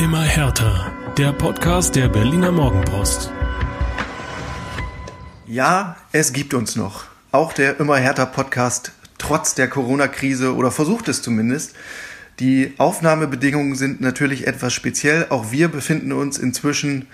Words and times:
Immer 0.00 0.22
härter. 0.22 0.90
Der 1.18 1.34
Podcast 1.34 1.94
der 1.94 2.08
Berliner 2.08 2.50
Morgenpost. 2.50 3.30
Ja, 5.46 5.96
es 6.10 6.32
gibt 6.32 6.54
uns 6.54 6.74
noch. 6.74 7.04
Auch 7.32 7.52
der 7.52 7.78
Immer 7.80 7.98
härter 7.98 8.24
Podcast, 8.24 8.92
trotz 9.18 9.54
der 9.54 9.68
Corona-Krise 9.68 10.54
oder 10.54 10.70
versucht 10.70 11.08
es 11.08 11.20
zumindest. 11.20 11.74
Die 12.38 12.72
Aufnahmebedingungen 12.78 13.74
sind 13.74 14.00
natürlich 14.00 14.46
etwas 14.46 14.72
speziell. 14.72 15.26
Auch 15.28 15.52
wir 15.52 15.68
befinden 15.68 16.12
uns 16.12 16.38
inzwischen 16.38 17.06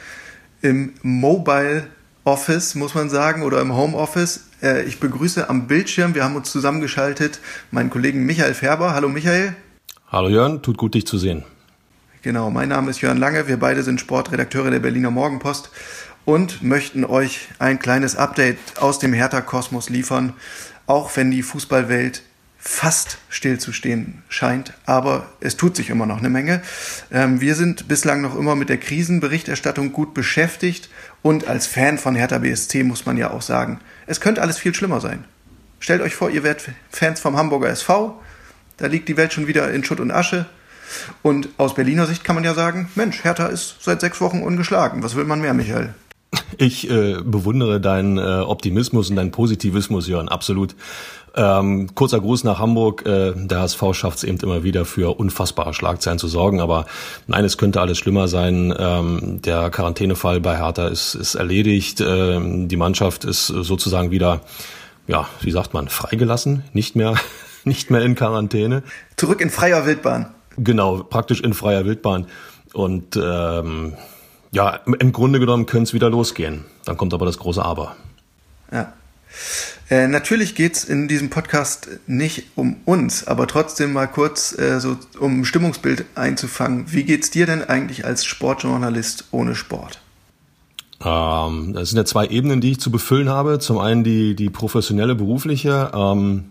im 0.63 0.93
Mobile 1.03 1.89
Office, 2.23 2.77
muss 2.77 2.95
man 2.95 3.11
sagen, 3.11 3.43
oder 3.43 3.61
im 3.63 3.75
Home 3.75 3.97
Office. 3.97 4.45
Äh, 4.63 4.85
ich 4.85 5.01
begrüße 5.01 5.51
am 5.51 5.67
Bildschirm, 5.67 6.15
wir 6.15 6.23
haben 6.23 6.37
uns 6.37 6.53
zusammengeschaltet, 6.53 7.41
meinen 7.73 7.91
Kollegen 7.91 8.25
Michael 8.27 8.55
Färber. 8.55 8.95
Hallo 8.95 9.09
Michael. 9.09 9.57
Hallo 10.07 10.29
Jörn, 10.29 10.63
tut 10.63 10.79
gut, 10.79 10.95
dich 10.95 11.05
zu 11.05 11.19
sehen. 11.19 11.43
Genau, 12.27 12.51
mein 12.51 12.71
Name 12.71 12.91
ist 12.91 13.03
Jörn 13.03 13.19
Lange, 13.19 13.47
wir 13.47 13.57
beide 13.57 13.85
sind 13.85 14.01
Sportredakteure 14.01 14.73
der 14.73 14.81
Berliner 14.81 15.13
Morgenpost 15.13 15.71
und 16.25 16.61
möchten 16.61 17.05
euch 17.05 17.47
ein 17.61 17.79
kleines 17.79 18.17
Update 18.17 18.59
aus 18.81 18.99
dem 18.99 19.13
Hertha-Kosmos 19.13 19.91
liefern, 19.91 20.33
auch 20.89 21.17
wenn 21.17 21.31
die 21.31 21.45
Fußballwelt 21.45 22.25
fast 22.59 23.19
stillzustehen 23.29 24.25
scheint, 24.29 24.73
aber 24.87 25.29
es 25.39 25.57
tut 25.57 25.77
sich 25.77 25.89
immer 25.89 26.05
noch 26.05 26.19
eine 26.19 26.29
Menge. 26.29 26.63
Ähm, 27.13 27.41
wir 27.41 27.55
sind 27.55 27.87
bislang 27.87 28.23
noch 28.23 28.37
immer 28.37 28.57
mit 28.57 28.71
der 28.71 28.79
Krisenberichterstattung 28.79 29.93
gut 29.93 30.13
beschäftigt 30.13 30.91
und 31.23 31.47
als 31.47 31.69
Fan 31.69 31.97
von 31.97 32.17
Hertha 32.17 32.39
BSC 32.39 32.83
muss 32.83 33.07
man 33.07 33.17
ja 33.19 33.31
auch 33.31 33.43
sagen, 33.43 33.79
es 34.09 34.21
könnte 34.21 34.43
alles 34.43 34.59
viel 34.59 34.75
schlimmer 34.75 35.01
sein. 35.01 35.23
Stellt 35.79 36.03
euch 36.03 36.17
vor, 36.17 36.29
ihr 36.31 36.43
werdet 36.43 36.71
Fans 36.91 37.21
vom 37.21 37.37
Hamburger 37.37 37.69
SV, 37.69 38.21
da 38.79 38.89
liegt 38.89 39.09
die 39.09 39.17
Welt 39.17 39.33
schon 39.33 39.47
wieder 39.47 39.71
in 39.71 39.85
Schutt 39.85 40.01
und 40.01 40.11
Asche. 40.11 40.47
Und 41.23 41.49
aus 41.59 41.75
Berliner 41.75 42.07
Sicht 42.07 42.25
kann 42.25 42.35
man 42.35 42.45
ja 42.45 42.55
sagen, 42.55 42.89
Mensch, 42.95 43.25
Hertha 43.25 43.47
ist 43.47 43.77
seit 43.81 44.01
sechs 44.01 44.21
Wochen 44.21 44.43
ungeschlagen. 44.43 45.03
Was 45.03 45.17
will 45.17 45.25
man 45.25 45.41
mehr, 45.41 45.55
Michael? 45.55 45.95
Ich 46.59 46.91
äh, 46.91 47.17
bewundere 47.23 47.81
deinen 47.81 48.19
äh, 48.19 48.41
Optimismus 48.41 49.11
und 49.11 49.17
deinen 49.17 49.31
Positivismus, 49.31 50.09
Jörn, 50.09 50.29
absolut. 50.29 50.75
Ähm, 51.35 51.95
kurzer 51.95 52.21
Gruß 52.21 52.45
nach 52.45 52.59
Hamburg. 52.59 53.05
Äh, 53.05 53.33
der 53.37 53.61
HSV 53.61 53.83
schafft 53.93 54.19
es 54.19 54.25
eben 54.25 54.39
immer 54.39 54.65
wieder 54.65 54.87
für 54.87 55.19
unfassbare 55.19 55.75
Schlagzeilen 55.75 56.19
zu 56.19 56.29
sorgen. 56.29 56.61
Aber 56.61 56.87
nein, 57.27 57.45
es 57.45 57.59
könnte 57.59 57.81
alles 57.81 57.99
schlimmer 57.99 58.27
sein. 58.27 58.75
Ähm, 58.77 59.43
der 59.43 59.69
Quarantänefall 59.71 60.41
bei 60.41 60.57
Hertha 60.57 60.89
ist, 60.89 61.15
ist 61.15 61.35
erledigt. 61.35 62.01
Ähm, 62.01 62.69
die 62.69 62.77
Mannschaft 62.77 63.25
ist 63.25 63.49
sozusagen 63.49 64.11
wieder, 64.11 64.41
ja, 65.07 65.29
wie 65.43 65.51
sagt 65.51 65.75
man, 65.75 65.89
freigelassen, 65.89 66.65
nicht 66.73 66.97
mehr, 66.97 67.17
nicht 67.65 67.91
mehr 67.91 68.01
in 68.01 68.15
Quarantäne. 68.15 68.83
Zurück 69.17 69.43
in 69.43 69.51
freier 69.51 69.85
Wildbahn. 69.85 70.33
Genau, 70.59 71.03
praktisch 71.03 71.41
in 71.41 71.55
freier 71.55 71.85
Wildbahn. 71.85 72.27
Und 72.73 73.17
ähm, 73.17 73.95
ja, 74.53 74.81
im 74.99 75.13
Grunde 75.13 75.39
genommen 75.39 75.67
könnte 75.67 75.85
es 75.85 75.95
wieder 75.95 76.11
losgehen. 76.11 76.65
Dann 76.85 76.97
kommt 76.97 77.15
aber 77.15 77.27
das 77.27 77.39
große 77.39 77.65
Aber. 77.65 77.97
Ja. 78.73 78.93
Äh, 79.89 80.09
natürlich 80.09 80.55
geht's 80.55 80.83
in 80.83 81.09
diesem 81.09 81.31
Podcast 81.31 81.89
nicht 82.07 82.47
um 82.57 82.77
uns, 82.85 83.27
aber 83.27 83.47
trotzdem 83.47 83.93
mal 83.93 84.07
kurz 84.07 84.59
äh, 84.59 84.81
so 84.81 84.97
um 85.21 85.41
ein 85.41 85.45
Stimmungsbild 85.45 86.05
einzufangen. 86.15 86.93
Wie 86.93 87.05
geht's 87.05 87.31
dir 87.31 87.47
denn 87.47 87.63
eigentlich 87.63 88.05
als 88.05 88.25
Sportjournalist 88.25 89.27
ohne 89.31 89.55
Sport? 89.55 90.01
Ähm, 91.05 91.73
das 91.75 91.91
sind 91.91 91.99
ja 91.99 92.05
zwei 92.05 92.27
Ebenen, 92.27 92.61
die 92.61 92.73
ich 92.73 92.81
zu 92.81 92.91
befüllen 92.91 93.29
habe. 93.29 93.59
Zum 93.59 93.79
einen 93.79 94.03
die, 94.03 94.35
die 94.35 94.51
professionelle, 94.51 95.15
berufliche. 95.15 95.93
Ähm, 95.95 96.47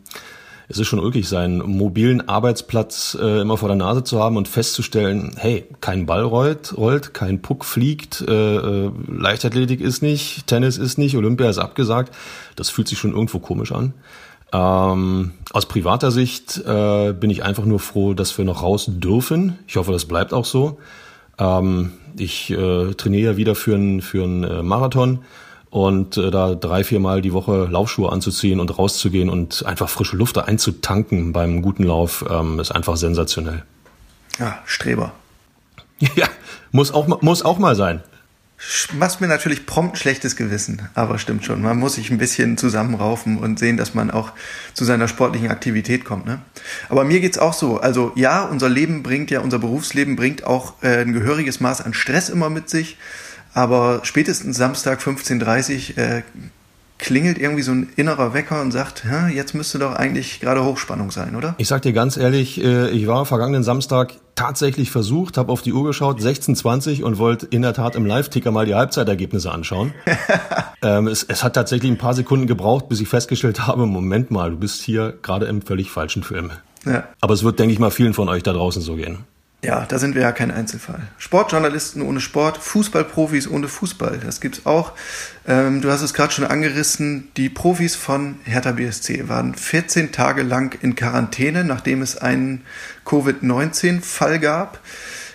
es 0.67 0.79
ist 0.79 0.87
schon 0.87 0.99
ulkig, 0.99 1.27
seinen 1.27 1.59
mobilen 1.59 2.27
Arbeitsplatz 2.27 3.17
äh, 3.19 3.41
immer 3.41 3.57
vor 3.57 3.69
der 3.69 3.77
Nase 3.77 4.03
zu 4.03 4.21
haben 4.21 4.37
und 4.37 4.47
festzustellen, 4.47 5.33
hey, 5.37 5.65
kein 5.81 6.05
Ball 6.05 6.23
rollt, 6.23 6.75
rollt 6.77 7.13
kein 7.13 7.41
Puck 7.41 7.65
fliegt, 7.65 8.21
äh, 8.27 8.55
äh, 8.55 8.91
Leichtathletik 9.07 9.81
ist 9.81 10.01
nicht, 10.01 10.47
Tennis 10.47 10.77
ist 10.77 10.97
nicht, 10.97 11.15
Olympia 11.15 11.49
ist 11.49 11.59
abgesagt. 11.59 12.13
Das 12.55 12.69
fühlt 12.69 12.87
sich 12.87 12.97
schon 12.97 13.11
irgendwo 13.11 13.39
komisch 13.39 13.71
an. 13.71 13.93
Ähm, 14.51 15.31
aus 15.51 15.67
privater 15.67 16.11
Sicht 16.11 16.57
äh, 16.65 17.13
bin 17.13 17.29
ich 17.29 17.43
einfach 17.43 17.65
nur 17.65 17.79
froh, 17.79 18.13
dass 18.13 18.37
wir 18.37 18.45
noch 18.45 18.63
raus 18.63 18.85
dürfen. 18.87 19.59
Ich 19.67 19.75
hoffe, 19.75 19.91
das 19.91 20.05
bleibt 20.05 20.33
auch 20.33 20.45
so. 20.45 20.79
Ähm, 21.37 21.91
ich 22.17 22.51
äh, 22.51 22.93
trainiere 22.93 23.37
wieder 23.37 23.55
für 23.55 23.75
einen 23.75 24.01
für 24.01 24.23
äh, 24.23 24.63
Marathon 24.63 25.19
und 25.75 26.15
äh, 26.15 26.31
da 26.31 26.55
drei, 26.55 26.85
vier 26.85 27.01
Mal 27.01 27.21
die 27.21 27.33
Woche 27.33 27.67
Laufschuhe 27.69 28.09
anzuziehen 28.09 28.61
und 28.61 28.79
rauszugehen 28.79 29.29
und 29.29 29.65
einfach 29.65 29.89
frische 29.89 30.15
Luft 30.15 30.37
einzutanken 30.37 31.33
beim 31.33 31.61
guten 31.61 31.83
Lauf, 31.83 32.23
ähm, 32.29 32.61
ist 32.61 32.71
einfach 32.71 32.95
sensationell. 32.95 33.63
Ja, 34.39 34.59
Streber. 34.65 35.11
Ja, 36.15 36.27
muss 36.71 36.93
auch, 36.93 37.21
muss 37.21 37.43
auch 37.43 37.57
mal 37.57 37.75
sein. 37.75 38.01
Machst 38.93 39.19
mir 39.19 39.27
natürlich 39.27 39.65
prompt 39.65 39.97
schlechtes 39.97 40.37
Gewissen, 40.37 40.87
aber 40.93 41.19
stimmt 41.19 41.43
schon. 41.43 41.61
Man 41.61 41.77
muss 41.77 41.95
sich 41.95 42.09
ein 42.09 42.17
bisschen 42.17 42.57
zusammenraufen 42.57 43.37
und 43.37 43.59
sehen, 43.59 43.75
dass 43.75 43.93
man 43.93 44.11
auch 44.11 44.31
zu 44.73 44.85
seiner 44.85 45.09
sportlichen 45.09 45.49
Aktivität 45.49 46.05
kommt. 46.05 46.25
Ne? 46.25 46.39
Aber 46.87 47.03
mir 47.03 47.19
geht's 47.19 47.37
auch 47.37 47.53
so. 47.53 47.79
Also 47.79 48.13
ja, 48.15 48.43
unser 48.43 48.69
Leben 48.69 49.03
bringt 49.03 49.31
ja, 49.31 49.41
unser 49.41 49.59
Berufsleben 49.59 50.15
bringt 50.15 50.45
auch 50.45 50.81
äh, 50.83 51.01
ein 51.01 51.11
gehöriges 51.11 51.59
Maß 51.59 51.81
an 51.81 51.93
Stress 51.93 52.29
immer 52.29 52.49
mit 52.49 52.69
sich. 52.69 52.97
Aber 53.55 54.01
spätestens 54.03 54.57
Samstag 54.57 54.99
15.30 54.99 55.91
Uhr 55.91 55.97
äh, 55.97 56.21
klingelt 56.97 57.37
irgendwie 57.37 57.61
so 57.61 57.71
ein 57.71 57.89
innerer 57.95 58.33
Wecker 58.33 58.61
und 58.61 58.71
sagt, 58.71 59.05
jetzt 59.33 59.53
müsste 59.53 59.79
doch 59.79 59.93
eigentlich 59.93 60.41
gerade 60.41 60.63
Hochspannung 60.63 61.09
sein, 61.09 61.35
oder? 61.35 61.55
Ich 61.57 61.67
sag 61.67 61.81
dir 61.81 61.93
ganz 61.93 62.17
ehrlich, 62.17 62.61
äh, 62.61 62.89
ich 62.89 63.07
war 63.07 63.25
vergangenen 63.25 63.63
Samstag 63.63 64.13
tatsächlich 64.35 64.91
versucht, 64.91 65.37
habe 65.37 65.51
auf 65.51 65.61
die 65.61 65.71
Uhr 65.71 65.85
geschaut, 65.85 66.19
16.20 66.19 67.03
und 67.03 67.17
wollte 67.17 67.45
in 67.45 67.61
der 67.61 67.73
Tat 67.73 67.95
im 67.95 68.05
Live-Ticker 68.05 68.51
mal 68.51 68.65
die 68.65 68.75
Halbzeitergebnisse 68.75 69.51
anschauen. 69.51 69.93
ähm, 70.81 71.07
es, 71.07 71.23
es, 71.23 71.43
hat 71.43 71.53
tatsächlich 71.53 71.89
ein 71.89 71.97
paar 71.97 72.13
Sekunden 72.13 72.47
gebraucht, 72.47 72.89
bis 72.89 72.99
ich 72.99 73.07
festgestellt 73.07 73.67
habe, 73.67 73.85
Moment 73.85 74.31
mal, 74.31 74.51
du 74.51 74.57
bist 74.57 74.81
hier 74.81 75.17
gerade 75.21 75.45
im 75.45 75.61
völlig 75.61 75.91
falschen 75.91 76.23
Film. 76.23 76.51
Ja. 76.85 77.05
Aber 77.21 77.33
es 77.33 77.43
wird, 77.43 77.59
denke 77.59 77.73
ich 77.73 77.79
mal, 77.79 77.91
vielen 77.91 78.13
von 78.13 78.27
euch 78.29 78.43
da 78.43 78.51
draußen 78.51 78.81
so 78.81 78.95
gehen. 78.95 79.19
Ja, 79.65 79.83
da 79.87 79.97
sind 79.97 80.13
wir 80.13 80.21
ja 80.21 80.31
kein 80.31 80.51
Einzelfall. 80.51 81.01
Sportjournalisten 81.17 82.03
ohne 82.03 82.21
Sport, 82.21 82.59
Fußballprofis 82.59 83.49
ohne 83.49 83.67
Fußball, 83.67 84.19
das 84.23 84.39
gibt's 84.39 84.67
auch. 84.67 84.91
Ähm, 85.47 85.81
du 85.81 85.89
hast 85.89 86.03
es 86.03 86.13
gerade 86.13 86.31
schon 86.31 86.45
angerissen, 86.45 87.29
die 87.35 87.49
Profis 87.49 87.95
von 87.95 88.35
Hertha 88.43 88.73
BSC 88.73 89.27
waren 89.27 89.55
14 89.55 90.11
Tage 90.11 90.43
lang 90.43 90.77
in 90.83 90.93
Quarantäne, 90.93 91.63
nachdem 91.63 92.03
es 92.03 92.15
einen 92.15 92.61
Covid-19-Fall 93.05 94.37
gab 94.37 94.81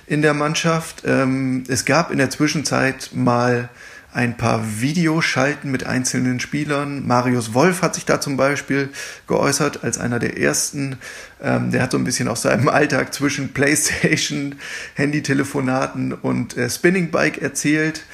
in 0.06 0.22
der 0.22 0.34
Mannschaft. 0.34 1.02
Ähm, 1.04 1.64
es 1.66 1.84
gab 1.84 2.12
in 2.12 2.18
der 2.18 2.30
Zwischenzeit 2.30 3.10
mal 3.12 3.68
ein 4.12 4.36
paar 4.36 4.80
Videoschalten 4.80 5.70
mit 5.70 5.84
einzelnen 5.84 6.40
Spielern. 6.40 7.06
Marius 7.06 7.54
Wolf 7.54 7.82
hat 7.82 7.94
sich 7.94 8.04
da 8.04 8.20
zum 8.20 8.36
Beispiel 8.36 8.88
geäußert 9.26 9.84
als 9.84 9.98
einer 9.98 10.18
der 10.18 10.38
ersten. 10.38 10.98
Ähm, 11.40 11.70
der 11.70 11.82
hat 11.82 11.92
so 11.92 11.98
ein 11.98 12.04
bisschen 12.04 12.28
aus 12.28 12.42
seinem 12.42 12.68
Alltag 12.70 13.14
zwischen 13.14 13.52
Playstation, 13.52 14.56
Handytelefonaten 14.94 16.12
und 16.12 16.56
äh, 16.56 16.68
Spinning 16.68 17.10
Bike 17.10 17.40
erzählt 17.40 18.04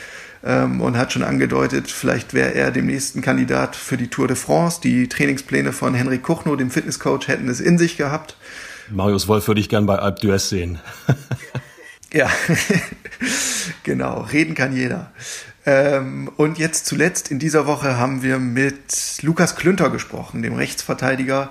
ähm, 0.44 0.80
und 0.80 0.96
hat 0.96 1.12
schon 1.12 1.22
angedeutet, 1.22 1.90
vielleicht 1.90 2.34
wäre 2.34 2.54
er 2.54 2.70
demnächst 2.70 3.16
ein 3.16 3.22
Kandidat 3.22 3.74
für 3.74 3.96
die 3.96 4.08
Tour 4.08 4.28
de 4.28 4.36
France. 4.36 4.80
Die 4.82 5.08
Trainingspläne 5.08 5.72
von 5.72 5.94
Henrik 5.94 6.22
Kuchno, 6.22 6.56
dem 6.56 6.70
Fitnesscoach, 6.70 7.28
hätten 7.28 7.48
es 7.48 7.60
in 7.60 7.78
sich 7.78 7.96
gehabt. 7.96 8.36
Marius 8.90 9.26
Wolf 9.28 9.48
würde 9.48 9.60
ich 9.60 9.68
gern 9.68 9.86
bei 9.86 9.98
Alp 9.98 10.20
d'Huez 10.20 10.48
sehen. 10.48 10.78
ja, 12.12 12.30
genau. 13.82 14.20
Reden 14.20 14.54
kann 14.54 14.76
jeder. 14.76 15.10
Ähm, 15.66 16.30
und 16.36 16.58
jetzt 16.58 16.86
zuletzt 16.86 17.30
in 17.30 17.40
dieser 17.40 17.66
Woche 17.66 17.98
haben 17.98 18.22
wir 18.22 18.38
mit 18.38 19.18
Lukas 19.22 19.56
Klünter 19.56 19.90
gesprochen, 19.90 20.42
dem 20.42 20.54
Rechtsverteidiger. 20.54 21.50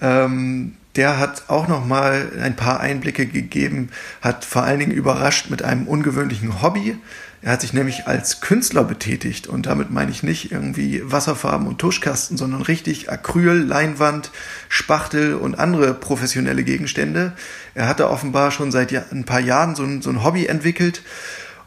Ähm, 0.00 0.74
der 0.96 1.18
hat 1.18 1.44
auch 1.48 1.68
noch 1.68 1.86
mal 1.86 2.32
ein 2.42 2.56
paar 2.56 2.80
Einblicke 2.80 3.24
gegeben, 3.24 3.90
hat 4.20 4.44
vor 4.44 4.64
allen 4.64 4.80
Dingen 4.80 4.92
überrascht 4.92 5.48
mit 5.48 5.62
einem 5.62 5.86
ungewöhnlichen 5.86 6.60
Hobby. 6.60 6.98
Er 7.40 7.52
hat 7.52 7.60
sich 7.62 7.72
nämlich 7.72 8.06
als 8.06 8.40
Künstler 8.40 8.84
betätigt 8.84 9.46
und 9.46 9.66
damit 9.66 9.90
meine 9.90 10.10
ich 10.10 10.22
nicht 10.22 10.52
irgendwie 10.52 11.00
Wasserfarben 11.04 11.66
und 11.66 11.78
Tuschkasten, 11.78 12.36
sondern 12.36 12.62
richtig 12.62 13.10
Acryl, 13.10 13.62
Leinwand, 13.62 14.30
Spachtel 14.68 15.34
und 15.34 15.58
andere 15.58 15.94
professionelle 15.94 16.62
Gegenstände. 16.62 17.32
Er 17.74 17.88
hatte 17.88 18.10
offenbar 18.10 18.50
schon 18.50 18.70
seit 18.70 18.92
ein 19.12 19.24
paar 19.24 19.40
Jahren 19.40 19.74
so 19.74 19.82
ein, 19.82 20.02
so 20.02 20.10
ein 20.10 20.22
Hobby 20.22 20.46
entwickelt 20.46 21.02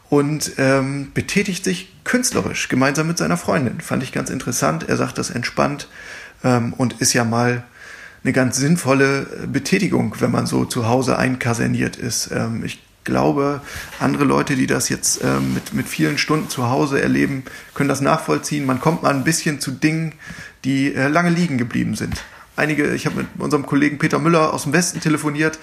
und 0.08 0.52
ähm, 0.58 1.10
betätigt 1.14 1.64
sich 1.64 1.92
künstlerisch 2.04 2.68
gemeinsam 2.68 3.08
mit 3.08 3.18
seiner 3.18 3.36
Freundin. 3.36 3.80
Fand 3.80 4.02
ich 4.02 4.12
ganz 4.12 4.30
interessant. 4.30 4.88
Er 4.88 4.96
sagt 4.96 5.18
das 5.18 5.30
entspannt 5.30 5.88
ähm, 6.44 6.72
und 6.74 7.00
ist 7.00 7.12
ja 7.12 7.24
mal 7.24 7.64
eine 8.22 8.32
ganz 8.32 8.56
sinnvolle 8.56 9.26
Betätigung, 9.46 10.14
wenn 10.20 10.30
man 10.30 10.46
so 10.46 10.64
zu 10.64 10.88
Hause 10.88 11.18
einkaserniert 11.18 11.96
ist. 11.96 12.30
Ähm, 12.32 12.64
ich 12.64 12.82
glaube, 13.04 13.60
andere 14.00 14.24
Leute, 14.24 14.56
die 14.56 14.66
das 14.66 14.88
jetzt 14.88 15.22
ähm, 15.22 15.54
mit, 15.54 15.72
mit 15.72 15.88
vielen 15.88 16.18
Stunden 16.18 16.50
zu 16.50 16.68
Hause 16.68 17.00
erleben, 17.00 17.44
können 17.74 17.88
das 17.88 18.00
nachvollziehen. 18.00 18.66
Man 18.66 18.80
kommt 18.80 19.02
mal 19.02 19.14
ein 19.14 19.24
bisschen 19.24 19.60
zu 19.60 19.70
Dingen, 19.70 20.12
die 20.64 20.94
äh, 20.94 21.08
lange 21.08 21.30
liegen 21.30 21.56
geblieben 21.56 21.94
sind. 21.94 22.22
Einige, 22.56 22.94
ich 22.94 23.06
habe 23.06 23.16
mit 23.18 23.26
unserem 23.38 23.66
Kollegen 23.66 23.98
Peter 23.98 24.18
Müller 24.18 24.52
aus 24.52 24.64
dem 24.64 24.72
Westen 24.72 25.00
telefoniert, 25.00 25.58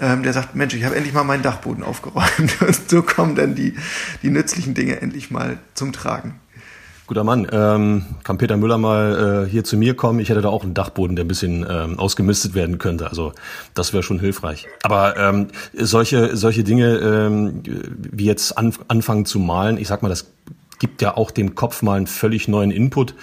ähm, 0.00 0.22
der 0.22 0.32
sagt, 0.32 0.54
Mensch, 0.54 0.74
ich 0.74 0.84
habe 0.84 0.96
endlich 0.96 1.14
mal 1.14 1.24
meinen 1.24 1.42
Dachboden 1.42 1.82
aufgeräumt. 1.82 2.60
Und 2.60 2.90
so 2.90 3.02
kommen 3.02 3.34
dann 3.34 3.54
die, 3.54 3.74
die 4.22 4.30
nützlichen 4.30 4.74
Dinge 4.74 5.00
endlich 5.00 5.30
mal 5.30 5.58
zum 5.74 5.92
Tragen. 5.92 6.40
Guter 7.06 7.22
Mann. 7.22 7.46
Ähm, 7.52 8.04
kann 8.24 8.36
Peter 8.36 8.56
Müller 8.56 8.78
mal 8.78 9.44
äh, 9.46 9.50
hier 9.50 9.62
zu 9.62 9.76
mir 9.76 9.94
kommen? 9.94 10.18
Ich 10.18 10.28
hätte 10.28 10.40
da 10.40 10.48
auch 10.48 10.64
einen 10.64 10.74
Dachboden, 10.74 11.14
der 11.14 11.24
ein 11.24 11.28
bisschen 11.28 11.64
ähm, 11.68 12.00
ausgemistet 12.00 12.54
werden 12.54 12.78
könnte. 12.78 13.08
Also 13.08 13.32
das 13.74 13.92
wäre 13.92 14.02
schon 14.02 14.18
hilfreich. 14.18 14.66
Aber 14.82 15.16
ähm, 15.16 15.46
solche 15.72 16.36
solche 16.36 16.64
Dinge 16.64 16.96
ähm, 16.96 17.62
wie 17.64 18.24
jetzt 18.24 18.58
an, 18.58 18.74
anfangen 18.88 19.24
zu 19.24 19.38
malen, 19.38 19.78
ich 19.78 19.86
sag 19.86 20.02
mal, 20.02 20.08
das 20.08 20.26
gibt 20.80 21.00
ja 21.00 21.16
auch 21.16 21.30
dem 21.30 21.54
Kopf 21.54 21.82
mal 21.82 21.96
einen 21.96 22.08
völlig 22.08 22.48
neuen 22.48 22.72
Input. 22.72 23.14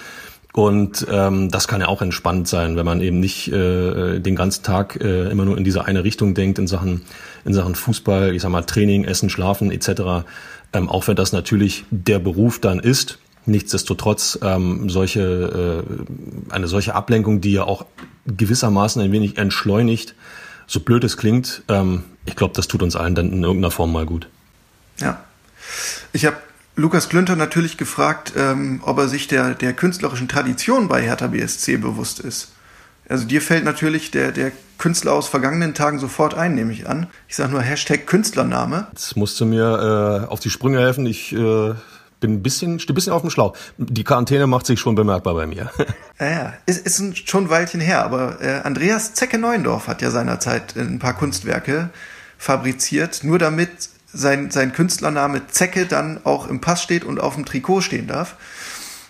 Und 0.54 1.08
ähm, 1.10 1.50
das 1.50 1.68
kann 1.68 1.82
ja 1.82 1.88
auch 1.88 2.04
entspannt 2.04 2.48
sein, 2.48 2.76
wenn 2.76 2.86
man 2.86 3.02
eben 3.02 3.20
nicht 3.20 3.52
äh, 3.52 4.20
den 4.20 4.36
ganzen 4.36 4.64
Tag 4.64 5.04
äh, 5.04 5.32
immer 5.32 5.46
nur 5.46 5.58
in 5.58 5.64
diese 5.64 5.86
eine 5.86 6.04
Richtung 6.04 6.36
denkt 6.36 6.60
in 6.60 6.68
Sachen 6.68 7.02
in 7.44 7.56
Sachen 7.56 7.74
Fußball, 7.74 8.36
ich 8.36 8.44
sag 8.44 8.52
mal 8.52 8.62
Training, 8.62 9.04
Essen, 9.04 9.32
Schlafen 9.32 9.72
etc. 9.72 10.28
Ähm, 10.72 10.90
auch 10.90 11.08
wenn 11.08 11.16
das 11.16 11.32
natürlich 11.32 11.86
der 11.90 12.20
Beruf 12.20 12.60
dann 12.60 12.80
ist, 12.80 13.18
nichtsdestotrotz 13.48 14.38
ähm, 14.44 14.92
solche 14.92 15.84
äh, 16.50 16.54
eine 16.54 16.68
solche 16.68 16.94
Ablenkung, 16.94 17.42
die 17.42 17.54
ja 17.54 17.64
auch 17.64 17.86
gewissermaßen 18.28 19.02
ein 19.02 19.12
wenig 19.12 19.40
entschleunigt, 19.40 20.14
so 20.68 20.82
blöd 20.82 21.04
es 21.04 21.18
klingt, 21.18 21.64
ähm, 21.68 22.04
ich 22.26 22.36
glaube, 22.36 22.54
das 22.56 22.68
tut 22.68 22.84
uns 22.84 22.96
allen 22.96 23.16
dann 23.16 23.34
in 23.34 23.44
irgendeiner 23.44 23.72
Form 23.72 23.92
mal 23.92 24.06
gut. 24.06 24.28
Ja, 25.00 25.24
ich 26.14 26.28
habe 26.28 26.38
Lukas 26.76 27.08
Klünter 27.10 27.36
natürlich 27.36 27.78
gefragt, 27.78 28.34
ähm, 28.36 28.82
ob 28.84 28.98
er 28.98 29.08
sich 29.08 29.28
der, 29.28 29.54
der 29.54 29.74
künstlerischen 29.74 30.28
Tradition 30.28 30.88
bei 30.88 31.02
Hertha 31.02 31.28
BSC 31.28 31.78
bewusst 31.78 32.20
ist. 32.20 32.52
Also 33.08 33.26
dir 33.26 33.42
fällt 33.42 33.64
natürlich 33.64 34.12
der, 34.12 34.32
der 34.32 34.52
Künstler 34.80 35.14
aus 35.14 35.28
vergangenen 35.28 35.74
Tagen 35.74 36.00
sofort 36.00 36.34
ein, 36.34 36.56
nehme 36.56 36.74
ich 36.74 36.90
an. 36.90 37.08
Ich 37.28 37.36
sage 37.36 37.52
nur 37.52 37.62
Hashtag 37.62 38.08
Künstlername. 38.08 38.88
Jetzt 38.92 39.16
musst 39.16 39.40
du 39.40 39.46
mir 39.46 40.26
äh, 40.26 40.32
auf 40.32 40.40
die 40.40 40.50
Sprünge 40.50 40.80
helfen. 40.80 41.06
Ich 41.06 41.32
äh, 41.32 41.74
bin 42.20 42.34
ein 42.34 42.44
bisschen, 42.44 42.80
stehe 42.80 42.94
ein 42.94 42.96
bisschen 42.96 43.14
auf 43.14 43.22
dem 43.22 43.30
Schlauch. 43.30 43.56
Die 43.78 44.04
Quarantäne 44.04 44.48
macht 44.48 44.66
sich 44.66 44.80
schon 44.80 44.96
bemerkbar 44.96 45.36
bei 45.36 45.46
mir. 45.46 45.70
Ja, 46.20 46.30
ja. 46.30 46.54
Ist, 46.68 46.86
ist 46.86 47.30
schon 47.30 47.46
ein 47.46 47.50
Weilchen 47.50 47.82
her, 47.82 48.06
aber 48.06 48.40
äh, 48.40 48.62
Andreas 48.64 49.14
Zecke 49.14 49.38
Neuendorf 49.38 49.88
hat 49.88 50.02
ja 50.02 50.10
seinerzeit 50.10 50.76
ein 50.78 51.00
paar 51.00 51.16
Kunstwerke 51.16 51.90
fabriziert, 52.38 53.24
nur 53.24 53.40
damit 53.40 53.90
sein, 54.14 54.52
sein 54.52 54.74
Künstlername 54.74 55.48
Zecke 55.48 55.86
dann 55.86 56.22
auch 56.24 56.48
im 56.48 56.62
Pass 56.62 56.84
steht 56.84 57.04
und 57.04 57.20
auf 57.20 57.36
dem 57.36 57.46
Trikot 57.46 57.82
stehen 57.82 58.08
darf. 58.08 58.36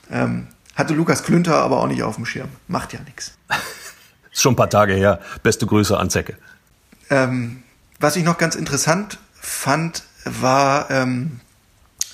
Ähm, 0.10 0.48
hatte 0.76 0.94
Lukas 0.94 1.24
Klünter 1.24 1.58
aber 1.58 1.80
auch 1.80 1.88
nicht 1.88 2.04
auf 2.04 2.16
dem 2.16 2.26
Schirm. 2.26 2.50
Macht 2.68 2.94
ja 2.94 3.00
nichts. 3.02 3.34
Ist 4.32 4.42
schon 4.42 4.54
ein 4.54 4.58
paar 4.58 4.70
Tage 4.70 4.94
her. 4.94 5.20
Beste 5.44 5.68
Grüße 5.68 5.98
an 5.98 6.10
Zecke. 6.10 6.38
Ähm, 7.10 7.62
was 8.00 8.16
ich 8.16 8.24
noch 8.24 8.38
ganz 8.38 8.56
interessant 8.56 9.20
fand, 9.34 10.04
war 10.26 10.90
ähm, 10.90 11.40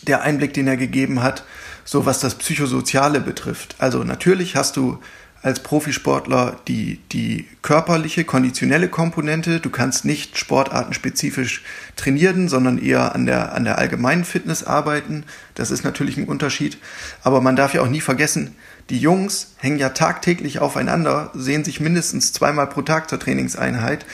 der 0.02 0.24
Einblick, 0.24 0.54
den 0.54 0.68
er 0.68 0.78
gegeben 0.78 1.24
hat, 1.24 1.44
so 1.86 2.06
was 2.06 2.20
das 2.20 2.36
Psychosoziale 2.36 3.22
betrifft. 3.22 3.76
Also 3.80 4.04
natürlich 4.04 4.56
hast 4.56 4.76
du 4.76 5.00
als 5.42 5.62
Profisportler 5.62 6.60
die, 6.68 7.00
die 7.12 7.48
körperliche, 7.62 8.26
konditionelle 8.26 8.90
Komponente. 8.90 9.60
Du 9.60 9.70
kannst 9.70 10.04
nicht 10.04 10.38
sportartenspezifisch 10.38 11.64
trainieren, 11.96 12.50
sondern 12.50 12.78
eher 12.78 13.16
an 13.16 13.26
der, 13.26 13.54
an 13.54 13.64
der 13.64 13.78
allgemeinen 13.78 14.26
Fitness 14.26 14.64
arbeiten. 14.64 15.24
Das 15.56 15.72
ist 15.72 15.84
natürlich 15.84 16.18
ein 16.18 16.28
Unterschied. 16.28 16.78
Aber 17.24 17.40
man 17.40 17.56
darf 17.56 17.74
ja 17.74 17.82
auch 17.82 17.90
nie 17.90 18.02
vergessen, 18.02 18.56
die 18.90 19.00
Jungs 19.00 19.54
hängen 19.58 19.80
ja 19.80 19.90
tagtäglich 19.90 20.60
aufeinander, 20.60 21.32
sehen 21.34 21.64
sich 21.64 21.80
mindestens 21.80 22.34
zweimal 22.34 22.68
pro 22.68 22.82
Tag 22.82 23.10
zur 23.10 23.20
Trainingseinheit. 23.20 24.06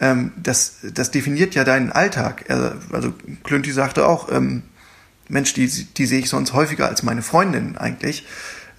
Ähm, 0.00 0.32
das, 0.36 0.76
das 0.94 1.10
definiert 1.10 1.54
ja 1.54 1.64
deinen 1.64 1.92
Alltag. 1.92 2.44
Also 2.48 3.12
Klünti 3.44 3.72
sagte 3.72 4.06
auch, 4.06 4.32
ähm, 4.32 4.62
Mensch, 5.28 5.52
die, 5.52 5.68
die 5.68 6.06
sehe 6.06 6.20
ich 6.20 6.28
sonst 6.28 6.52
häufiger 6.54 6.88
als 6.88 7.02
meine 7.02 7.22
Freundin 7.22 7.76
eigentlich. 7.76 8.26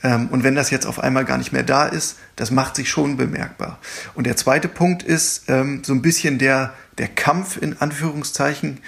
Ähm, 0.03 0.27
und 0.29 0.43
wenn 0.43 0.55
das 0.55 0.69
jetzt 0.69 0.85
auf 0.85 0.99
einmal 0.99 1.25
gar 1.25 1.37
nicht 1.37 1.51
mehr 1.51 1.63
da 1.63 1.85
ist, 1.85 2.17
das 2.35 2.51
macht 2.51 2.75
sich 2.75 2.89
schon 2.89 3.17
bemerkbar. 3.17 3.79
Und 4.15 4.25
der 4.25 4.37
zweite 4.37 4.67
Punkt 4.67 5.03
ist 5.03 5.43
ähm, 5.47 5.83
so 5.83 5.93
ein 5.93 6.01
bisschen 6.01 6.37
der, 6.37 6.73
der 6.97 7.07
Kampf 7.07 7.57
in 7.57 7.79
Anführungszeichen 7.79 8.79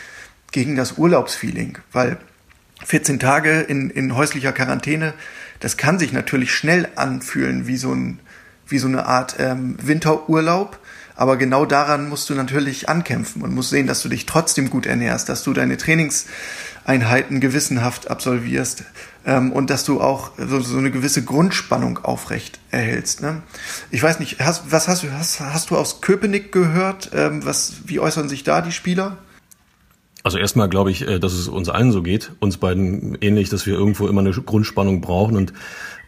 gegen 0.52 0.76
das 0.76 0.98
Urlaubsfeeling, 0.98 1.80
weil 1.92 2.18
14 2.86 3.20
Tage 3.20 3.62
in, 3.62 3.90
in 3.90 4.16
häuslicher 4.16 4.52
Quarantäne, 4.52 5.14
das 5.60 5.78
kann 5.78 6.00
sich 6.00 6.12
natürlich 6.12 6.54
schnell 6.54 6.90
anfühlen 6.96 7.68
wie 7.68 7.78
so, 7.78 7.94
ein, 7.94 8.20
wie 8.68 8.78
so 8.78 8.88
eine 8.88 9.06
Art 9.06 9.36
ähm, 9.40 9.78
Winterurlaub. 9.82 10.80
Aber 11.16 11.38
genau 11.38 11.66
daran 11.66 12.10
musst 12.10 12.30
du 12.30 12.34
natürlich 12.34 12.90
ankämpfen 12.90 13.44
und 13.44 13.54
musst 13.54 13.70
sehen, 13.70 13.86
dass 13.86 14.02
du 14.02 14.10
dich 14.10 14.26
trotzdem 14.26 14.70
gut 14.70 14.88
ernährst, 14.88 15.30
dass 15.30 15.44
du 15.44 15.54
deine 15.54 15.78
Trainingseinheiten 15.78 17.40
gewissenhaft 17.40 18.10
absolvierst, 18.10 18.84
ähm, 19.26 19.52
und 19.52 19.70
dass 19.70 19.86
du 19.86 20.02
auch 20.02 20.32
so, 20.38 20.60
so 20.60 20.78
eine 20.78 20.92
gewisse 20.92 21.24
Grundspannung 21.24 22.00
aufrecht 22.00 22.60
erhältst. 22.72 23.22
Ne? 23.22 23.42
Ich 23.92 24.04
weiß 24.04 24.20
nicht, 24.20 24.40
hast, 24.40 24.72
was 24.72 24.88
hast 24.88 25.04
du, 25.04 25.12
hast, 25.12 25.40
hast 25.40 25.70
du 25.70 25.78
aus 25.78 26.02
Köpenick 26.02 26.52
gehört? 26.52 27.12
Ähm, 27.14 27.46
was, 27.46 27.76
wie 27.86 28.00
äußern 28.00 28.30
sich 28.30 28.44
da 28.44 28.62
die 28.62 28.72
Spieler? 28.72 29.18
Also 30.24 30.38
erstmal 30.38 30.70
glaube 30.70 30.92
ich, 30.92 31.08
äh, 31.08 31.20
dass 31.20 31.34
es 31.34 31.48
uns 31.48 31.70
allen 31.70 31.92
so 31.92 32.02
geht, 32.02 32.32
uns 32.40 32.58
beiden 32.58 33.18
ähnlich, 33.22 33.50
dass 33.50 33.66
wir 33.66 33.74
irgendwo 33.74 34.08
immer 34.08 34.22
eine 34.22 34.32
Grundspannung 34.32 35.02
brauchen 35.02 35.36
und 35.36 35.54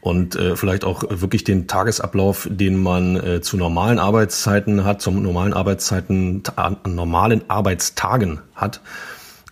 und 0.06 0.36
äh, 0.36 0.56
vielleicht 0.56 0.84
auch 0.84 1.04
wirklich 1.10 1.44
den 1.46 1.68
Tagesablauf, 1.68 2.48
den 2.52 2.82
man 2.82 3.16
äh, 3.16 3.42
zu 3.42 3.58
normalen 3.58 3.98
Arbeitszeiten 3.98 4.86
hat, 4.86 5.02
zum 5.02 5.24
normalen 5.24 5.52
Arbeitszeiten, 5.52 6.44
normalen 6.86 7.50
Arbeitstagen 7.50 8.40
hat, 8.54 8.82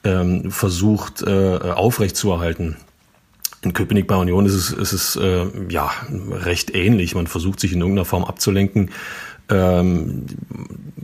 ähm, 0.03 0.51
versucht 0.51 1.23
äh, 1.23 1.57
aufrechtzuerhalten. 1.57 2.77
In 3.63 3.73
Köpenick 3.73 4.07
bei 4.07 4.15
Union 4.15 4.45
ist 4.45 4.53
es, 4.53 4.71
ist 4.71 4.93
es 4.93 5.15
äh, 5.15 5.45
ja 5.69 5.89
recht 6.31 6.75
ähnlich. 6.75 7.15
Man 7.15 7.27
versucht 7.27 7.59
sich 7.59 7.71
in 7.71 7.79
irgendeiner 7.79 8.05
Form 8.05 8.25
abzulenken. 8.25 8.91
Ähm, 9.49 10.25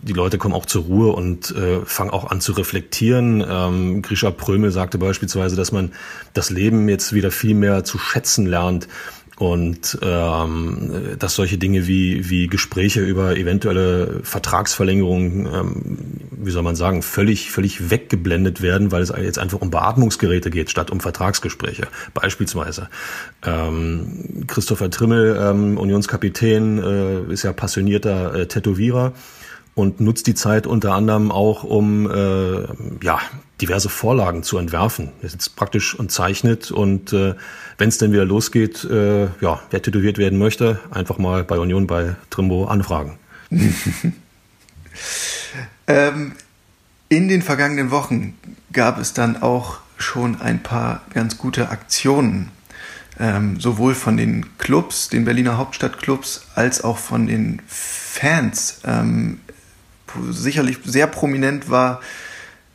die 0.10 0.14
Leute 0.14 0.38
kommen 0.38 0.54
auch 0.54 0.66
zur 0.66 0.84
Ruhe 0.84 1.12
und 1.14 1.52
äh, 1.56 1.86
fangen 1.86 2.10
auch 2.10 2.32
an 2.32 2.42
zu 2.42 2.54
reflektieren. 2.54 3.46
Ähm, 3.48 4.02
Grisha 4.02 4.32
Prömel 4.32 4.72
sagte 4.72 4.98
beispielsweise, 4.98 5.56
dass 5.56 5.72
man 5.72 5.92
das 6.34 6.50
Leben 6.50 6.90
jetzt 6.90 7.14
wieder 7.14 7.32
viel 7.32 7.56
mehr 7.56 7.84
zu 7.84 7.98
schätzen 7.98 8.46
lernt 8.46 8.88
und 9.40 9.98
ähm, 10.02 11.16
dass 11.18 11.36
solche 11.36 11.58
Dinge 11.58 11.88
wie, 11.88 12.30
wie 12.30 12.48
Gespräche 12.48 13.00
über 13.00 13.38
eventuelle 13.38 14.20
Vertragsverlängerungen, 14.22 15.46
ähm, 15.46 15.98
wie 16.32 16.52
soll 16.52 16.62
man 16.62 16.76
sagen, 16.76 17.02
völlig, 17.02 17.50
völlig 17.50 17.90
weggeblendet 17.90 18.62
werden, 18.62 18.92
weil 18.92 19.02
es 19.02 19.14
jetzt 19.18 19.40
einfach 19.40 19.62
um 19.62 19.72
Beatmungsgeräte 19.72 20.50
geht, 20.50 20.70
statt 20.70 20.92
um 20.92 21.00
Vertragsgespräche, 21.00 21.88
beispielsweise. 22.14 22.90
Ähm, 23.42 24.44
Christopher 24.48 24.90
Trimmel, 24.90 25.40
ähm, 25.42 25.78
Unionskapitän, 25.78 26.84
äh, 26.84 27.32
ist 27.32 27.44
ja 27.44 27.54
passionierter 27.54 28.36
äh, 28.36 28.48
Tätowierer 28.48 29.14
und 29.74 30.02
nutzt 30.02 30.28
die 30.28 30.36
Zeit 30.36 30.68
unter 30.68 30.96
anderem 30.96 31.32
auch, 31.32 31.64
um 31.64 32.12
äh, 32.12 32.64
ja, 33.02 33.22
diverse 33.62 33.90
Vorlagen 33.90 34.44
zu 34.44 34.58
entwerfen. 34.58 35.12
Er 35.22 35.30
sitzt 35.30 35.56
praktisch 35.56 35.96
und 35.96 36.12
zeichnet 36.12 36.72
und 36.72 37.14
äh, 37.14 37.36
wenn 37.78 37.90
es 37.90 37.98
denn 37.98 38.12
wieder 38.12 38.26
losgeht, 38.26 38.84
äh, 38.86 39.26
ja, 39.42 39.62
wer 39.70 39.82
tätowiert 39.82 40.18
werden 40.18 40.40
möchte, 40.40 40.80
einfach 40.92 41.18
mal 41.18 41.44
bei 41.44 41.60
Union 41.60 41.88
bei 41.88 42.16
Trimbo 42.30 42.66
anfragen. 42.66 43.18
ähm, 45.88 46.34
in 47.10 47.28
den 47.28 47.42
vergangenen 47.42 47.92
Wochen 47.92 48.38
gab 48.72 49.00
es 49.00 49.14
dann 49.14 49.42
auch 49.42 49.80
schon 49.98 50.40
ein 50.42 50.64
paar 50.64 51.02
ganz 51.14 51.38
gute 51.38 51.70
Aktionen, 51.70 52.52
ähm, 53.20 53.60
sowohl 53.60 53.96
von 53.96 54.16
den 54.16 54.58
Clubs, 54.58 55.10
den 55.10 55.26
Berliner 55.26 55.58
Hauptstadtclubs, 55.58 56.48
als 56.56 56.84
auch 56.84 56.98
von 56.98 57.28
den 57.28 57.62
Fans. 57.68 58.82
Ähm, 58.86 59.42
sicherlich 60.30 60.80
sehr 60.86 61.08
prominent 61.08 61.70
war 61.70 62.02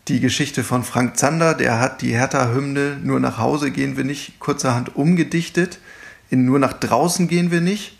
die 0.08 0.20
Geschichte 0.20 0.64
von 0.64 0.84
Frank 0.84 1.16
Zander. 1.16 1.54
Der 1.54 1.80
hat 1.80 2.02
die 2.02 2.14
Hertha-Hymne 2.14 2.99
Nur 3.02 3.20
nach 3.20 3.38
Hause 3.38 3.70
gehen 3.70 3.96
wir 3.96 4.04
nicht 4.04 4.38
kurzerhand 4.38 4.96
umgedichtet. 4.96 5.78
In 6.30 6.44
Nur 6.44 6.58
nach 6.58 6.75
draußen 6.75 7.28
gehen 7.28 7.50
wir 7.50 7.61
nicht. 7.61 7.99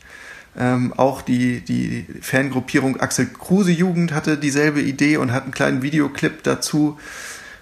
Ähm, 0.56 0.92
auch 0.96 1.23
die, 1.23 1.61
die 1.61 2.06
Fangruppierung 2.20 3.00
Axel 3.00 3.26
Kruse 3.26 3.73
Jugend 3.73 4.12
hatte 4.12 4.38
dieselbe 4.38 4.80
Idee 4.80 5.16
und 5.16 5.32
hat 5.32 5.44
einen 5.44 5.52
kleinen 5.52 5.82
Videoclip 5.82 6.44
dazu 6.44 6.96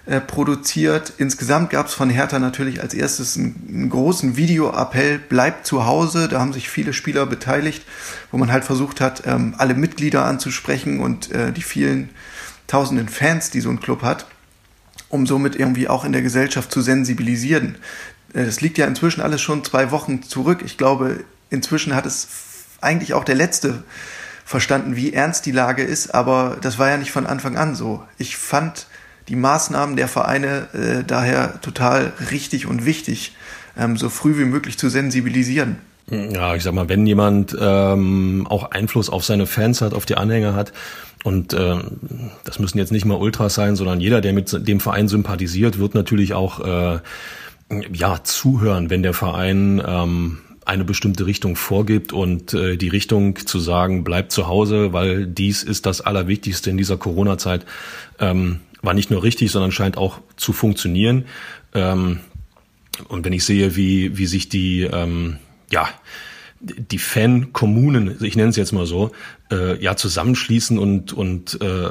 äh, 0.05 0.19
produziert. 0.19 1.13
Insgesamt 1.17 1.71
gab 1.71 1.87
es 1.87 1.93
von 1.93 2.09
Hertha 2.09 2.37
natürlich 2.37 2.81
als 2.81 2.93
erstes 2.93 3.37
einen, 3.37 3.65
einen 3.67 3.89
großen 3.89 4.37
Videoappell, 4.37 5.17
bleibt 5.17 5.65
zu 5.65 5.85
Hause. 5.85 6.27
Da 6.27 6.39
haben 6.39 6.53
sich 6.53 6.69
viele 6.69 6.93
Spieler 6.93 7.25
beteiligt, 7.25 7.83
wo 8.29 8.37
man 8.37 8.51
halt 8.51 8.63
versucht 8.65 9.01
hat, 9.01 9.23
ähm, 9.25 9.55
alle 9.57 9.73
Mitglieder 9.73 10.25
anzusprechen 10.25 10.99
und 10.99 11.31
äh, 11.31 11.51
die 11.51 11.63
vielen 11.63 12.09
tausenden 12.67 13.09
Fans, 13.09 13.49
die 13.49 13.61
so 13.61 13.69
ein 13.69 13.79
Club 13.79 14.03
hat, 14.03 14.27
um 15.13 15.27
somit 15.27 15.55
irgendwie 15.55 15.87
auch 15.87 16.05
in 16.05 16.11
der 16.11 16.23
Gesellschaft 16.23 16.71
zu 16.71 16.81
sensibilisieren. 16.81 17.75
Äh, 18.33 18.45
das 18.45 18.61
liegt 18.61 18.79
ja 18.79 18.87
inzwischen 18.87 19.21
alles 19.21 19.41
schon 19.41 19.63
zwei 19.63 19.91
Wochen 19.91 20.23
zurück. 20.23 20.63
Ich 20.65 20.75
glaube, 20.75 21.23
inzwischen 21.51 21.95
hat 21.95 22.07
es 22.07 22.27
eigentlich 22.81 23.13
auch 23.13 23.23
der 23.23 23.35
letzte 23.35 23.83
verstanden, 24.43 24.95
wie 24.95 25.13
ernst 25.13 25.45
die 25.45 25.51
Lage 25.51 25.83
ist, 25.83 26.13
aber 26.15 26.57
das 26.61 26.79
war 26.79 26.89
ja 26.89 26.97
nicht 26.97 27.11
von 27.11 27.27
Anfang 27.27 27.57
an 27.57 27.75
so. 27.75 28.03
Ich 28.17 28.35
fand 28.35 28.87
die 29.27 29.35
Maßnahmen 29.35 29.95
der 29.95 30.07
Vereine 30.07 30.67
äh, 30.73 31.03
daher 31.05 31.61
total 31.61 32.11
richtig 32.31 32.65
und 32.65 32.83
wichtig, 32.83 33.35
ähm, 33.77 33.95
so 33.97 34.09
früh 34.09 34.37
wie 34.39 34.45
möglich 34.45 34.79
zu 34.79 34.89
sensibilisieren. 34.89 35.77
Ja, 36.09 36.55
ich 36.55 36.63
sag 36.63 36.73
mal, 36.73 36.89
wenn 36.89 37.07
jemand 37.07 37.55
ähm, 37.57 38.45
auch 38.49 38.71
Einfluss 38.71 39.09
auf 39.09 39.23
seine 39.23 39.45
Fans 39.45 39.81
hat, 39.81 39.93
auf 39.93 40.05
die 40.05 40.15
Anhänger 40.15 40.53
hat, 40.53 40.73
und 41.23 41.53
ähm, 41.53 42.31
das 42.43 42.59
müssen 42.59 42.77
jetzt 42.77 42.91
nicht 42.91 43.05
mal 43.05 43.15
Ultras 43.15 43.53
sein, 43.53 43.75
sondern 43.75 44.01
jeder, 44.01 44.21
der 44.21 44.33
mit 44.33 44.67
dem 44.67 44.79
Verein 44.79 45.07
sympathisiert, 45.07 45.79
wird 45.79 45.95
natürlich 45.95 46.33
auch 46.33 46.59
äh, 46.59 46.99
ja 47.91 48.23
zuhören, 48.23 48.89
wenn 48.89 49.03
der 49.03 49.13
Verein 49.13 49.81
ähm, 49.85 50.39
eine 50.65 50.83
bestimmte 50.83 51.25
Richtung 51.25 51.55
vorgibt 51.55 52.13
und 52.13 52.53
äh, 52.53 52.77
die 52.77 52.89
Richtung 52.89 53.37
zu 53.37 53.59
sagen, 53.59 54.03
bleibt 54.03 54.31
zu 54.31 54.47
Hause, 54.47 54.93
weil 54.93 55.25
dies 55.25 55.63
ist 55.63 55.85
das 55.85 56.01
Allerwichtigste 56.01 56.69
in 56.69 56.77
dieser 56.77 56.97
Corona-Zeit, 56.97 57.65
ähm, 58.19 58.59
war 58.81 58.93
nicht 58.93 59.09
nur 59.09 59.23
richtig, 59.23 59.51
sondern 59.51 59.71
scheint 59.71 59.97
auch 59.97 60.19
zu 60.35 60.53
funktionieren. 60.53 61.25
Ähm, 61.73 62.19
und 63.07 63.25
wenn 63.25 63.33
ich 63.33 63.45
sehe, 63.45 63.75
wie, 63.75 64.17
wie 64.17 64.25
sich 64.25 64.49
die 64.49 64.81
ähm, 64.81 65.37
ja, 65.71 65.89
die 66.63 66.97
Fan-Kommunen, 66.97 68.17
ich 68.21 68.35
nenne 68.35 68.49
es 68.49 68.55
jetzt 68.55 68.71
mal 68.71 68.85
so, 68.85 69.11
äh, 69.51 69.81
ja 69.83 69.95
zusammenschließen 69.95 70.79
und 70.79 71.11
und 71.11 71.59
äh, 71.61 71.89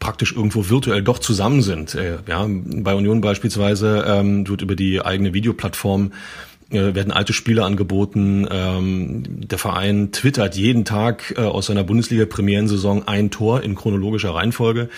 praktisch 0.00 0.32
irgendwo 0.32 0.68
virtuell 0.68 1.02
doch 1.02 1.20
zusammen 1.20 1.62
sind. 1.62 1.94
Äh, 1.94 2.18
ja, 2.26 2.46
bei 2.48 2.94
Union 2.94 3.20
beispielsweise 3.20 4.04
ähm, 4.06 4.48
wird 4.48 4.62
über 4.62 4.74
die 4.74 5.00
eigene 5.00 5.32
Videoplattform 5.32 6.10
äh, 6.70 6.94
werden 6.94 7.12
alte 7.12 7.32
Spiele 7.32 7.64
angeboten. 7.64 8.46
Ähm, 8.50 9.22
der 9.48 9.58
Verein 9.58 10.12
twittert 10.12 10.56
jeden 10.56 10.84
Tag 10.84 11.34
äh, 11.36 11.40
aus 11.40 11.66
seiner 11.66 11.84
Bundesliga-Premierensaison 11.84 13.06
ein 13.06 13.30
Tor 13.30 13.62
in 13.62 13.74
chronologischer 13.74 14.34
Reihenfolge. 14.34 14.88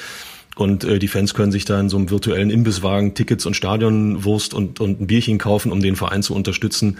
Und 0.56 0.84
äh, 0.84 0.98
die 0.98 1.08
Fans 1.08 1.32
können 1.32 1.52
sich 1.52 1.64
da 1.64 1.78
in 1.78 1.88
so 1.88 1.96
einem 1.96 2.10
virtuellen 2.10 2.50
Imbisswagen 2.50 3.14
Tickets 3.14 3.46
und 3.46 3.54
Stadionwurst 3.54 4.52
und, 4.52 4.80
und 4.80 5.00
ein 5.00 5.06
Bierchen 5.06 5.38
kaufen, 5.38 5.70
um 5.70 5.80
den 5.80 5.96
Verein 5.96 6.22
zu 6.22 6.34
unterstützen. 6.34 6.98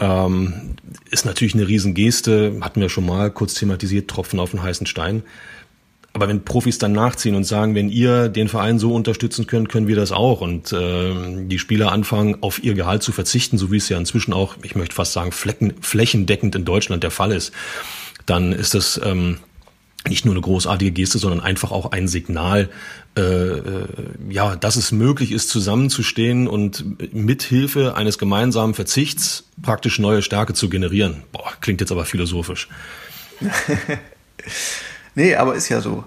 Ähm, 0.00 0.76
ist 1.10 1.26
natürlich 1.26 1.54
eine 1.54 1.68
Riesengeste, 1.68 2.56
hatten 2.62 2.80
wir 2.80 2.88
schon 2.88 3.06
mal 3.06 3.30
kurz 3.30 3.54
thematisiert, 3.54 4.08
Tropfen 4.08 4.40
auf 4.40 4.50
den 4.50 4.62
heißen 4.62 4.86
Stein. 4.86 5.22
Aber 6.12 6.26
wenn 6.26 6.44
Profis 6.44 6.78
dann 6.78 6.92
nachziehen 6.92 7.36
und 7.36 7.44
sagen, 7.44 7.76
wenn 7.76 7.88
ihr 7.88 8.28
den 8.28 8.48
Verein 8.48 8.80
so 8.80 8.94
unterstützen 8.94 9.46
könnt, 9.46 9.68
können 9.68 9.86
wir 9.86 9.94
das 9.94 10.10
auch. 10.10 10.40
Und 10.40 10.72
äh, 10.72 11.46
die 11.46 11.58
Spieler 11.58 11.92
anfangen, 11.92 12.38
auf 12.40 12.62
ihr 12.64 12.74
Gehalt 12.74 13.02
zu 13.02 13.12
verzichten, 13.12 13.58
so 13.58 13.70
wie 13.70 13.76
es 13.76 13.88
ja 13.88 13.98
inzwischen 13.98 14.32
auch, 14.32 14.56
ich 14.62 14.74
möchte 14.74 14.94
fast 14.94 15.12
sagen, 15.12 15.30
flecken, 15.30 15.74
flächendeckend 15.80 16.56
in 16.56 16.64
Deutschland 16.64 17.04
der 17.04 17.12
Fall 17.12 17.30
ist, 17.30 17.52
dann 18.26 18.52
ist 18.52 18.74
das 18.74 19.00
ähm, 19.04 19.38
nicht 20.08 20.24
nur 20.24 20.34
eine 20.34 20.40
großartige 20.40 20.92
Geste, 20.92 21.18
sondern 21.18 21.40
einfach 21.40 21.70
auch 21.70 21.92
ein 21.92 22.08
Signal, 22.08 22.70
äh, 23.16 23.20
äh, 23.20 23.86
ja, 24.28 24.56
dass 24.56 24.76
es 24.76 24.92
möglich 24.92 25.32
ist, 25.32 25.50
zusammenzustehen 25.50 26.48
und 26.48 27.12
mithilfe 27.12 27.96
eines 27.96 28.18
gemeinsamen 28.18 28.74
Verzichts 28.74 29.44
praktisch 29.62 29.98
neue 29.98 30.22
Stärke 30.22 30.54
zu 30.54 30.68
generieren. 30.68 31.22
Boah, 31.32 31.52
klingt 31.60 31.80
jetzt 31.80 31.92
aber 31.92 32.04
philosophisch. 32.04 32.68
nee, 35.14 35.34
aber 35.34 35.54
ist 35.54 35.68
ja 35.68 35.80
so. 35.80 36.04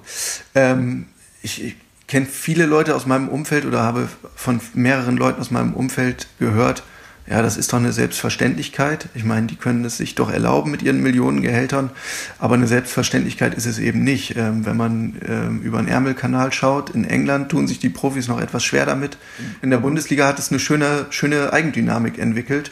Ähm, 0.56 1.08
ich, 1.42 1.64
ich 1.64 1.76
kenne 2.08 2.26
viele 2.26 2.66
Leute 2.66 2.96
aus 2.96 3.06
meinem 3.06 3.30
Umfeld 3.30 3.66
oder 3.66 3.84
habe 3.84 4.08
von 4.36 4.60
mehreren 4.74 5.18
Leuten 5.18 5.40
aus 5.40 5.52
meinem 5.52 5.74
Umfeld 5.74 6.28
gehört, 6.40 6.84
ja, 7.30 7.42
das 7.42 7.56
ist 7.56 7.72
doch 7.72 7.78
eine 7.78 7.94
Selbstverständlichkeit. 7.94 9.08
Ich 9.14 9.24
meine, 9.24 9.48
die 9.48 9.56
können 9.56 9.86
es 9.86 9.98
sich 9.98 10.16
doch 10.16 10.30
erlauben 10.30 10.72
mit 10.72 10.82
ihren 10.82 11.02
Millionengehältern, 11.02 11.90
aber 12.38 12.56
eine 12.56 12.68
Selbstverständlichkeit 12.68 13.54
ist 13.54 13.66
es 13.66 13.80
eben 13.80 14.04
nicht. 14.04 14.36
Ähm, 14.36 14.66
wenn 14.66 14.76
man 14.76 15.16
ähm, 15.26 15.62
über 15.62 15.78
den 15.78 15.88
Ärmelkanal 15.88 16.52
schaut, 16.52 16.90
in 16.90 17.06
England 17.06 17.50
tun 17.50 17.68
sich 17.68 17.80
die 17.80 17.90
Profis 17.90 18.28
noch 18.28 18.42
etwas 18.42 18.64
schwer 18.66 18.86
damit. 18.86 19.18
In 19.62 19.70
der 19.70 19.78
Bundesliga 19.78 20.28
hat 20.28 20.38
es 20.38 20.50
eine 20.50 20.60
schöne, 20.60 21.06
schöne 21.12 21.54
Eigendynamik 21.54 22.20
entwickelt. 22.20 22.72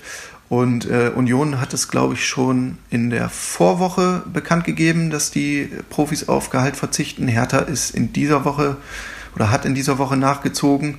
Und 0.50 0.86
äh, 0.90 1.12
Union 1.16 1.62
hat 1.62 1.74
es, 1.74 1.88
glaube 1.88 2.16
ich, 2.16 2.28
schon 2.28 2.78
in 2.90 3.10
der 3.10 3.30
Vorwoche 3.30 4.24
bekannt 4.34 4.66
gegeben, 4.66 5.10
dass 5.10 5.32
die 5.32 5.70
Profis 5.90 6.28
auf 6.28 6.50
Gehalt 6.50 6.76
verzichten. 6.76 7.30
Hertha 7.30 7.60
ist 7.60 7.96
in 7.96 8.12
dieser 8.12 8.44
Woche 8.44 8.76
oder 9.34 9.50
hat 9.50 9.66
in 9.66 9.76
dieser 9.76 9.98
Woche 9.98 10.18
nachgezogen. 10.18 10.98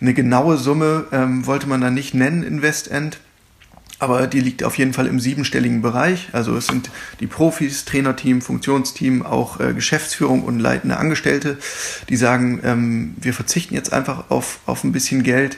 Eine 0.00 0.14
genaue 0.14 0.56
Summe 0.58 1.06
ähm, 1.12 1.46
wollte 1.46 1.68
man 1.68 1.80
da 1.80 1.90
nicht 1.90 2.14
nennen 2.14 2.42
in 2.42 2.62
Westend, 2.62 3.18
aber 3.98 4.26
die 4.26 4.40
liegt 4.40 4.62
auf 4.62 4.76
jeden 4.76 4.92
Fall 4.92 5.06
im 5.06 5.20
siebenstelligen 5.20 5.80
Bereich. 5.80 6.28
Also 6.32 6.54
es 6.56 6.66
sind 6.66 6.90
die 7.20 7.26
Profis, 7.26 7.86
Trainerteam, 7.86 8.42
Funktionsteam, 8.42 9.24
auch 9.24 9.58
äh, 9.58 9.72
Geschäftsführung 9.72 10.42
und 10.42 10.58
leitende 10.58 10.98
Angestellte, 10.98 11.56
die 12.10 12.16
sagen, 12.16 12.60
ähm, 12.62 13.14
wir 13.18 13.32
verzichten 13.32 13.74
jetzt 13.74 13.92
einfach 13.92 14.30
auf, 14.30 14.60
auf 14.66 14.84
ein 14.84 14.92
bisschen 14.92 15.22
Geld, 15.22 15.56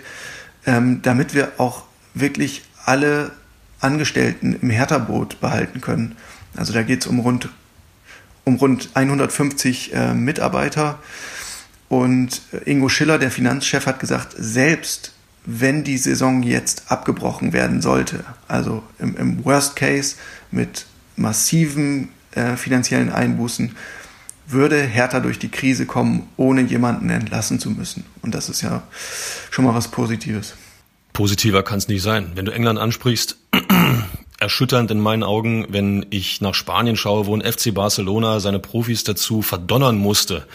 ähm, 0.66 1.02
damit 1.02 1.34
wir 1.34 1.52
auch 1.58 1.82
wirklich 2.14 2.62
alle 2.84 3.32
Angestellten 3.80 4.56
im 4.60 4.70
Hertha-Boot 4.70 5.40
behalten 5.40 5.80
können. 5.80 6.16
Also 6.56 6.72
da 6.72 6.82
geht 6.82 7.02
es 7.02 7.06
um 7.08 7.18
rund, 7.20 7.48
um 8.44 8.54
rund 8.56 8.90
150 8.94 9.94
äh, 9.94 10.14
Mitarbeiter. 10.14 10.98
Und 11.88 12.42
Ingo 12.66 12.88
Schiller, 12.88 13.18
der 13.18 13.30
Finanzchef, 13.30 13.86
hat 13.86 14.00
gesagt, 14.00 14.34
selbst 14.36 15.12
wenn 15.44 15.84
die 15.84 15.96
Saison 15.96 16.42
jetzt 16.42 16.90
abgebrochen 16.90 17.52
werden 17.52 17.80
sollte, 17.80 18.24
also 18.46 18.82
im, 18.98 19.16
im 19.16 19.44
Worst 19.44 19.76
Case 19.76 20.16
mit 20.50 20.84
massiven 21.16 22.10
äh, 22.32 22.56
finanziellen 22.56 23.10
Einbußen, 23.10 23.74
würde 24.46 24.82
Hertha 24.82 25.20
durch 25.20 25.38
die 25.38 25.50
Krise 25.50 25.86
kommen, 25.86 26.28
ohne 26.36 26.62
jemanden 26.62 27.10
entlassen 27.10 27.58
zu 27.58 27.70
müssen. 27.70 28.04
Und 28.22 28.34
das 28.34 28.48
ist 28.48 28.62
ja 28.62 28.82
schon 29.50 29.64
mal 29.64 29.74
was 29.74 29.88
Positives. 29.88 30.54
Positiver 31.12 31.62
kann 31.62 31.78
es 31.78 31.88
nicht 31.88 32.02
sein. 32.02 32.32
Wenn 32.34 32.44
du 32.44 32.52
England 32.52 32.78
ansprichst, 32.78 33.38
erschütternd 34.38 34.90
in 34.90 35.00
meinen 35.00 35.22
Augen, 35.22 35.66
wenn 35.68 36.06
ich 36.10 36.40
nach 36.40 36.54
Spanien 36.54 36.96
schaue, 36.96 37.26
wo 37.26 37.36
ein 37.36 37.40
FC 37.40 37.74
Barcelona 37.74 38.40
seine 38.40 38.58
Profis 38.58 39.04
dazu 39.04 39.42
verdonnern 39.42 39.98
musste, 39.98 40.46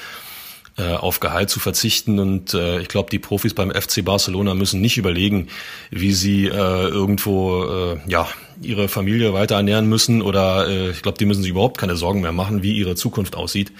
äh, 0.77 0.94
auf 0.94 1.20
Gehalt 1.20 1.50
zu 1.50 1.60
verzichten. 1.60 2.20
Und 2.20 2.53
äh, 2.53 2.80
ich 2.80 2.88
glaube, 2.88 3.10
die 3.10 3.20
Profis 3.20 3.53
beim 3.53 3.72
FC 3.72 4.03
Barcelona 4.03 4.53
müssen 4.53 4.82
nicht 4.82 4.98
überlegen, 4.98 5.50
wie 5.92 6.13
sie 6.13 6.46
äh, 6.48 6.50
irgendwo 6.51 7.63
äh, 7.65 7.98
ja 8.08 8.27
ihre 8.62 8.88
Familie 8.88 9.34
weiter 9.34 9.56
ernähren 9.56 9.88
müssen 9.88 10.22
oder 10.22 10.68
äh, 10.68 10.92
ich 10.92 11.01
glaube, 11.01 11.18
die 11.18 11.25
müssen 11.25 11.42
sich 11.42 11.51
überhaupt 11.51 11.77
keine 11.77 11.96
Sorgen 11.96 12.22
mehr 12.22 12.32
machen, 12.32 12.63
wie 12.63 12.74
ihre 12.74 12.96
Zukunft 12.96 13.36
aussieht. 13.36 13.72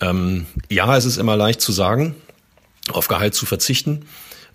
Ähm, 0.00 0.46
ja, 0.70 0.96
es 0.96 1.04
ist 1.04 1.16
immer 1.16 1.36
leicht 1.36 1.60
zu 1.60 1.72
sagen, 1.72 2.14
auf 2.92 3.08
Gehalt 3.08 3.34
zu 3.34 3.46
verzichten. 3.46 4.06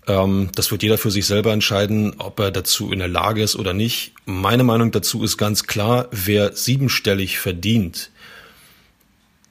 Ähm, 0.06 0.50
das 0.54 0.70
wird 0.70 0.82
jeder 0.82 0.98
für 0.98 1.10
sich 1.10 1.26
selber 1.26 1.52
entscheiden, 1.52 2.14
ob 2.18 2.40
er 2.40 2.50
dazu 2.50 2.92
in 2.92 2.98
der 2.98 3.08
Lage 3.08 3.42
ist 3.42 3.56
oder 3.56 3.72
nicht. 3.72 4.12
Meine 4.24 4.64
Meinung 4.64 4.90
dazu 4.90 5.22
ist 5.22 5.36
ganz 5.36 5.64
klar, 5.66 6.08
wer 6.10 6.54
siebenstellig 6.54 7.38
verdient, 7.38 8.10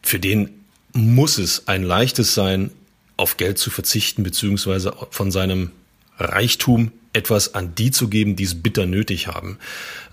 für 0.01 0.19
den 0.19 0.60
muss 0.93 1.37
es 1.37 1.67
ein 1.67 1.83
leichtes 1.83 2.33
sein, 2.33 2.71
auf 3.17 3.37
Geld 3.37 3.57
zu 3.57 3.69
verzichten, 3.69 4.23
beziehungsweise 4.23 4.93
von 5.11 5.31
seinem 5.31 5.71
Reichtum 6.17 6.91
etwas 7.13 7.53
an 7.53 7.75
die 7.75 7.91
zu 7.91 8.07
geben, 8.07 8.35
die 8.35 8.43
es 8.43 8.61
bitter 8.61 8.85
nötig 8.85 9.27
haben. 9.27 9.57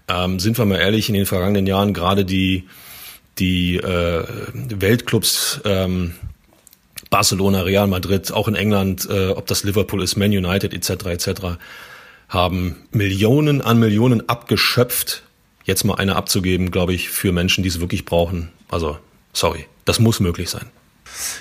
Ähm, 0.08 0.38
sind 0.40 0.58
wir 0.58 0.64
mal 0.64 0.78
ehrlich, 0.78 1.08
in 1.08 1.14
den 1.14 1.26
vergangenen 1.26 1.66
Jahren 1.66 1.94
gerade 1.94 2.24
die, 2.24 2.64
die 3.38 3.76
äh, 3.76 4.24
Weltclubs 4.54 5.60
ähm, 5.64 6.14
Barcelona, 7.10 7.62
Real 7.62 7.86
Madrid, 7.86 8.32
auch 8.32 8.48
in 8.48 8.54
England, 8.54 9.08
äh, 9.10 9.28
ob 9.28 9.46
das 9.46 9.64
Liverpool 9.64 10.02
ist, 10.02 10.16
Man 10.16 10.30
United 10.30 10.74
etc. 10.74 11.06
etc. 11.06 11.30
haben 12.28 12.76
Millionen 12.90 13.62
an 13.62 13.78
Millionen 13.78 14.28
abgeschöpft, 14.28 15.22
jetzt 15.64 15.84
mal 15.84 15.94
eine 15.94 16.16
abzugeben, 16.16 16.70
glaube 16.70 16.94
ich, 16.94 17.08
für 17.08 17.32
Menschen, 17.32 17.62
die 17.62 17.68
es 17.68 17.80
wirklich 17.80 18.04
brauchen. 18.04 18.50
Also 18.68 18.98
sorry, 19.38 19.66
das 19.84 20.00
muss 20.00 20.20
möglich 20.20 20.50
sein. 20.50 20.66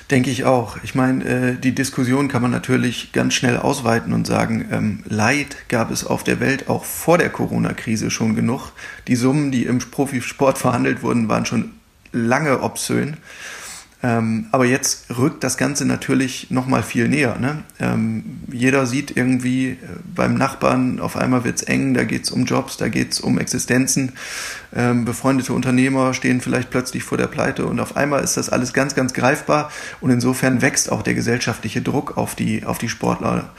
Denke 0.10 0.30
ich 0.30 0.46
auch. 0.46 0.77
Ich 0.84 0.96
meine, 0.96 1.25
äh, 1.25 1.56
die 1.56 1.75
Diskussion 1.75 2.30
kann 2.30 2.42
man 2.42 2.51
natürlich 2.51 3.12
ganz 3.12 3.34
schnell 3.34 3.58
ausweiten 3.58 4.13
und 4.13 4.25
sagen, 4.25 4.68
ähm, 4.72 5.04
Leid 5.08 5.68
gab 5.68 5.92
es 5.92 6.06
auf 6.06 6.24
der 6.24 6.39
Welt 6.39 6.70
auch 6.70 6.86
vor 6.86 7.18
der 7.18 7.30
Corona-Krise 7.30 8.10
schon 8.10 8.36
genug. 8.36 8.72
Die 9.08 9.16
Summen, 9.16 9.51
die 9.51 9.66
im 9.66 9.80
Profisport 9.80 10.58
verhandelt 10.58 11.04
wurden, 11.04 11.27
waren 11.27 11.46
schon 11.46 11.74
lange 12.12 12.62
obszön. 12.62 13.18
Ähm, 14.04 14.46
aber 14.51 14.66
jetzt 14.66 15.18
rückt 15.18 15.44
das 15.44 15.58
Ganze 15.58 15.84
natürlich 15.84 16.51
noch 16.51 16.68
mal 16.68 16.84
viel 16.84 17.08
näher. 17.08 17.38
Ne? 17.39 17.63
Ähm, 17.80 18.42
jeder 18.51 18.86
sieht 18.86 19.18
irgendwie 19.18 19.70
äh, 19.70 19.77
beim 20.13 20.36
Nachbarn, 20.36 21.00
auf 21.00 21.18
einmal 21.18 21.44
wird's 21.44 21.63
eng, 21.63 21.96
da 21.96 22.04
geht's 22.04 22.30
um 22.30 22.46
Jobs, 22.46 22.77
da 22.77 22.89
geht's 22.89 23.20
um 23.20 23.39
Existenzen. 23.39 24.12
Ähm, 24.75 25.04
befreundete 25.06 25.51
Unternehmer 25.51 26.13
stehen 26.13 26.42
vielleicht 26.42 26.70
plötzlich 26.70 27.04
vor 27.04 27.18
der 27.18 27.25
Pleite 27.25 27.66
und 27.66 27.80
auf 27.80 27.98
einmal 27.98 28.24
ist 28.24 28.38
das 28.38 28.50
alles 28.50 28.72
ganz, 28.72 28.94
ganz 28.94 29.13
greifbar 29.13 29.72
und 30.00 30.12
insofern 30.12 30.62
wächst 30.62 30.92
auch 30.92 31.01
der 31.01 31.16
gesellschaftliche 31.16 31.82
Druck 31.82 32.18
auf 32.18 32.36
die, 32.36 32.66
auf 32.66 32.77
die 32.77 32.89
Sportler 32.89 33.50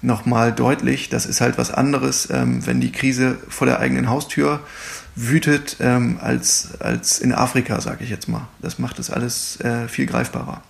nochmal 0.00 0.52
deutlich. 0.52 1.10
Das 1.10 1.26
ist 1.26 1.42
halt 1.42 1.58
was 1.58 1.70
anderes, 1.70 2.28
ähm, 2.30 2.66
wenn 2.66 2.80
die 2.80 2.92
Krise 2.92 3.36
vor 3.48 3.66
der 3.66 3.80
eigenen 3.80 4.08
Haustür 4.08 4.60
wütet 5.14 5.76
ähm, 5.80 6.18
als, 6.20 6.80
als 6.80 7.18
in 7.18 7.32
Afrika, 7.32 7.80
sage 7.80 8.04
ich 8.04 8.10
jetzt 8.10 8.28
mal. 8.28 8.48
Das 8.60 8.78
macht 8.78 8.98
es 8.98 9.10
alles 9.10 9.60
äh, 9.60 9.88
viel 9.88 10.06
greifbarer. 10.06 10.62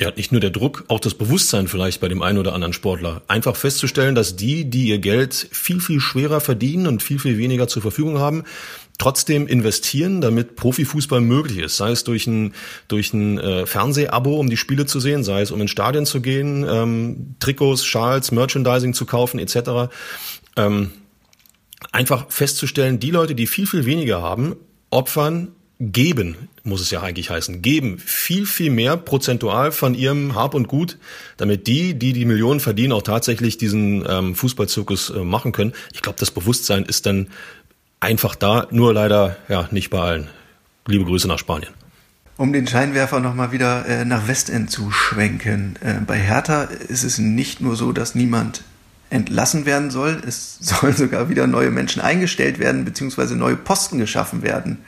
Ja, 0.00 0.10
nicht 0.16 0.32
nur 0.32 0.40
der 0.40 0.50
Druck, 0.50 0.84
auch 0.88 1.00
das 1.00 1.14
Bewusstsein 1.14 1.68
vielleicht 1.68 2.00
bei 2.00 2.08
dem 2.08 2.22
einen 2.22 2.38
oder 2.38 2.54
anderen 2.54 2.72
Sportler. 2.72 3.22
Einfach 3.28 3.54
festzustellen, 3.54 4.14
dass 4.14 4.36
die, 4.36 4.64
die 4.64 4.88
ihr 4.88 4.98
Geld 4.98 5.34
viel, 5.52 5.80
viel 5.80 6.00
schwerer 6.00 6.40
verdienen 6.40 6.86
und 6.86 7.02
viel, 7.02 7.18
viel 7.18 7.36
weniger 7.36 7.68
zur 7.68 7.82
Verfügung 7.82 8.18
haben, 8.18 8.44
trotzdem 8.98 9.46
investieren, 9.46 10.20
damit 10.22 10.56
Profifußball 10.56 11.20
möglich 11.20 11.58
ist. 11.58 11.76
Sei 11.76 11.90
es 11.90 12.04
durch 12.04 12.26
ein, 12.26 12.54
durch 12.88 13.12
ein 13.12 13.38
äh, 13.38 13.66
Fernsehabo, 13.66 14.40
um 14.40 14.48
die 14.48 14.56
Spiele 14.56 14.86
zu 14.86 14.98
sehen, 14.98 15.24
sei 15.24 15.42
es 15.42 15.50
um 15.50 15.60
ins 15.60 15.70
Stadion 15.70 16.06
zu 16.06 16.22
gehen, 16.22 16.66
ähm, 16.68 17.36
Trikots, 17.38 17.84
Schals, 17.84 18.32
Merchandising 18.32 18.94
zu 18.94 19.04
kaufen 19.04 19.38
etc. 19.38 19.92
Ähm, 20.56 20.90
einfach 21.92 22.30
festzustellen, 22.30 22.98
die 22.98 23.10
Leute, 23.10 23.34
die 23.34 23.46
viel, 23.46 23.66
viel 23.66 23.84
weniger 23.86 24.22
haben, 24.22 24.56
opfern 24.90 25.48
geben, 25.78 26.48
muss 26.64 26.80
es 26.80 26.90
ja 26.90 27.02
eigentlich 27.02 27.30
heißen, 27.30 27.60
geben 27.60 27.98
viel, 27.98 28.46
viel 28.46 28.70
mehr 28.70 28.96
prozentual 28.96 29.72
von 29.72 29.94
ihrem 29.94 30.34
Hab 30.34 30.54
und 30.54 30.68
Gut, 30.68 30.98
damit 31.36 31.66
die, 31.66 31.94
die 31.94 32.12
die 32.12 32.24
Millionen 32.24 32.60
verdienen, 32.60 32.92
auch 32.92 33.02
tatsächlich 33.02 33.58
diesen 33.58 34.04
ähm, 34.08 34.34
Fußballzirkus 34.34 35.10
äh, 35.10 35.24
machen 35.24 35.52
können. 35.52 35.72
Ich 35.92 36.02
glaube, 36.02 36.18
das 36.20 36.30
Bewusstsein 36.30 36.84
ist 36.84 37.06
dann 37.06 37.28
einfach 37.98 38.36
da, 38.36 38.68
nur 38.70 38.94
leider 38.94 39.36
ja 39.48 39.68
nicht 39.72 39.90
bei 39.90 40.00
allen. 40.00 40.28
Liebe 40.86 41.04
Grüße 41.04 41.26
nach 41.28 41.38
Spanien. 41.38 41.72
Um 42.36 42.52
den 42.52 42.66
Scheinwerfer 42.66 43.20
nochmal 43.20 43.52
wieder 43.52 43.86
äh, 43.86 44.04
nach 44.04 44.28
Westend 44.28 44.70
zu 44.70 44.90
schwenken. 44.90 45.76
Äh, 45.80 46.00
bei 46.06 46.18
Hertha 46.18 46.64
ist 46.64 47.02
es 47.02 47.18
nicht 47.18 47.60
nur 47.60 47.76
so, 47.76 47.92
dass 47.92 48.14
niemand 48.14 48.62
entlassen 49.12 49.66
werden 49.66 49.90
soll, 49.90 50.22
es 50.26 50.58
sollen 50.60 50.96
sogar 50.96 51.28
wieder 51.28 51.46
neue 51.46 51.70
Menschen 51.70 52.02
eingestellt 52.02 52.58
werden, 52.58 52.84
beziehungsweise 52.84 53.36
neue 53.36 53.56
Posten 53.56 53.98
geschaffen 53.98 54.42
werden. 54.42 54.78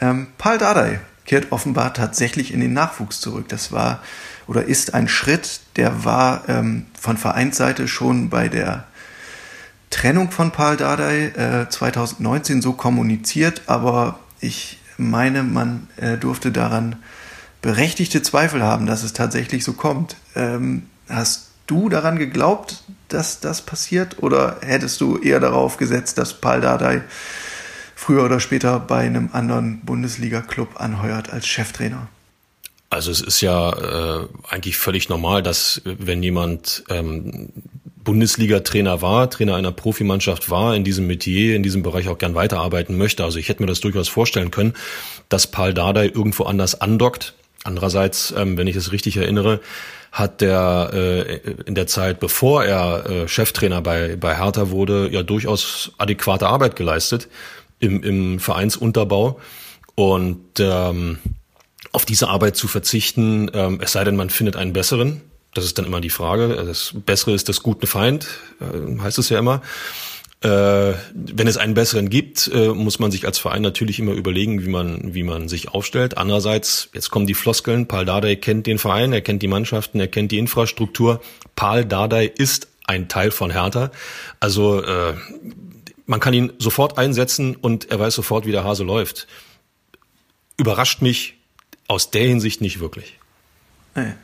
Ähm, 0.00 0.28
Paul 0.38 0.58
Dardai 0.58 1.00
kehrt 1.26 1.52
offenbar 1.52 1.94
tatsächlich 1.94 2.52
in 2.52 2.60
den 2.60 2.72
Nachwuchs 2.72 3.20
zurück. 3.20 3.48
Das 3.48 3.70
war 3.70 4.02
oder 4.46 4.64
ist 4.64 4.94
ein 4.94 5.06
Schritt, 5.06 5.60
der 5.76 6.04
war 6.04 6.48
ähm, 6.48 6.86
von 6.98 7.16
Vereinsseite 7.16 7.86
schon 7.86 8.30
bei 8.30 8.48
der 8.48 8.84
Trennung 9.90 10.30
von 10.30 10.50
Paul 10.50 10.76
Dardai 10.76 11.26
äh, 11.26 11.68
2019 11.68 12.62
so 12.62 12.72
kommuniziert, 12.72 13.62
aber 13.66 14.18
ich 14.40 14.78
meine, 14.96 15.42
man 15.42 15.88
äh, 15.96 16.16
durfte 16.16 16.50
daran 16.50 16.96
berechtigte 17.62 18.22
Zweifel 18.22 18.62
haben, 18.62 18.86
dass 18.86 19.02
es 19.02 19.12
tatsächlich 19.12 19.64
so 19.64 19.74
kommt. 19.74 20.16
Ähm, 20.34 20.88
hast 21.08 21.49
du 21.70 21.88
daran 21.88 22.18
geglaubt, 22.18 22.82
dass 23.08 23.40
das 23.40 23.62
passiert 23.62 24.22
oder 24.22 24.58
hättest 24.62 25.00
du 25.00 25.18
eher 25.18 25.40
darauf 25.40 25.76
gesetzt, 25.76 26.18
dass 26.18 26.34
Paul 26.34 26.60
Dardai 26.60 27.02
früher 27.94 28.24
oder 28.24 28.40
später 28.40 28.80
bei 28.80 29.00
einem 29.00 29.30
anderen 29.32 29.80
Bundesliga-Club 29.84 30.80
anheuert 30.80 31.32
als 31.32 31.46
Cheftrainer? 31.46 32.08
Also 32.88 33.12
es 33.12 33.20
ist 33.20 33.40
ja 33.40 33.70
äh, 33.70 34.26
eigentlich 34.48 34.76
völlig 34.76 35.08
normal, 35.08 35.42
dass 35.42 35.80
wenn 35.84 36.22
jemand 36.22 36.82
ähm, 36.88 37.50
Bundesliga-Trainer 38.02 39.02
war, 39.02 39.30
Trainer 39.30 39.54
einer 39.54 39.70
Profimannschaft 39.70 40.50
war, 40.50 40.74
in 40.74 40.82
diesem 40.82 41.06
Metier, 41.06 41.54
in 41.54 41.62
diesem 41.62 41.82
Bereich 41.82 42.08
auch 42.08 42.18
gern 42.18 42.34
weiterarbeiten 42.34 42.96
möchte. 42.96 43.22
Also 43.22 43.38
ich 43.38 43.48
hätte 43.48 43.62
mir 43.62 43.68
das 43.68 43.80
durchaus 43.80 44.08
vorstellen 44.08 44.50
können, 44.50 44.74
dass 45.28 45.46
Paul 45.46 45.74
Dardai 45.74 46.06
irgendwo 46.06 46.44
anders 46.44 46.80
andockt. 46.80 47.34
Andererseits, 47.62 48.34
ähm, 48.36 48.56
wenn 48.56 48.66
ich 48.66 48.76
es 48.76 48.90
richtig 48.90 49.18
erinnere, 49.18 49.60
hat 50.12 50.40
der 50.40 50.90
äh, 50.92 51.36
in 51.66 51.74
der 51.74 51.86
Zeit, 51.86 52.20
bevor 52.20 52.64
er 52.64 53.08
äh, 53.08 53.28
Cheftrainer 53.28 53.80
bei, 53.80 54.16
bei 54.16 54.36
Hertha 54.36 54.70
wurde, 54.70 55.08
ja 55.10 55.22
durchaus 55.22 55.92
adäquate 55.98 56.48
Arbeit 56.48 56.76
geleistet 56.76 57.28
im, 57.78 58.02
im 58.02 58.40
Vereinsunterbau. 58.40 59.40
Und 59.94 60.58
ähm, 60.58 61.18
auf 61.92 62.04
diese 62.04 62.28
Arbeit 62.28 62.56
zu 62.56 62.68
verzichten, 62.68 63.50
ähm, 63.54 63.80
es 63.82 63.92
sei 63.92 64.04
denn, 64.04 64.16
man 64.16 64.30
findet 64.30 64.56
einen 64.56 64.72
besseren, 64.72 65.20
das 65.54 65.64
ist 65.64 65.78
dann 65.78 65.84
immer 65.84 66.00
die 66.00 66.10
Frage. 66.10 66.48
Das 66.48 66.94
Bessere 66.94 67.32
ist 67.32 67.48
das 67.48 67.62
gute 67.62 67.86
Feind, 67.86 68.28
äh, 68.60 69.00
heißt 69.00 69.18
es 69.18 69.28
ja 69.28 69.38
immer. 69.38 69.62
Äh, 70.42 70.94
wenn 71.12 71.46
es 71.46 71.58
einen 71.58 71.74
besseren 71.74 72.08
gibt, 72.08 72.50
äh, 72.54 72.68
muss 72.68 72.98
man 72.98 73.10
sich 73.10 73.26
als 73.26 73.38
Verein 73.38 73.60
natürlich 73.60 73.98
immer 73.98 74.12
überlegen, 74.12 74.64
wie 74.64 74.70
man, 74.70 75.14
wie 75.14 75.22
man 75.22 75.48
sich 75.48 75.68
aufstellt. 75.68 76.16
Andererseits, 76.16 76.88
jetzt 76.94 77.10
kommen 77.10 77.26
die 77.26 77.34
Floskeln. 77.34 77.86
Paul 77.86 78.06
Dardai 78.06 78.36
kennt 78.36 78.66
den 78.66 78.78
Verein, 78.78 79.12
er 79.12 79.20
kennt 79.20 79.42
die 79.42 79.48
Mannschaften, 79.48 80.00
er 80.00 80.08
kennt 80.08 80.32
die 80.32 80.38
Infrastruktur. 80.38 81.20
Paul 81.56 81.84
Dardai 81.84 82.24
ist 82.24 82.68
ein 82.86 83.08
Teil 83.08 83.30
von 83.30 83.50
Hertha. 83.50 83.90
Also 84.40 84.82
äh, 84.82 85.14
man 86.06 86.20
kann 86.20 86.32
ihn 86.32 86.52
sofort 86.58 86.96
einsetzen 86.96 87.54
und 87.54 87.90
er 87.90 88.00
weiß 88.00 88.14
sofort, 88.14 88.46
wie 88.46 88.52
der 88.52 88.64
Hase 88.64 88.82
läuft. 88.82 89.26
Überrascht 90.56 91.02
mich 91.02 91.34
aus 91.86 92.10
der 92.10 92.26
Hinsicht 92.26 92.62
nicht 92.62 92.80
wirklich. 92.80 93.18
Nee. 93.94 94.14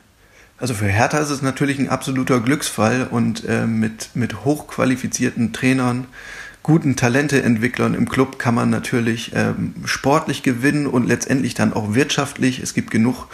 Also 0.59 0.73
für 0.73 0.87
Hertha 0.87 1.19
ist 1.19 1.29
es 1.29 1.43
natürlich 1.43 1.77
ein 1.77 1.89
absoluter 1.89 2.39
Glücksfall 2.39 3.07
und 3.09 3.45
äh, 3.45 3.67
mit, 3.67 4.09
mit 4.15 4.43
hochqualifizierten 4.43 5.53
Trainern, 5.53 6.07
guten 6.63 6.95
Talenteentwicklern 6.95 7.93
im 7.93 8.09
Club 8.09 8.39
kann 8.39 8.55
man 8.55 8.71
natürlich 8.71 9.31
ähm, 9.35 9.75
sportlich 9.85 10.41
gewinnen 10.41 10.87
und 10.87 11.07
letztendlich 11.07 11.53
dann 11.53 11.73
auch 11.73 11.93
wirtschaftlich. 11.93 12.59
Es 12.59 12.73
gibt 12.73 12.89
genug 12.89 13.27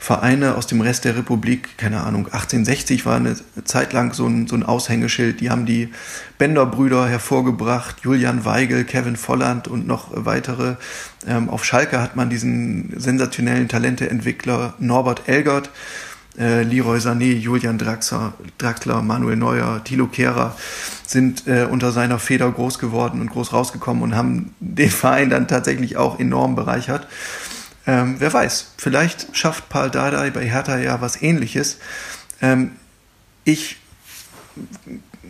Vereine 0.00 0.56
aus 0.56 0.66
dem 0.66 0.80
Rest 0.80 1.04
der 1.04 1.14
Republik, 1.16 1.78
keine 1.78 2.00
Ahnung, 2.00 2.24
1860 2.24 3.06
war 3.06 3.16
eine 3.16 3.36
Zeit 3.62 3.92
lang 3.92 4.14
so 4.14 4.26
ein, 4.26 4.48
so 4.48 4.56
ein 4.56 4.64
Aushängeschild, 4.64 5.40
die 5.40 5.50
haben 5.50 5.64
die 5.64 5.90
Bender-Brüder 6.38 7.06
hervorgebracht, 7.06 8.00
Julian 8.02 8.44
Weigel, 8.44 8.82
Kevin 8.82 9.14
Volland 9.14 9.68
und 9.68 9.86
noch 9.86 10.08
weitere. 10.12 10.74
Ähm, 11.24 11.48
auf 11.48 11.64
Schalke 11.64 12.00
hat 12.00 12.16
man 12.16 12.30
diesen 12.30 12.98
sensationellen 12.98 13.68
Talenteentwickler 13.68 14.74
Norbert 14.80 15.28
Elgert 15.28 15.70
äh, 16.38 16.62
Leroy 16.62 16.98
Sané, 16.98 17.34
Julian 17.34 17.78
Draxler, 17.78 18.32
Draxler, 18.58 19.02
Manuel 19.02 19.36
Neuer, 19.36 19.82
Thilo 19.84 20.06
Kehrer 20.06 20.56
sind 21.06 21.46
äh, 21.46 21.66
unter 21.70 21.92
seiner 21.92 22.18
Feder 22.18 22.50
groß 22.50 22.78
geworden 22.78 23.20
und 23.20 23.30
groß 23.30 23.52
rausgekommen 23.52 24.02
und 24.02 24.16
haben 24.16 24.54
den 24.60 24.90
Verein 24.90 25.30
dann 25.30 25.48
tatsächlich 25.48 25.96
auch 25.96 26.18
enorm 26.18 26.56
bereichert. 26.56 27.06
Ähm, 27.86 28.16
wer 28.18 28.32
weiß, 28.32 28.72
vielleicht 28.76 29.36
schafft 29.36 29.68
Paul 29.68 29.90
Dardai 29.90 30.30
bei 30.30 30.44
Hertha 30.48 30.78
ja 30.78 31.00
was 31.00 31.20
ähnliches. 31.20 31.78
Ähm, 32.40 32.72
ich 33.44 33.76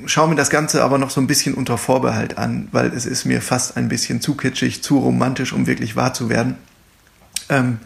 schaue 0.07 0.29
mir 0.29 0.35
das 0.35 0.51
Ganze 0.51 0.83
aber 0.83 0.99
noch 0.99 1.11
so 1.11 1.21
ein 1.21 1.27
bisschen 1.27 1.55
unter 1.55 1.79
Vorbehalt 1.79 2.39
an, 2.39 2.69
weil 2.73 2.93
es 2.93 3.07
ist 3.07 3.25
mir 3.25 3.41
fast 3.41 3.77
ein 3.77 3.89
bisschen 3.89 4.21
zu 4.21 4.35
kitschig, 4.35 4.83
zu 4.83 4.99
romantisch, 4.99 5.53
um 5.53 5.67
wirklich 5.67 5.97
wahr 5.97 6.13
zu 6.13 6.29
werden. 6.29 6.57
Ähm, 7.49 7.79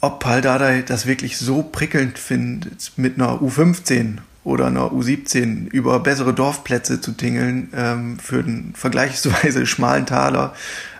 ob 0.00 0.20
Paul 0.20 0.40
Dardai 0.40 0.82
das 0.82 1.06
wirklich 1.06 1.38
so 1.38 1.62
prickelnd 1.62 2.18
findet, 2.18 2.92
mit 2.96 3.16
einer 3.16 3.40
U15 3.40 4.18
oder 4.44 4.66
einer 4.66 4.92
U17 4.92 5.68
über 5.68 5.98
bessere 6.00 6.32
Dorfplätze 6.32 7.00
zu 7.00 7.12
tingeln 7.12 7.70
ähm, 7.74 8.18
für 8.18 8.42
den 8.42 8.74
vergleichsweise 8.74 9.66
schmalen 9.66 10.06
Taler 10.06 10.54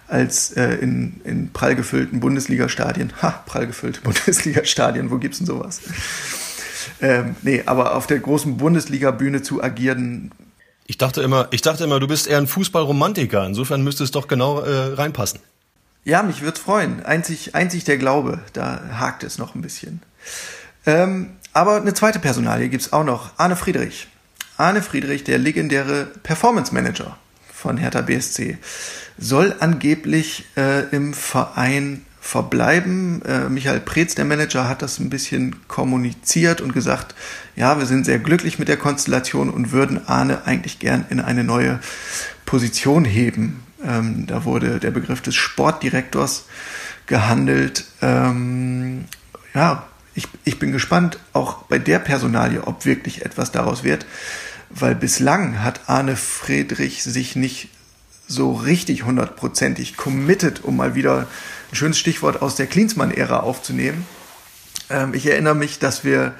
als 0.09 0.53
äh, 0.53 0.75
in, 0.77 1.21
in 1.25 1.53
prall 1.53 1.75
gefüllten 1.75 2.21
Bundesliga-Stadien. 2.21 3.13
Ha, 3.23 3.43
prall 3.47 3.67
gefüllte 3.67 4.01
Bundesliga-Stadien, 4.03 5.11
wo 5.11 5.19
gibt's 5.19 5.39
denn 5.39 5.47
sowas? 5.47 5.81
Ähm, 7.01 7.37
nee, 7.43 7.63
aber 7.67 7.95
auf 7.95 8.07
der 8.07 8.19
großen 8.19 8.57
Bundesliga-Bühne 8.57 9.43
zu 9.43 9.63
agieren. 9.63 10.31
Ich 10.87 10.99
dachte 10.99 11.23
immer, 11.23 11.49
ich 11.51 11.63
dachte 11.63 11.85
immer, 11.85 12.01
du 12.01 12.07
bist 12.07 12.29
eher 12.29 12.39
ein 12.39 12.47
Fußballromantiker. 12.47 13.45
Insofern 13.47 13.83
müsste 13.83 14.05
es 14.05 14.13
doch 14.13 14.29
genau 14.29 14.61
äh, 14.61 14.95
reinpassen. 14.95 15.41
Ja, 16.07 16.23
mich 16.23 16.41
würde 16.43 16.61
freuen. 16.61 17.05
Einzig, 17.05 17.57
einzig 17.57 17.83
der 17.83 17.99
Glaube, 17.99 18.39
da 18.53 18.81
hakt 18.93 19.25
es 19.25 19.39
noch 19.39 19.57
ein 19.57 19.61
bisschen. 19.61 20.03
Ähm, 20.87 21.31
aber 21.53 21.79
eine 21.79 21.95
zweite 21.95 22.21
Personalie 22.21 22.69
gibt's 22.69 22.93
auch 22.93 23.03
noch. 23.03 23.33
Arne 23.39 23.57
Friedrich. 23.57 24.07
Arne 24.57 24.83
Friedrich, 24.83 25.25
der 25.25 25.39
legendäre 25.39 26.07
Performance 26.23 26.73
Manager 26.73 27.19
von 27.53 27.77
Hertha 27.77 28.03
BSC, 28.03 28.57
soll 29.19 29.57
angeblich 29.59 30.45
äh, 30.57 30.89
im 30.95 31.13
Verein 31.13 32.07
verbleiben. 32.21 33.23
Äh, 33.23 33.49
Michael 33.49 33.81
Preetz, 33.81 34.15
der 34.15 34.27
Manager, 34.27 34.69
hat 34.69 34.83
das 34.83 35.01
ein 35.01 35.11
bisschen 35.11 35.67
kommuniziert 35.67 36.61
und 36.61 36.73
gesagt, 36.73 37.17
ja, 37.57 37.81
wir 37.81 37.87
sind 37.87 38.07
sehr 38.07 38.21
glücklich 38.21 38.61
mit 38.61 38.69
der 38.69 38.77
Konstellation 38.77 39.51
und 39.51 39.73
würden 39.73 40.07
Arne 40.07 40.43
eigentlich 40.45 40.79
gern 40.79 41.05
in 41.11 41.19
eine 41.19 41.43
neue 41.43 41.81
Position 42.45 43.05
heben. 43.05 43.66
Ähm, 43.85 44.27
da 44.27 44.45
wurde 44.45 44.81
der 44.81 44.91
Begriff 44.91 45.21
des 45.21 45.35
Sportdirektors 45.35 46.47
gehandelt. 47.07 47.85
Ähm, 48.03 49.05
ja, 49.55 49.87
ich, 50.15 50.29
ich 50.45 50.59
bin 50.59 50.73
gespannt, 50.73 51.19
auch 51.33 51.65
bei 51.65 51.79
der 51.79 51.99
Personalie, 51.99 52.67
ob 52.67 52.85
wirklich 52.85 53.25
etwas 53.25 53.53
daraus 53.53 53.85
wird, 53.85 54.07
weil 54.71 54.95
bislang 54.95 55.63
hat 55.63 55.81
Arne 55.89 56.17
Friedrich 56.17 57.03
sich 57.03 57.37
nicht 57.37 57.69
so 58.27 58.53
richtig 58.53 59.05
hundertprozentig 59.05 59.97
committed, 59.97 60.65
um 60.65 60.77
mal 60.77 60.95
wieder 60.95 61.27
ein 61.71 61.77
schönes 61.77 61.99
Stichwort 61.99 62.43
aus 62.43 62.57
der 62.57 62.67
Klinsmann-Ära 62.67 63.41
aufzunehmen. 63.41 64.07
Ähm, 64.91 65.15
ich 65.15 65.27
erinnere 65.27 65.55
mich, 65.55 65.79
dass 65.79 66.03
wir 66.03 66.35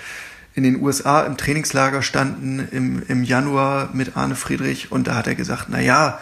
in 0.55 0.63
den 0.63 0.83
USA 0.83 1.23
im 1.23 1.37
Trainingslager 1.37 2.03
standen 2.03 2.67
im, 2.73 3.03
im 3.07 3.25
Januar 3.25 3.91
mit 3.93 4.17
Arne 4.17 4.37
Friedrich 4.37 4.91
und 4.91 5.07
da 5.07 5.15
hat 5.15 5.27
er 5.27 5.35
gesagt, 5.35 5.67
na 5.69 5.81
ja, 5.81 6.19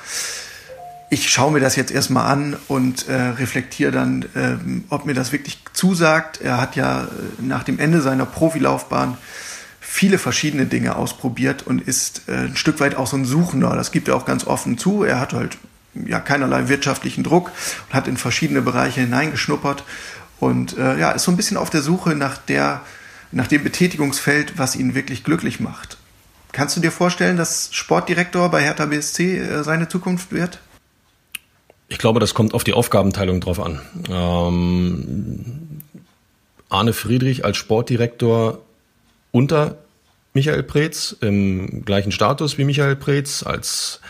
ich 1.14 1.30
schaue 1.30 1.52
mir 1.52 1.60
das 1.60 1.76
jetzt 1.76 1.92
erstmal 1.92 2.26
an 2.26 2.56
und 2.66 3.08
äh, 3.08 3.14
reflektiere 3.14 3.92
dann, 3.92 4.24
ähm, 4.34 4.82
ob 4.88 5.06
mir 5.06 5.14
das 5.14 5.30
wirklich 5.30 5.58
zusagt. 5.72 6.40
Er 6.40 6.60
hat 6.60 6.74
ja 6.74 7.04
äh, 7.04 7.06
nach 7.38 7.62
dem 7.62 7.78
Ende 7.78 8.00
seiner 8.00 8.26
Profilaufbahn 8.26 9.16
viele 9.80 10.18
verschiedene 10.18 10.66
Dinge 10.66 10.96
ausprobiert 10.96 11.62
und 11.62 11.80
ist 11.80 12.22
äh, 12.26 12.32
ein 12.32 12.56
Stück 12.56 12.80
weit 12.80 12.96
auch 12.96 13.06
so 13.06 13.16
ein 13.16 13.24
Suchender. 13.24 13.76
Das 13.76 13.92
gibt 13.92 14.08
er 14.08 14.16
auch 14.16 14.26
ganz 14.26 14.44
offen 14.44 14.76
zu. 14.76 15.04
Er 15.04 15.20
hat 15.20 15.34
halt 15.34 15.56
ja 15.94 16.18
keinerlei 16.18 16.66
wirtschaftlichen 16.66 17.22
Druck 17.22 17.52
und 17.86 17.94
hat 17.94 18.08
in 18.08 18.16
verschiedene 18.16 18.60
Bereiche 18.60 19.02
hineingeschnuppert 19.02 19.84
und 20.40 20.76
äh, 20.76 20.98
ja, 20.98 21.12
ist 21.12 21.22
so 21.22 21.30
ein 21.30 21.36
bisschen 21.36 21.56
auf 21.56 21.70
der 21.70 21.82
Suche 21.82 22.16
nach 22.16 22.38
der, 22.38 22.80
nach 23.30 23.46
dem 23.46 23.62
Betätigungsfeld, 23.62 24.58
was 24.58 24.74
ihn 24.74 24.96
wirklich 24.96 25.22
glücklich 25.22 25.60
macht. 25.60 25.96
Kannst 26.50 26.76
du 26.76 26.80
dir 26.80 26.90
vorstellen, 26.90 27.36
dass 27.36 27.68
Sportdirektor 27.70 28.50
bei 28.50 28.62
Hertha 28.62 28.86
BSC 28.86 29.38
äh, 29.38 29.62
seine 29.62 29.88
Zukunft 29.88 30.32
wird? 30.32 30.58
Ich 31.88 31.98
glaube, 31.98 32.20
das 32.20 32.34
kommt 32.34 32.54
auf 32.54 32.64
die 32.64 32.72
Aufgabenteilung 32.72 33.40
drauf 33.40 33.60
an. 33.60 33.80
Ähm, 34.08 35.82
Arne 36.68 36.92
Friedrich 36.92 37.44
als 37.44 37.56
Sportdirektor 37.56 38.58
unter 39.32 39.76
Michael 40.32 40.62
Preetz 40.62 41.14
im 41.20 41.84
gleichen 41.84 42.10
Status 42.10 42.58
wie 42.58 42.64
Michael 42.64 42.96
Preetz 42.96 43.44
als 43.44 44.00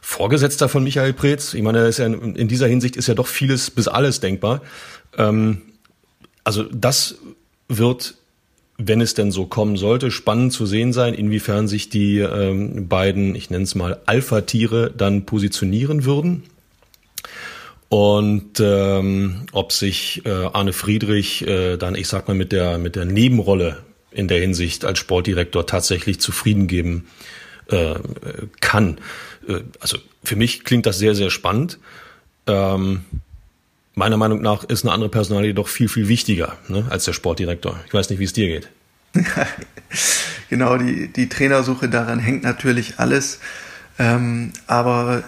Vorgesetzter 0.00 0.68
von 0.68 0.84
Michael 0.84 1.14
Preetz. 1.14 1.54
Ich 1.54 1.62
meine, 1.62 1.88
ja 1.88 2.06
in, 2.06 2.36
in 2.36 2.48
dieser 2.48 2.68
Hinsicht 2.68 2.96
ist 2.96 3.08
ja 3.08 3.14
doch 3.14 3.26
vieles 3.26 3.70
bis 3.70 3.88
alles 3.88 4.20
denkbar. 4.20 4.60
Ähm, 5.16 5.62
also 6.44 6.64
das 6.64 7.16
wird, 7.68 8.14
wenn 8.76 9.00
es 9.00 9.14
denn 9.14 9.32
so 9.32 9.46
kommen 9.46 9.76
sollte, 9.76 10.10
spannend 10.10 10.52
zu 10.52 10.66
sehen 10.66 10.92
sein, 10.92 11.14
inwiefern 11.14 11.66
sich 11.66 11.88
die 11.88 12.18
ähm, 12.18 12.86
beiden, 12.86 13.34
ich 13.34 13.48
nenne 13.48 13.64
es 13.64 13.74
mal 13.74 14.00
Alpha-Tiere, 14.04 14.92
dann 14.94 15.24
positionieren 15.24 16.04
würden 16.04 16.44
und 17.88 18.60
ähm, 18.60 19.46
ob 19.52 19.72
sich 19.72 20.24
äh, 20.24 20.30
Arne 20.30 20.72
Friedrich 20.72 21.46
äh, 21.46 21.76
dann, 21.76 21.94
ich 21.94 22.08
sag 22.08 22.28
mal, 22.28 22.34
mit 22.34 22.52
der 22.52 22.78
mit 22.78 22.96
der 22.96 23.04
Nebenrolle 23.04 23.78
in 24.10 24.28
der 24.28 24.40
Hinsicht 24.40 24.84
als 24.84 24.98
Sportdirektor 24.98 25.66
tatsächlich 25.66 26.20
zufrieden 26.20 26.66
geben 26.66 27.06
äh, 27.68 27.94
kann. 28.60 28.98
Äh, 29.48 29.60
also 29.80 29.98
für 30.22 30.36
mich 30.36 30.64
klingt 30.64 30.86
das 30.86 30.98
sehr 30.98 31.14
sehr 31.14 31.30
spannend. 31.30 31.78
Ähm, 32.46 33.04
meiner 33.94 34.16
Meinung 34.16 34.42
nach 34.42 34.64
ist 34.64 34.84
eine 34.84 34.92
andere 34.92 35.10
Personalie 35.10 35.54
doch 35.54 35.68
viel 35.68 35.88
viel 35.88 36.08
wichtiger 36.08 36.56
ne, 36.68 36.86
als 36.90 37.04
der 37.04 37.12
Sportdirektor. 37.12 37.78
Ich 37.86 37.94
weiß 37.94 38.10
nicht, 38.10 38.18
wie 38.18 38.24
es 38.24 38.32
dir 38.32 38.48
geht. 38.48 38.68
genau, 40.48 40.78
die 40.78 41.08
die 41.08 41.28
Trainersuche 41.28 41.88
daran 41.88 42.18
hängt 42.18 42.42
natürlich 42.42 42.98
alles. 42.98 43.40
Ähm, 43.98 44.52
aber 44.66 45.22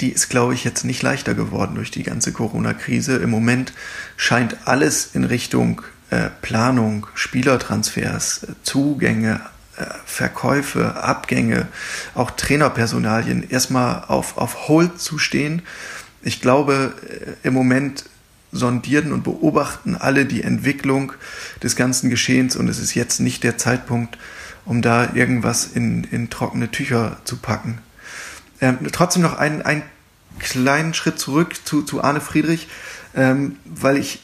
die 0.00 0.10
ist, 0.10 0.28
glaube 0.28 0.54
ich, 0.54 0.64
jetzt 0.64 0.84
nicht 0.84 1.02
leichter 1.02 1.34
geworden 1.34 1.74
durch 1.74 1.90
die 1.90 2.02
ganze 2.02 2.32
Corona-Krise. 2.32 3.16
Im 3.16 3.30
Moment 3.30 3.72
scheint 4.16 4.56
alles 4.66 5.10
in 5.14 5.24
Richtung 5.24 5.82
äh, 6.10 6.30
Planung, 6.42 7.06
Spielertransfers, 7.14 8.44
äh, 8.44 8.46
Zugänge, 8.62 9.40
äh, 9.76 9.84
Verkäufe, 10.04 10.96
Abgänge, 11.02 11.68
auch 12.14 12.30
Trainerpersonalien 12.30 13.48
erstmal 13.48 14.04
auf, 14.08 14.38
auf 14.38 14.68
Hold 14.68 15.00
zu 15.00 15.18
stehen. 15.18 15.62
Ich 16.22 16.40
glaube, 16.40 16.94
äh, 17.08 17.46
im 17.46 17.54
Moment 17.54 18.04
sondieren 18.52 19.12
und 19.12 19.22
beobachten 19.22 19.94
alle 19.94 20.26
die 20.26 20.42
Entwicklung 20.42 21.12
des 21.62 21.76
ganzen 21.76 22.10
Geschehens 22.10 22.56
und 22.56 22.68
es 22.68 22.80
ist 22.80 22.94
jetzt 22.94 23.20
nicht 23.20 23.44
der 23.44 23.58
Zeitpunkt, 23.58 24.18
um 24.64 24.82
da 24.82 25.14
irgendwas 25.14 25.66
in, 25.66 26.04
in 26.04 26.30
trockene 26.30 26.70
Tücher 26.70 27.18
zu 27.24 27.36
packen. 27.36 27.78
Ähm, 28.60 28.78
trotzdem 28.92 29.22
noch 29.22 29.38
einen, 29.38 29.62
einen 29.62 29.82
kleinen 30.38 30.94
Schritt 30.94 31.18
zurück 31.18 31.54
zu, 31.64 31.82
zu 31.82 32.02
Arne 32.02 32.20
Friedrich, 32.20 32.68
ähm, 33.14 33.56
weil 33.64 33.96
ich 33.96 34.20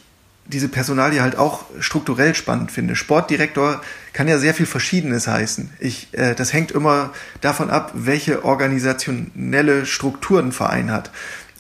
diese 0.49 0.68
Personalie 0.68 1.22
halt 1.22 1.37
auch 1.37 1.64
strukturell 1.81 2.35
spannend 2.35 2.70
finde. 2.70 2.94
Sportdirektor 2.94 3.81
kann 4.12 4.29
ja 4.29 4.38
sehr 4.38 4.55
viel 4.55 4.66
Verschiedenes 4.66 5.27
heißen. 5.27 5.70
Ich, 5.81 6.09
äh, 6.12 6.35
das 6.35 6.53
hängt 6.53 6.70
immer 6.70 7.12
davon 7.40 7.70
ab, 7.70 7.92
welche 7.94 8.44
organisationelle 8.44 9.87
Strukturen 9.87 10.49
ein 10.49 10.53
Verein 10.53 10.92
hat. 10.92 11.11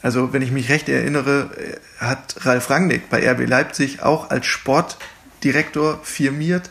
Also 0.02 0.32
wenn 0.32 0.42
ich 0.42 0.52
mich 0.52 0.68
recht 0.68 0.88
erinnere, 0.88 1.50
äh, 1.56 2.04
hat 2.04 2.36
Ralf 2.46 2.70
Rangnick 2.70 3.10
bei 3.10 3.28
RB 3.28 3.48
Leipzig 3.48 4.02
auch 4.02 4.30
als 4.30 4.46
Sportdirektor 4.46 6.00
firmiert 6.04 6.70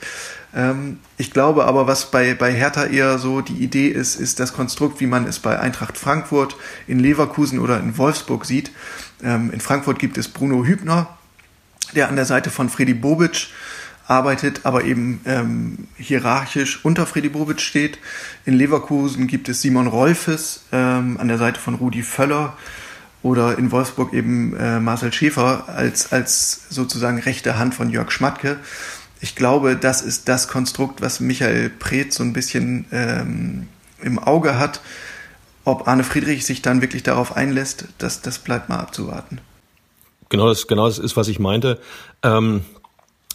ähm, 0.56 1.00
ich 1.18 1.32
glaube 1.32 1.66
aber, 1.66 1.86
was 1.86 2.10
bei, 2.10 2.34
bei 2.34 2.54
Hertha 2.54 2.86
eher 2.86 3.20
so 3.20 3.42
die 3.42 3.58
Idee 3.58 3.90
ist, 3.90 4.16
ist 4.16 4.40
das 4.40 4.54
Konstrukt, 4.54 5.02
wie 5.02 5.08
man 5.08 5.28
es 5.28 5.40
bei 5.40 5.60
Eintracht 5.60 5.98
Frankfurt, 5.98 6.56
in 6.88 7.00
Leverkusen 7.00 7.60
oder 7.60 7.80
in 7.80 7.98
Wolfsburg 7.98 8.46
sieht. 8.46 8.72
Ähm, 9.22 9.52
in 9.52 9.60
Frankfurt 9.60 10.00
gibt 10.00 10.18
es 10.18 10.30
Bruno 10.30 10.66
Hübner, 10.66 11.18
der 11.94 12.08
an 12.08 12.16
der 12.16 12.26
Seite 12.26 12.50
von 12.50 12.70
Freddy 12.70 12.94
Bobic 12.94 13.48
arbeitet, 14.08 14.62
aber 14.64 14.84
eben 14.86 15.20
ähm, 15.26 15.88
hierarchisch 15.98 16.86
unter 16.86 17.06
Freddy 17.06 17.30
Bobic 17.30 17.60
steht. 17.60 17.98
In 18.46 18.54
Leverkusen 18.54 19.28
gibt 19.28 19.50
es 19.50 19.62
Simon 19.62 19.88
Rolfes 19.88 20.64
ähm, 20.72 21.18
an 21.20 21.28
der 21.28 21.38
Seite 21.38 21.60
von 21.60 21.76
Rudi 21.76 22.04
Völler 22.04 22.56
oder 23.24 23.58
in 23.58 23.72
Wolfsburg 23.72 24.14
eben 24.14 24.56
äh, 24.56 24.80
Marcel 24.80 25.12
Schäfer 25.12 25.68
als, 25.68 26.14
als 26.14 26.68
sozusagen 26.70 27.20
rechte 27.20 27.58
Hand 27.58 27.74
von 27.74 27.90
Jörg 27.90 28.12
Schmatke 28.12 28.60
ich 29.22 29.36
glaube, 29.36 29.76
das 29.76 30.02
ist 30.02 30.28
das 30.28 30.48
Konstrukt, 30.48 31.02
was 31.02 31.20
Michael 31.20 31.70
Preetz 31.70 32.16
so 32.16 32.24
ein 32.24 32.34
bisschen 32.34 32.86
ähm, 32.92 33.68
im 34.02 34.20
Auge 34.20 34.58
hat. 34.58 34.82
Ob 35.64 35.88
Arne 35.88 36.04
Friedrich 36.04 36.46
sich 36.46 36.62
dann 36.62 36.82
wirklich 36.82 37.04
darauf 37.04 37.36
einlässt, 37.36 37.86
das, 37.98 38.22
das 38.22 38.40
bleibt 38.40 38.70
mal 38.70 38.78
abzuwarten. 38.78 39.40
Genau 40.30 40.48
das, 40.48 40.68
genau 40.68 40.88
das 40.88 41.00
ist, 41.00 41.18
was 41.18 41.28
ich 41.28 41.40
meinte. 41.40 41.80
Ähm, 42.22 42.62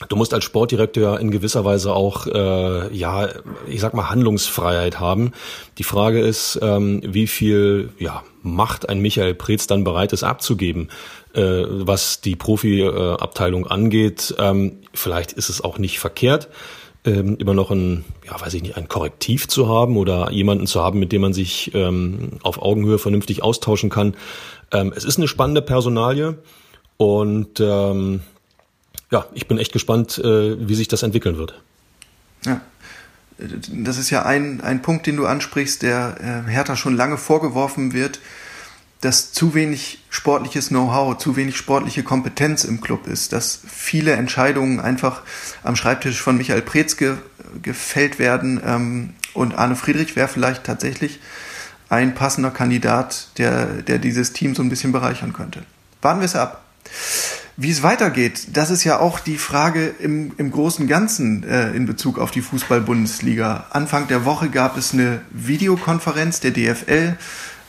du 0.09 0.17
musst 0.17 0.33
als 0.33 0.45
Sportdirektor 0.45 1.19
in 1.19 1.31
gewisser 1.31 1.65
Weise 1.65 1.93
auch, 1.93 2.27
äh, 2.27 2.95
ja, 2.95 3.29
ich 3.67 3.81
sag 3.81 3.95
mal, 3.95 4.11
Handlungsfreiheit 4.11 5.01
haben. 5.01 5.33
Die 5.79 5.85
Frage 5.85 6.21
ist, 6.21 6.59
ähm, 6.63 7.01
wie 7.05 7.27
viel 7.27 7.91
ja, 7.99 8.23
Macht 8.43 8.89
ein 8.89 9.01
Michael 9.01 9.35
Preetz 9.35 9.67
dann 9.67 9.85
bereit 9.85 10.13
ist 10.13 10.23
abzugeben 10.23 10.89
äh, 11.35 11.65
was 11.69 12.21
die 12.21 12.37
Profi-Abteilung 12.37 13.67
angeht. 13.67 14.35
Ähm, 14.39 14.79
vielleicht 14.95 15.33
ist 15.33 15.49
es 15.49 15.63
auch 15.63 15.79
nicht 15.79 15.99
verkehrt, 15.99 16.49
ähm, 17.05 17.37
immer 17.39 17.55
noch 17.55 17.71
ein, 17.71 18.05
ja, 18.27 18.41
weiß 18.41 18.55
ich 18.55 18.63
nicht, 18.63 18.77
ein 18.77 18.89
Korrektiv 18.89 19.49
zu 19.49 19.69
haben 19.69 19.97
oder 19.97 20.31
jemanden 20.31 20.67
zu 20.67 20.81
haben, 20.83 20.99
mit 20.99 21.13
dem 21.13 21.23
man 21.23 21.33
sich 21.33 21.73
ähm, 21.75 22.33
auf 22.43 22.61
Augenhöhe 22.61 22.99
vernünftig 22.99 23.43
austauschen 23.43 23.91
kann. 23.91 24.15
Ähm, 24.73 24.93
es 24.95 25.05
ist 25.05 25.19
eine 25.19 25.29
spannende 25.29 25.63
Personalie 25.63 26.39
und 26.97 27.61
ähm, 27.61 28.21
ja, 29.11 29.27
ich 29.35 29.49
bin 29.49 29.59
echt 29.59 29.73
gespannt, 29.73 30.19
äh, 30.19 30.69
wie 30.69 30.75
sich 30.75 30.89
das 30.89 31.03
entwickeln 31.03 31.39
wird. 31.39 31.55
Ja. 32.45 32.61
Das 33.73 33.99
ist 33.99 34.11
ja 34.11 34.25
ein, 34.25 34.61
ein 34.61 34.83
Punkt, 34.83 35.07
den 35.07 35.17
du 35.17 35.27
ansprichst, 35.27 35.83
der 35.83 36.45
äh, 36.47 36.51
Hertha 36.51 36.77
schon 36.77 36.97
lange 36.97 37.17
vorgeworfen 37.17 37.93
wird, 37.93 38.21
dass 39.01 39.33
zu 39.33 39.55
wenig 39.55 40.05
sportliches 40.11 40.69
Know-how, 40.69 41.17
zu 41.17 41.37
wenig 41.37 41.57
sportliche 41.57 42.03
Kompetenz 42.03 42.65
im 42.65 42.81
Club 42.81 43.07
ist, 43.07 43.33
dass 43.33 43.61
viele 43.67 44.13
Entscheidungen 44.13 44.79
einfach 44.79 45.23
am 45.63 45.75
Schreibtisch 45.75 46.21
von 46.21 46.37
Michael 46.37 46.63
Preetz 46.63 46.97
ge 46.97 47.17
gefällt 47.63 48.21
werden 48.21 48.61
ähm, 48.65 49.15
und 49.35 49.55
Arne 49.57 49.75
Friedrich 49.75 50.15
wäre 50.15 50.29
vielleicht 50.29 50.63
tatsächlich 50.63 51.19
ein 51.89 52.15
passender 52.15 52.53
Kandidat, 52.53 53.29
der, 53.39 53.67
der 53.83 53.99
dieses 53.99 54.33
Team 54.33 54.55
so 54.55 54.63
ein 54.63 54.69
bisschen 54.69 54.93
bereichern 54.93 55.33
könnte. 55.33 55.65
Warten 56.01 56.21
wir 56.21 56.27
es 56.27 56.37
ab. 56.37 56.63
Wie 57.63 57.71
es 57.71 57.83
weitergeht, 57.83 58.49
das 58.55 58.71
ist 58.71 58.85
ja 58.85 59.01
auch 59.01 59.21
die 59.21 59.37
Frage 59.37 59.93
im, 59.99 60.33
im 60.39 60.51
großen 60.51 60.87
Ganzen 60.87 61.45
äh, 61.45 61.73
in 61.73 61.85
Bezug 61.85 62.19
auf 62.19 62.31
die 62.31 62.41
Fußball-Bundesliga. 62.41 63.67
Anfang 63.69 64.09
der 64.09 64.25
Woche 64.25 64.49
gab 64.49 64.79
es 64.79 64.95
eine 64.95 65.21
Videokonferenz 65.31 66.41
der 66.41 66.53
DFL 66.53 67.19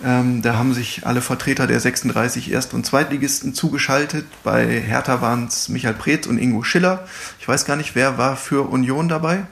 ähm, 0.04 0.42
da 0.42 0.56
haben 0.56 0.74
sich 0.74 1.06
alle 1.06 1.22
Vertreter 1.22 1.68
der 1.68 1.80
36 1.80 2.52
Erst- 2.52 2.74
und 2.74 2.86
Zweitligisten 2.86 3.54
zugeschaltet. 3.54 4.26
Bei 4.44 4.66
Hertha 4.66 5.22
waren 5.22 5.46
es 5.46 5.70
Michael 5.70 5.94
Preetz 5.94 6.26
und 6.26 6.38
Ingo 6.38 6.64
Schiller. 6.64 7.06
Ich 7.40 7.48
weiß 7.48 7.66
gar 7.66 7.76
nicht, 7.76 7.94
wer 7.94 8.18
war 8.18 8.36
für 8.36 8.68
Union 8.70 9.10
dabei? 9.10 9.46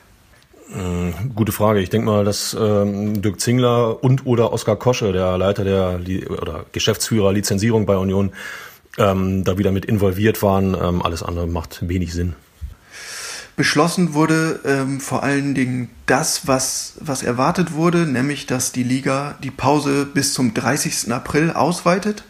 Äh, 0.73 1.12
gute 1.36 1.52
Frage. 1.52 1.82
Ich 1.82 1.89
denke 1.89 2.08
mal, 2.08 2.25
dass 2.25 2.56
ähm, 2.60 3.21
Dirk 3.21 3.39
Zingler 3.39 4.04
und 4.04 4.25
oder 4.25 4.52
Oskar 4.54 4.75
Kosche, 4.75 5.12
der 5.12 5.38
Leiter 5.38 5.63
der 5.63 5.99
oder 6.30 6.65
Geschäftsführer 6.71 7.34
Lizenzierung 7.34 7.86
bei 7.86 7.97
Union, 7.97 8.32
ähm, 9.00 9.44
da 9.44 9.58
wieder 9.58 9.72
mit 9.72 9.86
involviert 9.86 10.44
waren. 10.44 10.76
Ähm, 10.76 11.02
alles 11.02 11.24
andere 11.24 11.48
macht 11.48 11.88
wenig 11.88 12.14
Sinn. 12.14 12.36
Beschlossen 13.56 14.14
wurde 14.14 14.60
ähm, 14.64 15.02
vor 15.02 15.24
allen 15.24 15.54
Dingen 15.54 15.90
das, 16.06 16.48
was, 16.48 16.94
was 17.00 17.24
erwartet 17.24 17.74
wurde, 17.74 18.06
nämlich 18.06 18.46
dass 18.46 18.72
die 18.72 18.84
Liga 18.84 19.36
die 19.44 19.52
Pause 19.52 20.06
bis 20.06 20.34
zum 20.34 20.54
30. 20.54 21.12
April 21.12 21.52
ausweitet. 21.52 22.24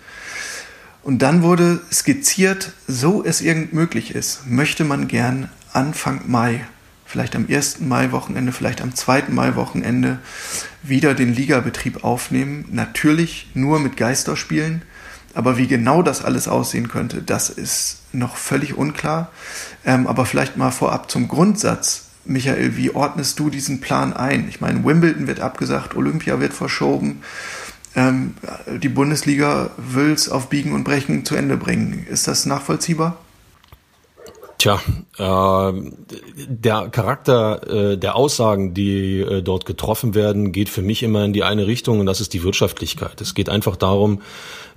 Und 1.04 1.22
dann 1.22 1.44
wurde 1.44 1.82
skizziert, 1.92 2.72
so 2.88 3.24
es 3.24 3.42
irgend 3.42 3.74
möglich 3.74 4.16
ist, 4.16 4.48
möchte 4.48 4.86
man 4.86 5.08
gern 5.08 5.50
Anfang 5.72 6.22
Mai 6.28 6.66
vielleicht 7.10 7.36
am 7.36 7.48
ersten 7.48 7.88
Mai-Wochenende, 7.88 8.52
vielleicht 8.52 8.82
am 8.82 8.94
zweiten 8.94 9.34
Mai-Wochenende 9.34 10.20
wieder 10.84 11.16
den 11.16 11.34
Ligabetrieb 11.34 12.04
aufnehmen. 12.04 12.66
Natürlich 12.72 13.48
nur 13.56 13.80
mit 13.80 13.98
Geisterspielen, 13.98 14.84
aber 15.34 15.58
wie 15.58 15.68
genau 15.68 16.02
das 16.02 16.24
alles 16.24 16.48
aussehen 16.48 16.88
könnte, 16.88 17.22
das 17.22 17.50
ist 17.50 18.00
noch 18.12 18.36
völlig 18.36 18.78
unklar. 18.78 19.32
Ähm, 19.86 20.08
aber 20.08 20.26
vielleicht 20.26 20.58
mal 20.58 20.72
vorab 20.72 21.10
zum 21.10 21.28
Grundsatz. 21.28 22.06
Michael, 22.26 22.76
wie 22.78 22.92
ordnest 22.92 23.40
du 23.40 23.50
diesen 23.50 23.82
Plan 23.82 24.14
ein? 24.14 24.48
Ich 24.50 24.62
meine, 24.62 24.84
Wimbledon 24.84 25.28
wird 25.28 25.40
abgesagt, 25.40 25.96
Olympia 25.96 26.40
wird 26.40 26.54
verschoben. 26.54 27.22
Ähm, 27.96 28.36
die 28.82 28.90
Bundesliga 28.90 29.72
will 29.78 30.12
es 30.12 30.30
auf 30.30 30.50
Biegen 30.50 30.74
und 30.74 30.84
Brechen 30.84 31.26
zu 31.26 31.36
Ende 31.36 31.58
bringen. 31.58 32.06
Ist 32.10 32.28
das 32.28 32.46
nachvollziehbar? 32.46 33.18
Tja, 34.60 34.82
äh, 35.18 35.92
der 36.48 36.90
Charakter 36.90 37.94
äh, 37.94 37.98
der 37.98 38.18
Aussagen, 38.18 38.74
die 38.74 39.22
äh, 39.22 39.42
dort 39.42 39.66
getroffen 39.66 40.16
werden, 40.16 40.52
geht 40.52 40.68
für 40.68 40.82
mich 40.82 41.02
immer 41.02 41.24
in 41.24 41.32
die 41.32 41.44
eine 41.44 41.66
Richtung 41.66 42.02
und 42.02 42.06
das 42.06 42.20
ist 42.20 42.34
die 42.34 42.44
Wirtschaftlichkeit. 42.44 43.22
Es 43.22 43.34
geht 43.34 43.48
einfach 43.48 43.78
darum, 43.78 44.22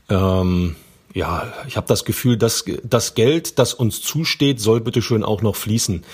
ähm, 0.09 0.77
ja, 1.15 1.53
ich 1.69 1.77
habe 1.77 1.87
das 1.87 2.05
Gefühl, 2.05 2.37
dass 2.37 2.65
das 2.83 3.15
Geld, 3.15 3.59
das 3.59 3.75
uns 3.75 4.01
zusteht, 4.01 4.61
soll 4.61 4.81
bitte 4.81 5.03
schön 5.03 5.25
auch 5.25 5.43
noch 5.43 5.57
fließen. 5.57 6.05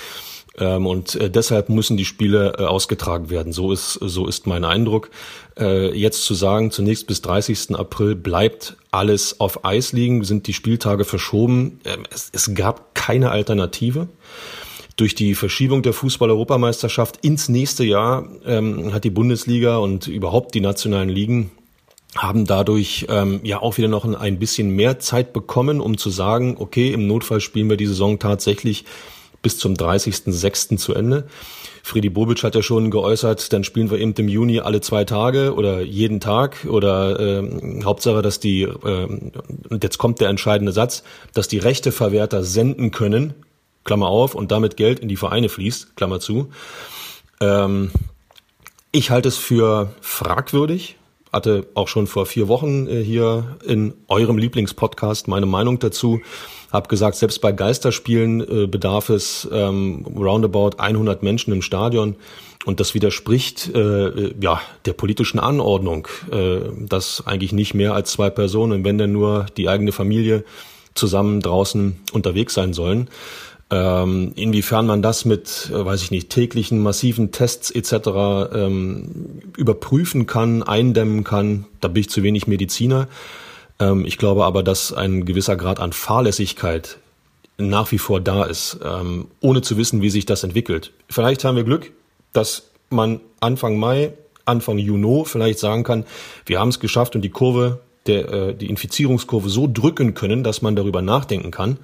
Ähm, 0.58 0.86
und 0.86 1.14
äh, 1.14 1.30
deshalb 1.30 1.68
müssen 1.68 1.96
die 1.96 2.04
Spiele 2.04 2.54
äh, 2.58 2.64
ausgetragen 2.64 3.30
werden. 3.30 3.52
So 3.52 3.72
ist, 3.72 3.92
so 3.92 4.26
ist 4.26 4.46
mein 4.46 4.64
Eindruck. 4.64 5.10
Äh, 5.58 5.96
jetzt 5.96 6.24
zu 6.24 6.34
sagen, 6.34 6.70
zunächst 6.70 7.06
bis 7.06 7.22
30. 7.22 7.76
April 7.76 8.14
bleibt 8.16 8.76
alles 8.90 9.40
auf 9.40 9.64
Eis 9.64 9.92
liegen, 9.92 10.24
sind 10.24 10.46
die 10.46 10.54
Spieltage 10.54 11.04
verschoben. 11.04 11.80
Ähm, 11.84 12.04
es, 12.12 12.30
es 12.32 12.54
gab 12.54 12.94
keine 12.94 13.30
Alternative. 13.30 14.08
Durch 14.96 15.14
die 15.14 15.36
Verschiebung 15.36 15.82
der 15.82 15.92
Fußball-Europameisterschaft 15.92 17.24
ins 17.24 17.48
nächste 17.48 17.84
Jahr 17.84 18.28
ähm, 18.44 18.92
hat 18.92 19.04
die 19.04 19.10
Bundesliga 19.10 19.76
und 19.76 20.08
überhaupt 20.08 20.56
die 20.56 20.60
nationalen 20.60 21.08
Ligen 21.08 21.52
haben 22.16 22.46
dadurch 22.46 23.06
ähm, 23.08 23.40
ja 23.42 23.60
auch 23.60 23.76
wieder 23.76 23.88
noch 23.88 24.04
ein, 24.04 24.38
bisschen 24.38 24.70
mehr 24.70 24.98
Zeit 24.98 25.32
bekommen, 25.32 25.80
um 25.80 25.98
zu 25.98 26.10
sagen, 26.10 26.56
okay, 26.58 26.92
im 26.92 27.06
Notfall 27.06 27.40
spielen 27.40 27.68
wir 27.68 27.76
die 27.76 27.86
Saison 27.86 28.18
tatsächlich 28.18 28.84
bis 29.42 29.58
zum 29.58 29.74
30.06. 29.74 30.78
zu 30.78 30.94
Ende. 30.94 31.28
Friedi 31.82 32.10
Bobic 32.10 32.42
hat 32.42 32.54
ja 32.54 32.62
schon 32.62 32.90
geäußert, 32.90 33.52
dann 33.52 33.64
spielen 33.64 33.90
wir 33.90 33.98
eben 33.98 34.12
im 34.12 34.28
Juni 34.28 34.60
alle 34.60 34.80
zwei 34.80 35.04
Tage 35.04 35.54
oder 35.54 35.80
jeden 35.80 36.20
Tag 36.20 36.66
oder 36.68 37.18
äh, 37.20 37.82
Hauptsache, 37.84 38.20
dass 38.20 38.40
die, 38.40 38.62
äh, 38.62 39.06
und 39.68 39.82
jetzt 39.82 39.98
kommt 39.98 40.20
der 40.20 40.28
entscheidende 40.28 40.72
Satz, 40.72 41.02
dass 41.34 41.48
die 41.48 41.58
Rechteverwerter 41.58 42.42
senden 42.42 42.90
können, 42.90 43.34
Klammer 43.84 44.08
auf, 44.08 44.34
und 44.34 44.50
damit 44.50 44.76
Geld 44.76 45.00
in 45.00 45.08
die 45.08 45.16
Vereine 45.16 45.48
fließt, 45.48 45.96
Klammer 45.96 46.20
zu. 46.20 46.50
Ähm, 47.40 47.90
ich 48.92 49.10
halte 49.10 49.28
es 49.28 49.38
für 49.38 49.94
fragwürdig, 50.00 50.96
hatte 51.32 51.66
auch 51.74 51.88
schon 51.88 52.06
vor 52.06 52.26
vier 52.26 52.48
Wochen 52.48 52.86
äh, 52.86 53.02
hier 53.02 53.56
in 53.64 53.94
eurem 54.08 54.38
Lieblingspodcast 54.38 55.28
meine 55.28 55.46
Meinung 55.46 55.78
dazu. 55.78 56.20
Hab 56.72 56.88
gesagt, 56.88 57.16
selbst 57.16 57.40
bei 57.40 57.52
Geisterspielen 57.52 58.40
äh, 58.40 58.66
bedarf 58.66 59.08
es 59.08 59.48
ähm, 59.50 60.04
roundabout 60.16 60.78
100 60.78 61.22
Menschen 61.22 61.52
im 61.52 61.62
Stadion. 61.62 62.16
Und 62.66 62.80
das 62.80 62.92
widerspricht 62.94 63.74
äh, 63.74 64.34
ja 64.40 64.60
der 64.84 64.92
politischen 64.92 65.38
Anordnung, 65.38 66.08
äh, 66.30 66.60
dass 66.78 67.26
eigentlich 67.26 67.52
nicht 67.52 67.72
mehr 67.72 67.94
als 67.94 68.12
zwei 68.12 68.30
Personen, 68.30 68.84
wenn 68.84 68.98
denn 68.98 69.12
nur 69.12 69.46
die 69.56 69.68
eigene 69.68 69.92
Familie, 69.92 70.44
zusammen 70.94 71.40
draußen 71.40 71.96
unterwegs 72.12 72.54
sein 72.54 72.72
sollen. 72.72 73.08
Ähm, 73.70 74.32
inwiefern 74.34 74.86
man 74.86 75.02
das 75.02 75.26
mit, 75.26 75.70
äh, 75.70 75.84
weiß 75.84 76.02
ich 76.02 76.10
nicht, 76.10 76.30
täglichen 76.30 76.78
massiven 76.80 77.32
Tests 77.32 77.70
etc. 77.70 78.52
Ähm, 78.54 79.42
überprüfen 79.58 80.26
kann, 80.26 80.62
eindämmen 80.62 81.22
kann, 81.22 81.66
da 81.82 81.88
bin 81.88 82.00
ich 82.00 82.08
zu 82.08 82.22
wenig 82.22 82.46
Mediziner. 82.46 83.08
Ähm, 83.78 84.06
ich 84.06 84.16
glaube 84.16 84.44
aber, 84.44 84.62
dass 84.62 84.92
ein 84.94 85.26
gewisser 85.26 85.56
Grad 85.56 85.80
an 85.80 85.92
Fahrlässigkeit 85.92 86.98
nach 87.58 87.90
wie 87.92 87.98
vor 87.98 88.20
da 88.20 88.44
ist, 88.44 88.78
ähm, 88.84 89.26
ohne 89.40 89.62
zu 89.62 89.76
wissen, 89.76 90.00
wie 90.00 90.10
sich 90.10 90.24
das 90.24 90.44
entwickelt. 90.44 90.92
Vielleicht 91.10 91.44
haben 91.44 91.56
wir 91.56 91.64
Glück, 91.64 91.92
dass 92.32 92.70
man 92.88 93.20
Anfang 93.40 93.78
Mai, 93.78 94.12
Anfang 94.44 94.78
Juni 94.78 95.24
vielleicht 95.26 95.58
sagen 95.58 95.84
kann, 95.84 96.06
wir 96.46 96.60
haben 96.60 96.68
es 96.68 96.80
geschafft 96.80 97.16
und 97.16 97.22
die 97.22 97.30
Kurve, 97.30 97.80
der, 98.06 98.32
äh, 98.32 98.54
die 98.54 98.70
Infizierungskurve 98.70 99.50
so 99.50 99.68
drücken 99.70 100.14
können, 100.14 100.42
dass 100.42 100.62
man 100.62 100.76
darüber 100.76 101.02
nachdenken 101.02 101.50
kann. 101.50 101.78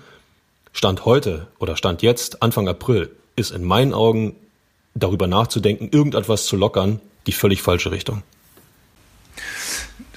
Stand 0.74 1.06
heute 1.06 1.46
oder 1.58 1.78
Stand 1.78 2.02
jetzt, 2.02 2.42
Anfang 2.42 2.68
April, 2.68 3.10
ist 3.36 3.52
in 3.52 3.64
meinen 3.64 3.94
Augen 3.94 4.36
darüber 4.94 5.26
nachzudenken, 5.26 5.88
irgendetwas 5.90 6.44
zu 6.44 6.56
lockern, 6.56 7.00
die 7.26 7.32
völlig 7.32 7.62
falsche 7.62 7.90
Richtung 7.90 8.22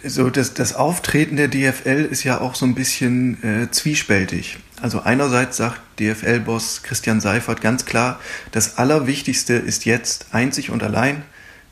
so 0.03 0.29
das, 0.29 0.53
das 0.53 0.75
Auftreten 0.75 1.37
der 1.37 1.47
DFL 1.47 2.07
ist 2.09 2.23
ja 2.23 2.39
auch 2.39 2.55
so 2.55 2.65
ein 2.65 2.75
bisschen 2.75 3.43
äh, 3.43 3.71
zwiespältig. 3.71 4.57
Also 4.81 5.01
einerseits 5.01 5.57
sagt 5.57 5.81
DFL-Boss 5.99 6.83
Christian 6.83 7.19
Seifert 7.19 7.61
ganz 7.61 7.85
klar, 7.85 8.19
das 8.51 8.77
Allerwichtigste 8.77 9.53
ist 9.53 9.85
jetzt 9.85 10.27
einzig 10.31 10.69
und 10.69 10.83
allein 10.83 11.23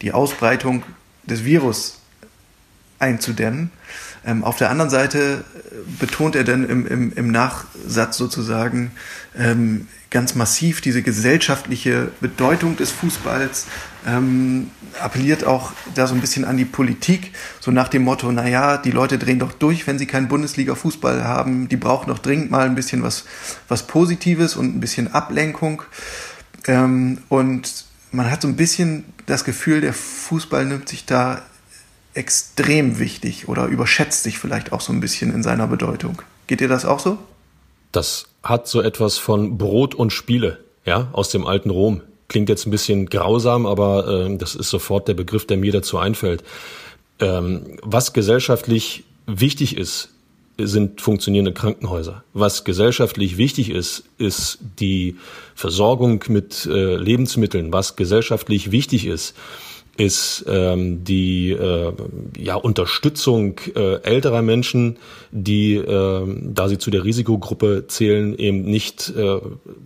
die 0.02 0.12
Ausbreitung 0.12 0.84
des 1.24 1.46
Virus 1.46 2.00
einzudämmen. 3.00 3.72
Ähm, 4.26 4.44
auf 4.44 4.58
der 4.58 4.70
anderen 4.72 4.90
Seite 4.90 5.44
äh, 5.56 5.76
betont 6.00 6.36
er 6.36 6.44
dann 6.44 6.68
im, 6.68 6.88
im, 6.88 7.14
im 7.14 7.32
Nachsatz 7.32 8.18
sozusagen, 8.18 8.92
ähm, 9.38 9.88
ganz 10.10 10.34
massiv 10.34 10.82
diese 10.82 11.02
gesellschaftliche 11.02 12.10
Bedeutung 12.22 12.78
des 12.78 12.92
Fußballs, 12.92 13.68
ähm, 14.08 14.72
appelliert 15.00 15.44
auch 15.44 15.74
da 15.94 16.08
so 16.08 16.16
ein 16.16 16.22
bisschen 16.22 16.46
an 16.46 16.58
die 16.58 16.66
Politik, 16.66 17.34
so 17.60 17.70
nach 17.70 17.90
dem 17.90 18.04
Motto, 18.04 18.32
naja, 18.32 18.78
die 18.78 18.92
Leute 18.92 19.18
drehen 19.18 19.40
doch 19.40 19.52
durch, 19.52 19.86
wenn 19.88 20.00
sie 20.00 20.06
keinen 20.06 20.28
Bundesliga-Fußball 20.28 21.24
haben, 21.24 21.68
die 21.68 21.76
brauchen 21.76 22.08
doch 22.08 22.20
dringend 22.20 22.50
mal 22.50 22.66
ein 22.66 22.76
bisschen 22.76 23.04
was, 23.04 23.26
was 23.68 23.88
Positives 23.88 24.56
und 24.56 24.76
ein 24.76 24.80
bisschen 24.80 25.14
Ablenkung. 25.14 25.84
Ähm, 26.66 27.20
und 27.30 27.86
man 28.12 28.32
hat 28.32 28.42
so 28.42 28.48
ein 28.48 28.56
bisschen 28.56 29.04
das 29.26 29.44
Gefühl, 29.44 29.82
der 29.82 29.94
Fußball 29.94 30.66
nimmt 30.66 30.88
sich 30.88 31.06
da 31.06 31.42
extrem 32.16 33.00
wichtig 33.00 33.48
oder 33.48 33.66
überschätzt 33.66 34.24
sich 34.24 34.40
vielleicht 34.40 34.72
auch 34.72 34.82
so 34.82 34.92
ein 34.94 35.00
bisschen 35.00 35.34
in 35.34 35.44
seiner 35.44 35.68
Bedeutung. 35.68 36.22
Geht 36.48 36.62
dir 36.62 36.68
das 36.68 36.86
auch 36.86 37.00
so? 37.00 37.18
Das 37.92 38.28
hat 38.44 38.68
so 38.68 38.82
etwas 38.82 39.18
von 39.18 39.58
Brot 39.58 39.96
und 39.96 40.12
Spiele, 40.12 40.60
ja, 40.86 41.10
aus 41.14 41.30
dem 41.30 41.46
alten 41.46 41.70
Rom. 41.70 42.02
Klingt 42.28 42.50
jetzt 42.50 42.66
ein 42.66 42.72
bisschen 42.72 43.08
grausam, 43.08 43.66
aber 43.66 44.28
äh, 44.28 44.38
das 44.38 44.56
ist 44.56 44.70
sofort 44.70 45.08
der 45.08 45.14
Begriff, 45.14 45.46
der 45.46 45.58
mir 45.58 45.72
dazu 45.72 45.98
einfällt. 45.98 46.44
Ähm, 47.20 47.78
was 47.82 48.14
gesellschaftlich 48.14 49.04
wichtig 49.28 49.78
ist, 49.78 50.10
sind 50.58 51.02
funktionierende 51.02 51.54
Krankenhäuser. 51.54 52.24
Was 52.34 52.64
gesellschaftlich 52.64 53.38
wichtig 53.38 53.70
ist, 53.70 54.04
ist 54.18 54.60
die 54.80 55.18
Versorgung 55.54 56.24
mit 56.30 56.66
äh, 56.66 56.96
Lebensmitteln. 56.96 57.74
Was 57.74 57.96
gesellschaftlich 57.96 58.72
wichtig 58.72 59.06
ist, 59.06 59.36
ist 59.98 60.46
ähm, 60.48 61.04
die 61.04 61.52
äh, 61.52 61.94
ja, 62.38 62.56
Unterstützung 62.56 63.60
äh, 63.76 64.02
älterer 64.02 64.42
Menschen, 64.42 64.98
die, 65.32 65.76
äh, 65.76 66.36
da 66.42 66.68
sie 66.68 66.78
zu 66.78 66.92
der 66.92 67.04
Risikogruppe 67.04 67.86
zählen, 67.88 68.38
eben 68.38 68.64
nicht 68.64 69.14
äh, 69.16 69.40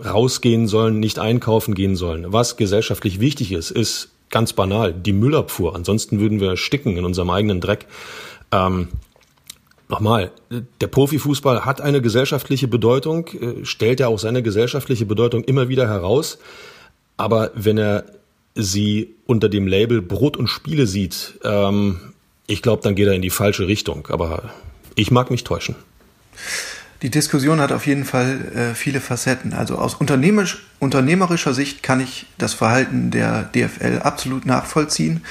rausgehen 0.04 0.68
sollen, 0.68 1.00
nicht 1.00 1.20
einkaufen 1.20 1.76
gehen 1.76 1.96
sollen. 1.96 2.26
Was 2.30 2.58
gesellschaftlich 2.58 3.20
wichtig 3.20 3.52
ist, 3.52 3.72
ist 3.72 4.10
ganz 4.30 4.54
banal 4.54 4.94
die 4.94 5.14
Müllabfuhr. 5.14 5.76
Ansonsten 5.76 6.20
würden 6.20 6.40
wir 6.40 6.58
sticken 6.58 6.98
in 6.98 7.06
unserem 7.06 7.30
eigenen 7.30 7.62
Dreck. 7.62 7.86
Ähm, 8.52 8.90
Nochmal, 9.92 10.30
der 10.82 10.86
Profifußball 10.86 11.66
hat 11.66 11.82
eine 11.82 12.00
gesellschaftliche 12.00 12.68
Bedeutung, 12.68 13.26
äh, 13.30 13.66
stellt 13.66 14.00
ja 14.00 14.08
auch 14.08 14.20
seine 14.20 14.44
gesellschaftliche 14.44 15.08
Bedeutung 15.08 15.44
immer 15.44 15.68
wieder 15.68 15.88
heraus. 15.88 16.38
Aber 17.18 17.50
wenn 17.56 17.80
er 17.80 18.06
sie 18.56 19.16
unter 19.26 19.50
dem 19.50 19.68
Label 19.68 20.02
Brot 20.02 20.38
und 20.38 20.48
Spiele 20.48 20.88
sieht, 20.88 21.40
ähm, 21.44 22.00
ich 22.48 22.62
glaube, 22.62 22.82
dann 22.82 22.96
geht 22.96 23.08
er 23.08 23.14
in 23.14 23.22
die 23.22 23.30
falsche 23.30 23.68
Richtung. 23.68 24.08
Aber 24.10 24.52
ich 24.96 25.12
mag 25.12 25.30
mich 25.30 25.44
täuschen. 25.44 25.76
Die 27.02 27.10
Diskussion 27.10 27.62
hat 27.62 27.72
auf 27.72 27.88
jeden 27.88 28.04
Fall 28.04 28.52
äh, 28.54 28.76
viele 28.76 29.00
Facetten. 29.00 29.54
Also 29.54 29.78
aus 29.78 29.96
unternehmerisch, 29.96 30.66
unternehmerischer 30.80 31.54
Sicht 31.54 31.84
kann 31.84 32.02
ich 32.02 32.26
das 32.38 32.54
Verhalten 32.54 33.12
der 33.12 33.44
DFL 33.44 34.00
absolut 34.04 34.46
nachvollziehen. 34.46 35.22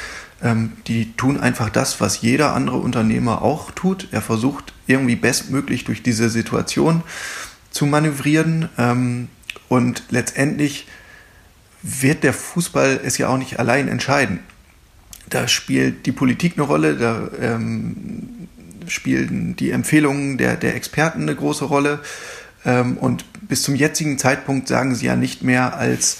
Ähm, 0.42 0.72
die 0.86 1.12
tun 1.16 1.38
einfach 1.38 1.68
das, 1.68 2.00
was 2.00 2.22
jeder 2.22 2.54
andere 2.54 2.78
Unternehmer 2.78 3.42
auch 3.42 3.70
tut. 3.72 4.08
Er 4.12 4.22
versucht 4.22 4.72
irgendwie 4.86 5.16
bestmöglich 5.16 5.84
durch 5.84 6.02
diese 6.02 6.30
Situation 6.30 7.02
zu 7.70 7.84
manövrieren. 7.84 8.68
Ähm, 8.78 9.28
und 9.68 10.04
letztendlich 10.08 10.86
wird 11.82 12.24
der 12.24 12.32
Fußball 12.32 13.00
es 13.04 13.18
ja 13.18 13.28
auch 13.28 13.38
nicht 13.38 13.58
allein 13.58 13.88
entscheiden. 13.88 14.40
Da 15.28 15.46
spielt 15.46 16.06
die 16.06 16.12
Politik 16.12 16.54
eine 16.56 16.66
Rolle, 16.66 16.96
da 16.96 17.28
ähm, 17.40 18.48
spielen 18.86 19.56
die 19.56 19.70
Empfehlungen 19.70 20.38
der, 20.38 20.56
der 20.56 20.74
Experten 20.74 21.22
eine 21.22 21.34
große 21.34 21.66
Rolle. 21.66 22.00
Ähm, 22.64 22.96
und 22.96 23.24
bis 23.46 23.62
zum 23.62 23.74
jetzigen 23.74 24.18
Zeitpunkt 24.18 24.68
sagen 24.68 24.94
sie 24.94 25.06
ja 25.06 25.16
nicht 25.16 25.42
mehr 25.42 25.76
als 25.76 26.18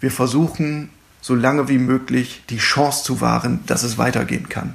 wir 0.00 0.10
versuchen 0.10 0.90
so 1.20 1.36
lange 1.36 1.68
wie 1.68 1.78
möglich 1.78 2.42
die 2.50 2.58
Chance 2.58 3.04
zu 3.04 3.20
wahren, 3.20 3.60
dass 3.66 3.84
es 3.84 3.96
weitergehen 3.96 4.48
kann. 4.48 4.74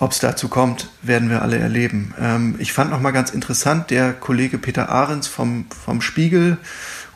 Ob 0.00 0.10
es 0.10 0.18
dazu 0.18 0.48
kommt, 0.48 0.90
werden 1.02 1.30
wir 1.30 1.42
alle 1.42 1.58
erleben. 1.58 2.12
Ähm, 2.20 2.56
ich 2.58 2.72
fand 2.72 2.90
noch 2.90 3.00
mal 3.00 3.12
ganz 3.12 3.30
interessant, 3.30 3.90
der 3.90 4.12
Kollege 4.12 4.58
Peter 4.58 4.88
Ahrens 4.88 5.28
vom, 5.28 5.66
vom 5.84 6.02
Spiegel 6.02 6.58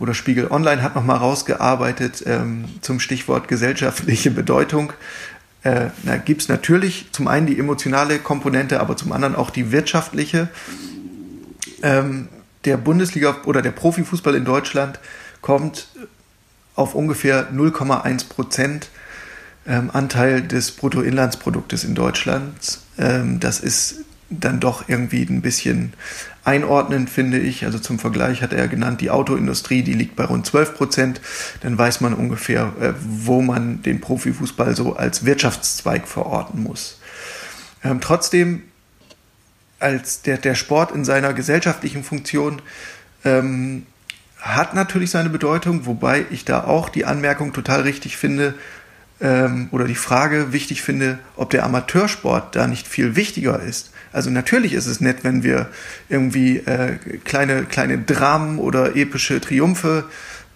oder 0.00 0.14
Spiegel 0.14 0.50
Online 0.50 0.82
hat 0.82 0.94
noch 0.94 1.04
mal 1.04 1.16
rausgearbeitet 1.16 2.24
ähm, 2.26 2.66
zum 2.80 3.00
Stichwort 3.00 3.48
gesellschaftliche 3.48 4.30
Bedeutung. 4.30 4.92
Äh, 5.62 5.86
da 6.04 6.16
gibt 6.16 6.42
es 6.42 6.48
natürlich 6.48 7.08
zum 7.12 7.28
einen 7.28 7.46
die 7.46 7.58
emotionale 7.58 8.18
Komponente, 8.18 8.80
aber 8.80 8.96
zum 8.96 9.12
anderen 9.12 9.34
auch 9.34 9.50
die 9.50 9.72
wirtschaftliche. 9.72 10.48
Ähm, 11.82 12.28
der 12.64 12.76
Bundesliga 12.76 13.36
oder 13.44 13.62
der 13.62 13.70
Profifußball 13.70 14.34
in 14.34 14.44
Deutschland 14.44 14.98
kommt 15.40 15.88
auf 16.74 16.94
ungefähr 16.94 17.50
0,1 17.52 18.28
Prozent 18.28 18.88
ähm, 19.66 19.90
Anteil 19.92 20.42
des 20.42 20.72
Bruttoinlandsproduktes 20.72 21.84
in 21.84 21.94
Deutschland. 21.94 22.80
Ähm, 22.98 23.40
das 23.40 23.60
ist 23.60 24.04
dann 24.30 24.60
doch 24.60 24.88
irgendwie 24.88 25.22
ein 25.22 25.42
bisschen 25.42 25.92
einordnend, 26.48 27.10
finde 27.10 27.38
ich. 27.38 27.66
Also 27.66 27.78
zum 27.78 27.98
Vergleich 27.98 28.40
hat 28.40 28.54
er 28.54 28.68
genannt, 28.68 29.02
die 29.02 29.10
Autoindustrie, 29.10 29.82
die 29.82 29.92
liegt 29.92 30.16
bei 30.16 30.24
rund 30.24 30.46
12 30.46 30.74
Prozent. 30.74 31.20
Dann 31.60 31.76
weiß 31.76 32.00
man 32.00 32.14
ungefähr, 32.14 32.72
äh, 32.80 32.94
wo 33.00 33.42
man 33.42 33.82
den 33.82 34.00
Profifußball 34.00 34.74
so 34.74 34.96
als 34.96 35.26
Wirtschaftszweig 35.26 36.08
verorten 36.08 36.62
muss. 36.62 37.00
Ähm, 37.84 38.00
trotzdem, 38.00 38.62
als 39.78 40.22
der, 40.22 40.38
der 40.38 40.54
Sport 40.54 40.92
in 40.92 41.04
seiner 41.04 41.34
gesellschaftlichen 41.34 42.02
Funktion 42.02 42.62
ähm, 43.24 43.84
hat 44.40 44.74
natürlich 44.74 45.10
seine 45.10 45.28
Bedeutung, 45.28 45.84
wobei 45.84 46.24
ich 46.30 46.46
da 46.46 46.64
auch 46.64 46.88
die 46.88 47.04
Anmerkung 47.04 47.52
total 47.52 47.82
richtig 47.82 48.16
finde 48.16 48.54
ähm, 49.20 49.68
oder 49.70 49.84
die 49.84 49.94
Frage 49.94 50.52
wichtig 50.52 50.80
finde, 50.80 51.18
ob 51.36 51.50
der 51.50 51.64
Amateursport 51.64 52.56
da 52.56 52.66
nicht 52.66 52.88
viel 52.88 53.16
wichtiger 53.16 53.60
ist. 53.60 53.90
Also 54.12 54.30
natürlich 54.30 54.72
ist 54.72 54.86
es 54.86 55.00
nett, 55.00 55.24
wenn 55.24 55.42
wir 55.42 55.68
irgendwie 56.08 56.58
äh, 56.58 56.96
kleine, 57.24 57.64
kleine 57.64 57.98
Dramen 57.98 58.58
oder 58.58 58.96
epische 58.96 59.40
Triumphe 59.40 60.04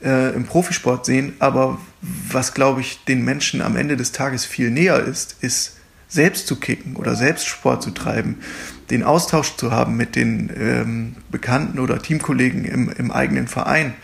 äh, 0.03 0.35
im 0.35 0.45
Profisport 0.45 1.07
sehen, 1.07 1.35
aber 1.39 1.79
was, 2.01 2.55
glaube 2.55 2.81
ich, 2.81 3.05
den 3.05 3.25
Menschen 3.25 3.63
am 3.63 3.77
Ende 3.77 3.97
des 3.97 4.13
Tages 4.13 4.45
viel 4.45 4.71
näher 4.71 4.99
ist, 5.01 5.37
ist 5.41 5.77
selbst 6.09 6.47
zu 6.47 6.57
kicken 6.57 6.97
oder 6.97 7.15
selbst 7.15 7.47
Sport 7.47 7.83
zu 7.83 7.91
treiben, 7.91 8.39
den 8.91 9.03
Austausch 9.03 9.57
zu 9.57 9.71
haben 9.71 9.97
mit 9.97 10.15
den 10.15 10.51
ähm, 10.55 11.17
Bekannten 11.31 11.79
oder 11.79 12.03
Teamkollegen 12.03 12.65
im, 12.65 12.91
im 12.91 13.11
eigenen 13.11 13.49
Verein. 13.49 13.95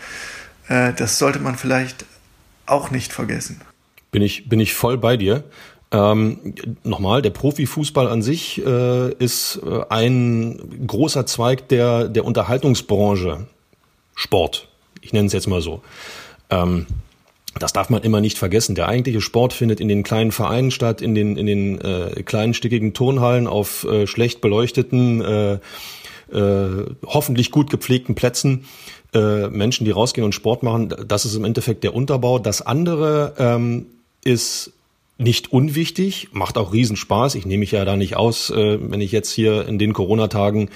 Äh, 0.67 0.93
das 0.93 1.19
sollte 1.19 1.39
man 1.39 1.55
vielleicht 1.55 2.05
auch 2.65 2.89
nicht 2.89 3.13
vergessen. 3.13 3.61
Bin 4.11 4.23
ich, 4.23 4.49
bin 4.49 4.59
ich 4.59 4.73
voll 4.73 4.97
bei 4.97 5.17
dir. 5.17 5.43
Ähm, 5.91 6.53
nochmal, 6.83 7.21
der 7.21 7.31
Profifußball 7.31 8.07
an 8.07 8.21
sich 8.21 8.63
äh, 8.63 9.11
ist 9.13 9.59
äh, 9.65 9.81
ein 9.89 10.85
großer 10.85 11.25
Zweig 11.25 11.67
der, 11.69 12.07
der 12.07 12.25
Unterhaltungsbranche. 12.25 13.47
Sport. 14.13 14.67
Ich 15.01 15.13
nenne 15.13 15.27
es 15.27 15.33
jetzt 15.33 15.47
mal 15.47 15.61
so. 15.61 15.81
Ähm, 16.49 16.85
das 17.57 17.73
darf 17.73 17.89
man 17.89 18.03
immer 18.03 18.21
nicht 18.21 18.37
vergessen. 18.37 18.75
Der 18.75 18.87
eigentliche 18.87 19.21
Sport 19.21 19.53
findet 19.53 19.79
in 19.79 19.87
den 19.87 20.03
kleinen 20.03 20.31
Vereinen 20.31 20.69
statt, 20.69 21.01
in 21.01 21.15
den, 21.15 21.35
in 21.35 21.47
den 21.47 21.81
äh, 21.81 22.21
kleinen 22.23 22.53
stickigen 22.53 22.93
Turnhallen 22.93 23.47
auf 23.47 23.83
äh, 23.85 24.05
schlecht 24.05 24.41
beleuchteten, 24.41 25.21
äh, 25.21 25.53
äh, 26.31 26.85
hoffentlich 27.05 27.49
gut 27.49 27.71
gepflegten 27.71 28.13
Plätzen. 28.13 28.65
Äh, 29.13 29.47
Menschen, 29.47 29.85
die 29.85 29.91
rausgehen 29.91 30.25
und 30.25 30.35
Sport 30.35 30.61
machen, 30.61 30.93
das 31.07 31.25
ist 31.25 31.33
im 31.33 31.43
Endeffekt 31.43 31.83
der 31.83 31.95
Unterbau. 31.95 32.37
Das 32.37 32.61
andere 32.61 33.33
ähm, 33.39 33.87
ist 34.23 34.71
nicht 35.19 35.51
unwichtig, 35.51 36.29
macht 36.31 36.57
auch 36.57 36.73
Riesenspaß. 36.73 37.35
Ich 37.35 37.45
nehme 37.45 37.59
mich 37.59 37.71
ja 37.71 37.83
da 37.85 37.97
nicht 37.97 38.15
aus, 38.15 38.49
äh, 38.49 38.79
wenn 38.81 39.01
ich 39.01 39.11
jetzt 39.11 39.31
hier 39.31 39.67
in 39.67 39.77
den 39.77 39.93
Corona-Tagen 39.93 40.69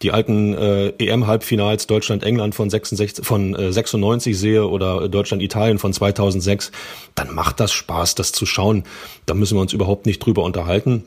die 0.00 0.12
alten 0.12 0.54
äh, 0.54 0.88
EM-Halbfinals 0.98 1.86
Deutschland-England 1.86 2.54
von 2.54 2.70
66, 2.70 3.26
von 3.26 3.54
äh, 3.54 3.72
96 3.72 4.38
sehe 4.38 4.66
oder 4.66 5.08
Deutschland-Italien 5.08 5.78
von 5.78 5.92
2006, 5.92 6.70
dann 7.14 7.34
macht 7.34 7.60
das 7.60 7.72
Spaß, 7.72 8.14
das 8.14 8.32
zu 8.32 8.46
schauen. 8.46 8.84
Da 9.26 9.34
müssen 9.34 9.56
wir 9.56 9.60
uns 9.60 9.72
überhaupt 9.72 10.06
nicht 10.06 10.20
drüber 10.20 10.44
unterhalten. 10.44 11.04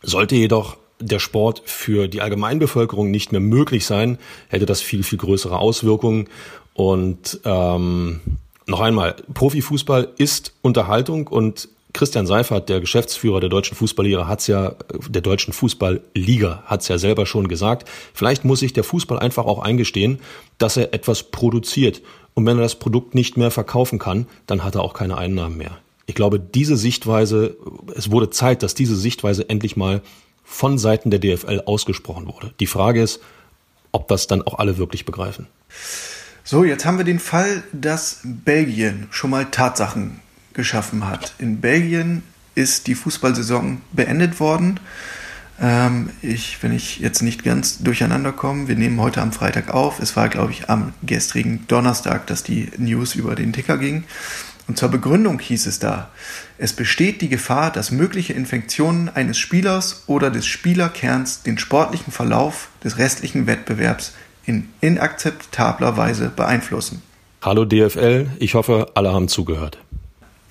Sollte 0.00 0.36
jedoch 0.36 0.76
der 1.00 1.18
Sport 1.18 1.62
für 1.66 2.06
die 2.06 2.22
Allgemeinbevölkerung 2.22 3.10
nicht 3.10 3.32
mehr 3.32 3.40
möglich 3.40 3.84
sein, 3.84 4.18
hätte 4.48 4.66
das 4.66 4.80
viel, 4.80 5.02
viel 5.02 5.18
größere 5.18 5.58
Auswirkungen. 5.58 6.28
Und 6.72 7.40
ähm, 7.44 8.20
noch 8.66 8.80
einmal, 8.80 9.16
Profifußball 9.34 10.12
ist 10.16 10.54
Unterhaltung 10.62 11.26
und 11.26 11.68
Christian 11.94 12.26
Seifert, 12.26 12.68
der 12.68 12.80
Geschäftsführer 12.80 13.40
der 13.40 13.48
deutschen 13.48 13.76
Fußballliga, 13.76 14.26
hat's 14.26 14.48
ja, 14.48 14.74
der 15.08 15.22
deutschen 15.22 15.54
Fußballliga, 15.54 16.64
hat's 16.66 16.88
ja 16.88 16.98
selber 16.98 17.24
schon 17.24 17.48
gesagt. 17.48 17.88
Vielleicht 18.12 18.44
muss 18.44 18.60
sich 18.60 18.72
der 18.72 18.84
Fußball 18.84 19.18
einfach 19.18 19.46
auch 19.46 19.60
eingestehen, 19.60 20.18
dass 20.58 20.76
er 20.76 20.92
etwas 20.92 21.22
produziert. 21.22 22.02
Und 22.34 22.46
wenn 22.46 22.58
er 22.58 22.62
das 22.62 22.74
Produkt 22.74 23.14
nicht 23.14 23.36
mehr 23.36 23.52
verkaufen 23.52 24.00
kann, 24.00 24.26
dann 24.46 24.64
hat 24.64 24.74
er 24.74 24.82
auch 24.82 24.92
keine 24.92 25.16
Einnahmen 25.16 25.56
mehr. 25.56 25.78
Ich 26.06 26.16
glaube, 26.16 26.40
diese 26.40 26.76
Sichtweise, 26.76 27.56
es 27.94 28.10
wurde 28.10 28.28
Zeit, 28.28 28.62
dass 28.64 28.74
diese 28.74 28.96
Sichtweise 28.96 29.48
endlich 29.48 29.76
mal 29.76 30.02
von 30.42 30.78
Seiten 30.78 31.10
der 31.10 31.20
DFL 31.20 31.62
ausgesprochen 31.64 32.26
wurde. 32.26 32.52
Die 32.58 32.66
Frage 32.66 33.02
ist, 33.02 33.20
ob 33.92 34.08
das 34.08 34.26
dann 34.26 34.42
auch 34.42 34.58
alle 34.58 34.78
wirklich 34.78 35.04
begreifen. 35.04 35.46
So, 36.42 36.64
jetzt 36.64 36.84
haben 36.84 36.98
wir 36.98 37.04
den 37.04 37.20
Fall, 37.20 37.62
dass 37.72 38.20
Belgien 38.24 39.06
schon 39.10 39.30
mal 39.30 39.46
Tatsachen 39.46 40.20
geschaffen 40.54 41.06
hat. 41.06 41.34
In 41.38 41.60
Belgien 41.60 42.22
ist 42.54 42.86
die 42.86 42.94
Fußballsaison 42.94 43.80
beendet 43.92 44.40
worden. 44.40 44.80
Ähm, 45.60 46.10
ich, 46.22 46.62
wenn 46.62 46.72
ich 46.72 46.98
jetzt 46.98 47.22
nicht 47.22 47.44
ganz 47.44 47.82
durcheinander 47.82 48.32
komme, 48.32 48.68
wir 48.68 48.76
nehmen 48.76 49.00
heute 49.00 49.20
am 49.20 49.32
Freitag 49.32 49.72
auf. 49.72 50.00
Es 50.00 50.16
war, 50.16 50.28
glaube 50.28 50.52
ich, 50.52 50.70
am 50.70 50.92
gestrigen 51.02 51.66
Donnerstag, 51.68 52.26
dass 52.26 52.42
die 52.42 52.70
News 52.76 53.14
über 53.14 53.34
den 53.34 53.52
Ticker 53.52 53.78
ging. 53.78 54.04
Und 54.66 54.78
zur 54.78 54.88
Begründung 54.88 55.38
hieß 55.40 55.66
es 55.66 55.78
da, 55.78 56.08
es 56.56 56.72
besteht 56.72 57.20
die 57.20 57.28
Gefahr, 57.28 57.70
dass 57.70 57.90
mögliche 57.90 58.32
Infektionen 58.32 59.10
eines 59.10 59.36
Spielers 59.38 60.04
oder 60.06 60.30
des 60.30 60.46
Spielerkerns 60.46 61.42
den 61.42 61.58
sportlichen 61.58 62.12
Verlauf 62.12 62.68
des 62.82 62.96
restlichen 62.96 63.46
Wettbewerbs 63.46 64.14
in 64.46 64.68
inakzeptabler 64.80 65.98
Weise 65.98 66.30
beeinflussen. 66.34 67.02
Hallo 67.42 67.66
DFL, 67.66 68.28
ich 68.38 68.54
hoffe, 68.54 68.86
alle 68.94 69.12
haben 69.12 69.28
zugehört. 69.28 69.78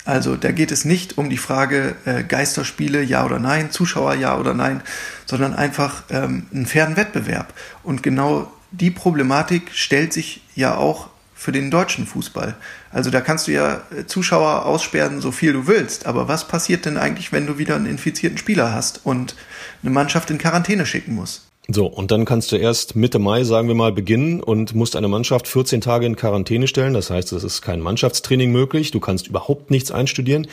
Also 0.06 0.36
da 0.36 0.52
geht 0.52 0.72
es 0.72 0.84
nicht 0.84 1.18
um 1.18 1.30
die 1.30 1.38
Frage 1.38 1.96
äh, 2.06 2.24
Geisterspiele 2.24 3.02
ja 3.02 3.26
oder 3.26 3.40
nein, 3.40 3.72
Zuschauer 3.72 4.16
ja 4.16 4.38
oder 4.38 4.54
nein, 4.54 4.82
sondern 5.26 5.54
einfach 5.54 6.04
ähm, 6.10 6.48
einen 6.54 6.66
fairen 6.66 6.98
Wettbewerb. 6.98 7.54
Und 7.84 8.04
genau 8.04 8.52
die 8.72 8.92
Problematik 8.92 9.72
stellt 9.74 10.12
sich 10.12 10.42
ja 10.56 10.76
auch 10.76 11.10
für 11.36 11.52
den 11.52 11.72
deutschen 11.72 12.06
Fußball. 12.06 12.56
Also 12.92 13.12
da 13.12 13.22
kannst 13.22 13.48
du 13.48 13.52
ja 13.52 13.82
äh, 13.98 14.06
Zuschauer 14.06 14.66
aussperren, 14.66 15.22
so 15.22 15.32
viel 15.32 15.54
du 15.54 15.68
willst. 15.68 16.06
Aber 16.06 16.28
was 16.28 16.48
passiert 16.48 16.86
denn 16.86 16.98
eigentlich, 16.98 17.32
wenn 17.32 17.48
du 17.48 17.58
wieder 17.58 17.76
einen 17.76 17.86
infizierten 17.86 18.38
Spieler 18.38 18.74
hast 18.74 19.02
und 19.06 19.36
eine 19.82 19.92
Mannschaft 19.92 20.30
in 20.32 20.38
Quarantäne 20.38 20.86
schicken 20.86 21.16
musst? 21.16 21.53
So, 21.70 21.86
und 21.86 22.12
dann 22.12 22.26
kannst 22.26 22.52
du 22.52 22.58
erst 22.58 22.98
Mitte 22.98 23.20
Mai, 23.20 23.46
sagen 23.46 23.70
wir 23.70 23.76
mal, 23.76 23.94
beginnen 23.94 24.44
und 24.44 24.76
musst 24.76 24.98
eine 24.98 25.08
Mannschaft 25.08 25.48
14 25.48 25.80
Tage 25.80 26.06
in 26.06 26.18
Quarantäne 26.18 26.68
stellen. 26.68 26.94
Das 26.94 27.10
heißt, 27.10 27.32
es 27.32 27.46
ist 27.46 27.62
kein 27.62 27.80
Mannschaftstraining 27.80 28.52
möglich. 28.52 28.92
Du 28.92 29.00
kannst 29.00 29.28
überhaupt 29.28 29.72
nichts 29.72 29.90
einstudieren. 29.90 30.48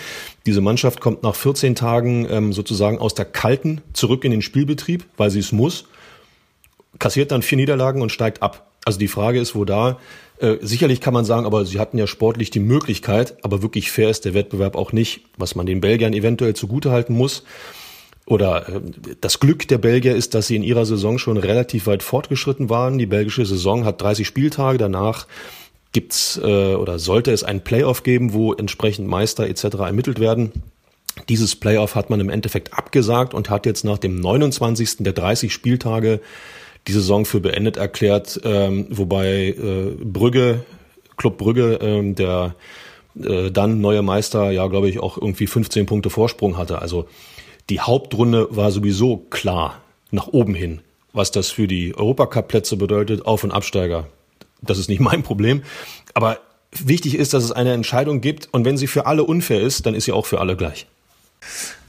Diese 0.46 0.60
Mannschaft 0.60 1.00
kommt 1.00 1.24
nach 1.24 1.34
14 1.34 1.74
Tagen 1.74 2.28
ähm, 2.30 2.52
sozusagen 2.52 2.98
aus 2.98 3.14
der 3.14 3.24
Kalten 3.24 3.80
zurück 3.92 4.24
in 4.24 4.30
den 4.30 4.40
Spielbetrieb, 4.40 5.04
weil 5.16 5.30
sie 5.30 5.40
es 5.40 5.50
muss, 5.50 5.86
kassiert 7.00 7.32
dann 7.32 7.42
vier 7.42 7.58
Niederlagen 7.58 8.02
und 8.02 8.12
steigt 8.12 8.40
ab. 8.40 8.70
Also 8.84 9.00
die 9.00 9.08
Frage 9.08 9.40
ist, 9.40 9.56
wo 9.56 9.64
da, 9.64 9.98
äh, 10.38 10.58
sicherlich 10.60 11.00
kann 11.00 11.12
man 11.12 11.24
sagen, 11.24 11.44
aber 11.44 11.64
sie 11.64 11.80
hatten 11.80 11.98
ja 11.98 12.06
sportlich 12.06 12.50
die 12.50 12.60
Möglichkeit, 12.60 13.36
aber 13.42 13.62
wirklich 13.62 13.90
fair 13.90 14.10
ist 14.10 14.24
der 14.24 14.34
Wettbewerb 14.34 14.76
auch 14.76 14.92
nicht, 14.92 15.22
was 15.36 15.56
man 15.56 15.66
den 15.66 15.80
Belgiern 15.80 16.12
eventuell 16.12 16.54
zugutehalten 16.54 17.16
muss 17.16 17.42
oder 18.26 18.68
äh, 18.68 18.80
das 19.20 19.40
Glück 19.40 19.66
der 19.68 19.78
Belgier 19.78 20.14
ist, 20.14 20.34
dass 20.34 20.46
sie 20.46 20.56
in 20.56 20.62
ihrer 20.62 20.86
Saison 20.86 21.18
schon 21.18 21.36
relativ 21.36 21.86
weit 21.86 22.02
fortgeschritten 22.02 22.70
waren. 22.70 22.98
Die 22.98 23.06
belgische 23.06 23.44
Saison 23.44 23.84
hat 23.84 24.00
30 24.00 24.26
Spieltage, 24.26 24.78
danach 24.78 25.26
gibt's 25.92 26.40
äh, 26.42 26.74
oder 26.74 26.98
sollte 26.98 27.32
es 27.32 27.42
ein 27.42 27.62
Playoff 27.62 28.02
geben, 28.02 28.32
wo 28.32 28.52
entsprechend 28.52 29.08
Meister 29.08 29.48
etc. 29.48 29.64
ermittelt 29.80 30.20
werden. 30.20 30.52
Dieses 31.28 31.56
Playoff 31.56 31.96
hat 31.96 32.10
man 32.10 32.20
im 32.20 32.30
Endeffekt 32.30 32.72
abgesagt 32.72 33.34
und 33.34 33.50
hat 33.50 33.66
jetzt 33.66 33.84
nach 33.84 33.98
dem 33.98 34.20
29. 34.20 34.98
der 35.00 35.12
30 35.12 35.52
Spieltage 35.52 36.20
die 36.86 36.92
Saison 36.92 37.24
für 37.24 37.40
beendet 37.40 37.76
erklärt, 37.76 38.40
ähm, 38.44 38.86
wobei 38.90 39.48
äh, 39.48 39.96
Brügge, 40.02 40.64
Club 41.16 41.36
Brügge, 41.36 41.78
ähm, 41.82 42.14
der 42.14 42.54
äh, 43.20 43.50
dann 43.50 43.80
neue 43.80 44.02
Meister, 44.02 44.50
ja 44.50 44.66
glaube 44.68 44.88
ich 44.88 45.00
auch 45.00 45.18
irgendwie 45.18 45.46
15 45.46 45.86
Punkte 45.86 46.10
Vorsprung 46.10 46.56
hatte. 46.56 46.80
Also 46.80 47.06
die 47.70 47.80
Hauptrunde 47.80 48.48
war 48.50 48.72
sowieso 48.72 49.16
klar 49.16 49.80
nach 50.10 50.26
oben 50.26 50.54
hin. 50.54 50.80
Was 51.12 51.30
das 51.30 51.50
für 51.50 51.66
die 51.66 51.94
Europacup-Plätze 51.96 52.76
bedeutet, 52.76 53.24
Auf- 53.24 53.44
und 53.44 53.52
Absteiger, 53.52 54.08
das 54.60 54.78
ist 54.78 54.88
nicht 54.88 55.00
mein 55.00 55.22
Problem. 55.22 55.62
Aber 56.14 56.40
wichtig 56.72 57.14
ist, 57.14 57.32
dass 57.32 57.44
es 57.44 57.52
eine 57.52 57.72
Entscheidung 57.72 58.20
gibt 58.20 58.48
und 58.52 58.64
wenn 58.64 58.76
sie 58.76 58.88
für 58.88 59.06
alle 59.06 59.24
unfair 59.24 59.60
ist, 59.60 59.86
dann 59.86 59.94
ist 59.94 60.04
sie 60.04 60.12
auch 60.12 60.26
für 60.26 60.40
alle 60.40 60.56
gleich. 60.56 60.86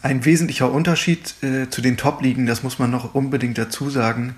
Ein 0.02 0.24
wesentlicher 0.24 0.72
Unterschied 0.72 1.36
äh, 1.44 1.70
zu 1.70 1.82
den 1.82 1.98
Top-Ligen, 1.98 2.46
das 2.46 2.64
muss 2.64 2.80
man 2.80 2.90
noch 2.90 3.14
unbedingt 3.14 3.58
dazu 3.58 3.90
sagen, 3.90 4.36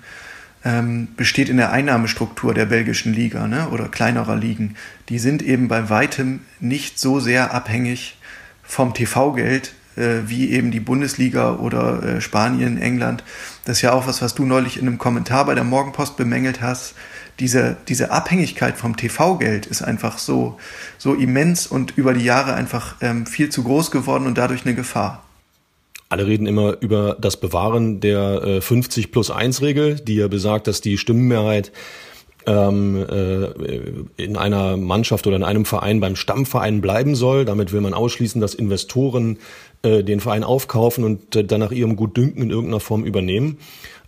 ähm, 0.64 1.08
besteht 1.16 1.48
in 1.48 1.58
der 1.58 1.72
Einnahmestruktur 1.72 2.52
der 2.52 2.66
belgischen 2.66 3.14
Liga 3.14 3.46
ne, 3.46 3.68
oder 3.68 3.88
kleinerer 3.88 4.36
Ligen. 4.36 4.76
Die 5.08 5.18
sind 5.18 5.42
eben 5.42 5.68
bei 5.68 5.88
weitem 5.88 6.40
nicht 6.58 6.98
so 6.98 7.20
sehr 7.20 7.54
abhängig 7.54 8.16
vom 8.62 8.94
TV-Geld 8.94 9.72
wie 9.96 10.50
eben 10.50 10.70
die 10.70 10.80
Bundesliga 10.80 11.56
oder 11.56 12.02
äh, 12.02 12.20
Spanien, 12.20 12.80
England. 12.80 13.24
Das 13.64 13.78
ist 13.78 13.82
ja 13.82 13.92
auch 13.92 14.06
was, 14.06 14.22
was 14.22 14.34
du 14.34 14.44
neulich 14.44 14.76
in 14.76 14.86
einem 14.86 14.98
Kommentar 14.98 15.46
bei 15.46 15.54
der 15.54 15.64
Morgenpost 15.64 16.16
bemängelt 16.16 16.60
hast. 16.60 16.94
Diese, 17.40 17.76
diese 17.88 18.12
Abhängigkeit 18.12 18.76
vom 18.76 18.96
TV-Geld 18.96 19.66
ist 19.66 19.82
einfach 19.82 20.18
so, 20.18 20.56
so 20.98 21.14
immens 21.14 21.66
und 21.66 21.96
über 21.96 22.14
die 22.14 22.24
Jahre 22.24 22.54
einfach 22.54 22.96
ähm, 23.00 23.26
viel 23.26 23.48
zu 23.48 23.64
groß 23.64 23.90
geworden 23.90 24.26
und 24.26 24.38
dadurch 24.38 24.64
eine 24.64 24.74
Gefahr. 24.74 25.24
Alle 26.08 26.26
reden 26.26 26.46
immer 26.46 26.76
über 26.80 27.16
das 27.20 27.40
Bewahren 27.40 28.00
der 28.00 28.42
äh, 28.44 28.60
50 28.60 29.10
plus 29.10 29.32
1 29.32 29.62
Regel, 29.62 29.96
die 29.96 30.16
ja 30.16 30.28
besagt, 30.28 30.68
dass 30.68 30.80
die 30.80 30.96
Stimmenmehrheit 30.96 31.72
ähm, 32.46 33.04
äh, 33.08 34.22
in 34.22 34.36
einer 34.36 34.76
Mannschaft 34.76 35.26
oder 35.26 35.36
in 35.36 35.42
einem 35.42 35.64
Verein 35.64 36.00
beim 36.00 36.14
Stammverein 36.14 36.80
bleiben 36.80 37.14
soll. 37.14 37.44
Damit 37.44 37.72
will 37.72 37.80
man 37.80 37.94
ausschließen, 37.94 38.40
dass 38.40 38.54
Investoren 38.54 39.38
äh, 39.84 40.02
den 40.02 40.20
Verein 40.20 40.44
aufkaufen 40.44 41.04
und 41.04 41.36
äh, 41.36 41.44
dann 41.44 41.60
nach 41.60 41.70
ihrem 41.70 41.96
Gutdünken 41.96 42.42
in 42.42 42.50
irgendeiner 42.50 42.80
Form 42.80 43.04
übernehmen. 43.04 43.58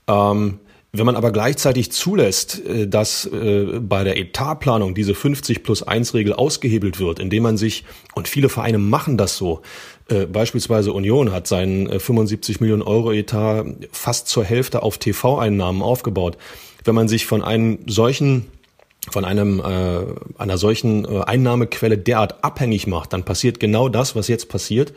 Ähm, 0.09 0.59
wenn 0.93 1.05
man 1.05 1.17
aber 1.17 1.31
gleichzeitig 1.31 1.93
zulässt, 1.93 2.65
äh, 2.65 2.89
dass 2.89 3.27
äh, 3.27 3.79
bei 3.81 4.03
der 4.03 4.19
Etatplanung 4.19 4.95
diese 4.95 5.15
50 5.15 5.63
plus 5.63 5.83
1 5.83 6.15
Regel 6.15 6.33
ausgehebelt 6.33 6.99
wird, 6.99 7.19
indem 7.19 7.43
man 7.43 7.57
sich, 7.59 7.85
und 8.15 8.27
viele 8.27 8.49
Vereine 8.49 8.79
machen 8.79 9.17
das 9.17 9.37
so, 9.37 9.61
beispielsweise 10.33 10.93
Union 10.93 11.33
hat 11.33 11.49
seinen 11.49 11.99
75 11.99 12.61
Millionen 12.61 12.83
Euro 12.83 13.11
Etat 13.11 13.65
fast 13.91 14.29
zur 14.29 14.45
Hälfte 14.45 14.85
auf 14.85 14.99
TV-Einnahmen 14.99 15.83
aufgebaut. 15.83 16.39
Wenn 16.85 16.95
man 16.95 17.09
sich 17.09 17.27
von 17.27 17.43
einem 17.43 17.81
solchen 17.89 18.47
von 19.11 19.25
einem 19.25 19.61
äh, 19.61 20.41
einer 20.41 20.59
solchen 20.59 21.05
äh, 21.05 21.23
Einnahmequelle 21.23 21.99
derart 21.99 22.45
abhängig 22.45 22.87
macht, 22.87 23.13
dann 23.13 23.25
passiert 23.25 23.61
genau 23.61 23.89
das, 23.89 24.17
was 24.17 24.29
jetzt 24.29 24.49
passiert. 24.49 24.93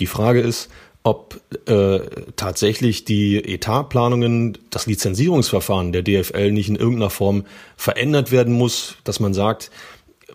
Die 0.00 0.06
Frage 0.06 0.40
ist, 0.40 0.68
ob 1.02 1.40
äh, 1.68 2.00
tatsächlich 2.34 3.04
die 3.04 3.36
Etatplanungen, 3.36 4.58
das 4.70 4.86
Lizenzierungsverfahren 4.86 5.92
der 5.92 6.02
DFL 6.02 6.50
nicht 6.50 6.68
in 6.68 6.74
irgendeiner 6.74 7.10
Form 7.10 7.44
verändert 7.76 8.32
werden 8.32 8.52
muss, 8.52 8.96
dass 9.04 9.20
man 9.20 9.32
sagt, 9.32 9.70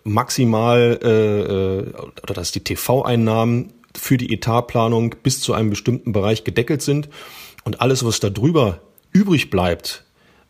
maximal 0.04 0.98
äh, 1.02 1.40
äh 1.40 1.92
oder 2.22 2.34
dass 2.34 2.52
die 2.52 2.64
TV-Einnahmen 2.64 3.74
für 3.94 4.16
die 4.16 4.32
Etatplanung 4.32 5.14
bis 5.22 5.42
zu 5.42 5.52
einem 5.52 5.68
bestimmten 5.68 6.12
Bereich 6.12 6.42
gedeckelt 6.42 6.80
sind 6.80 7.10
und 7.64 7.80
alles, 7.80 8.04
was 8.04 8.20
da 8.20 8.30
drüber 8.30 8.80
übrig 9.12 9.50
bleibt, 9.50 10.04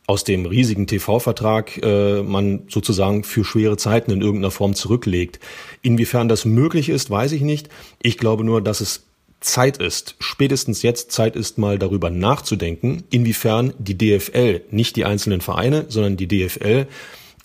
aus 0.06 0.24
dem 0.24 0.46
riesigen 0.46 0.86
TV-Vertrag 0.86 1.78
äh, 1.82 2.22
man 2.22 2.62
sozusagen 2.68 3.24
für 3.24 3.44
schwere 3.44 3.76
Zeiten 3.76 4.10
in 4.10 4.20
irgendeiner 4.20 4.50
Form 4.50 4.74
zurücklegt. 4.74 5.38
Inwiefern 5.80 6.28
das 6.28 6.44
möglich 6.44 6.88
ist, 6.88 7.10
weiß 7.10 7.32
ich 7.32 7.42
nicht. 7.42 7.68
Ich 8.02 8.18
glaube 8.18 8.44
nur, 8.44 8.60
dass 8.60 8.80
es 8.80 9.04
Zeit 9.40 9.78
ist, 9.78 10.14
spätestens 10.20 10.82
jetzt 10.82 11.10
Zeit 11.12 11.36
ist, 11.36 11.58
mal 11.58 11.78
darüber 11.78 12.10
nachzudenken, 12.10 13.02
inwiefern 13.10 13.74
die 13.78 13.98
DFL, 13.98 14.62
nicht 14.70 14.96
die 14.96 15.04
einzelnen 15.04 15.40
Vereine, 15.40 15.86
sondern 15.88 16.16
die 16.16 16.28
DFL, 16.28 16.86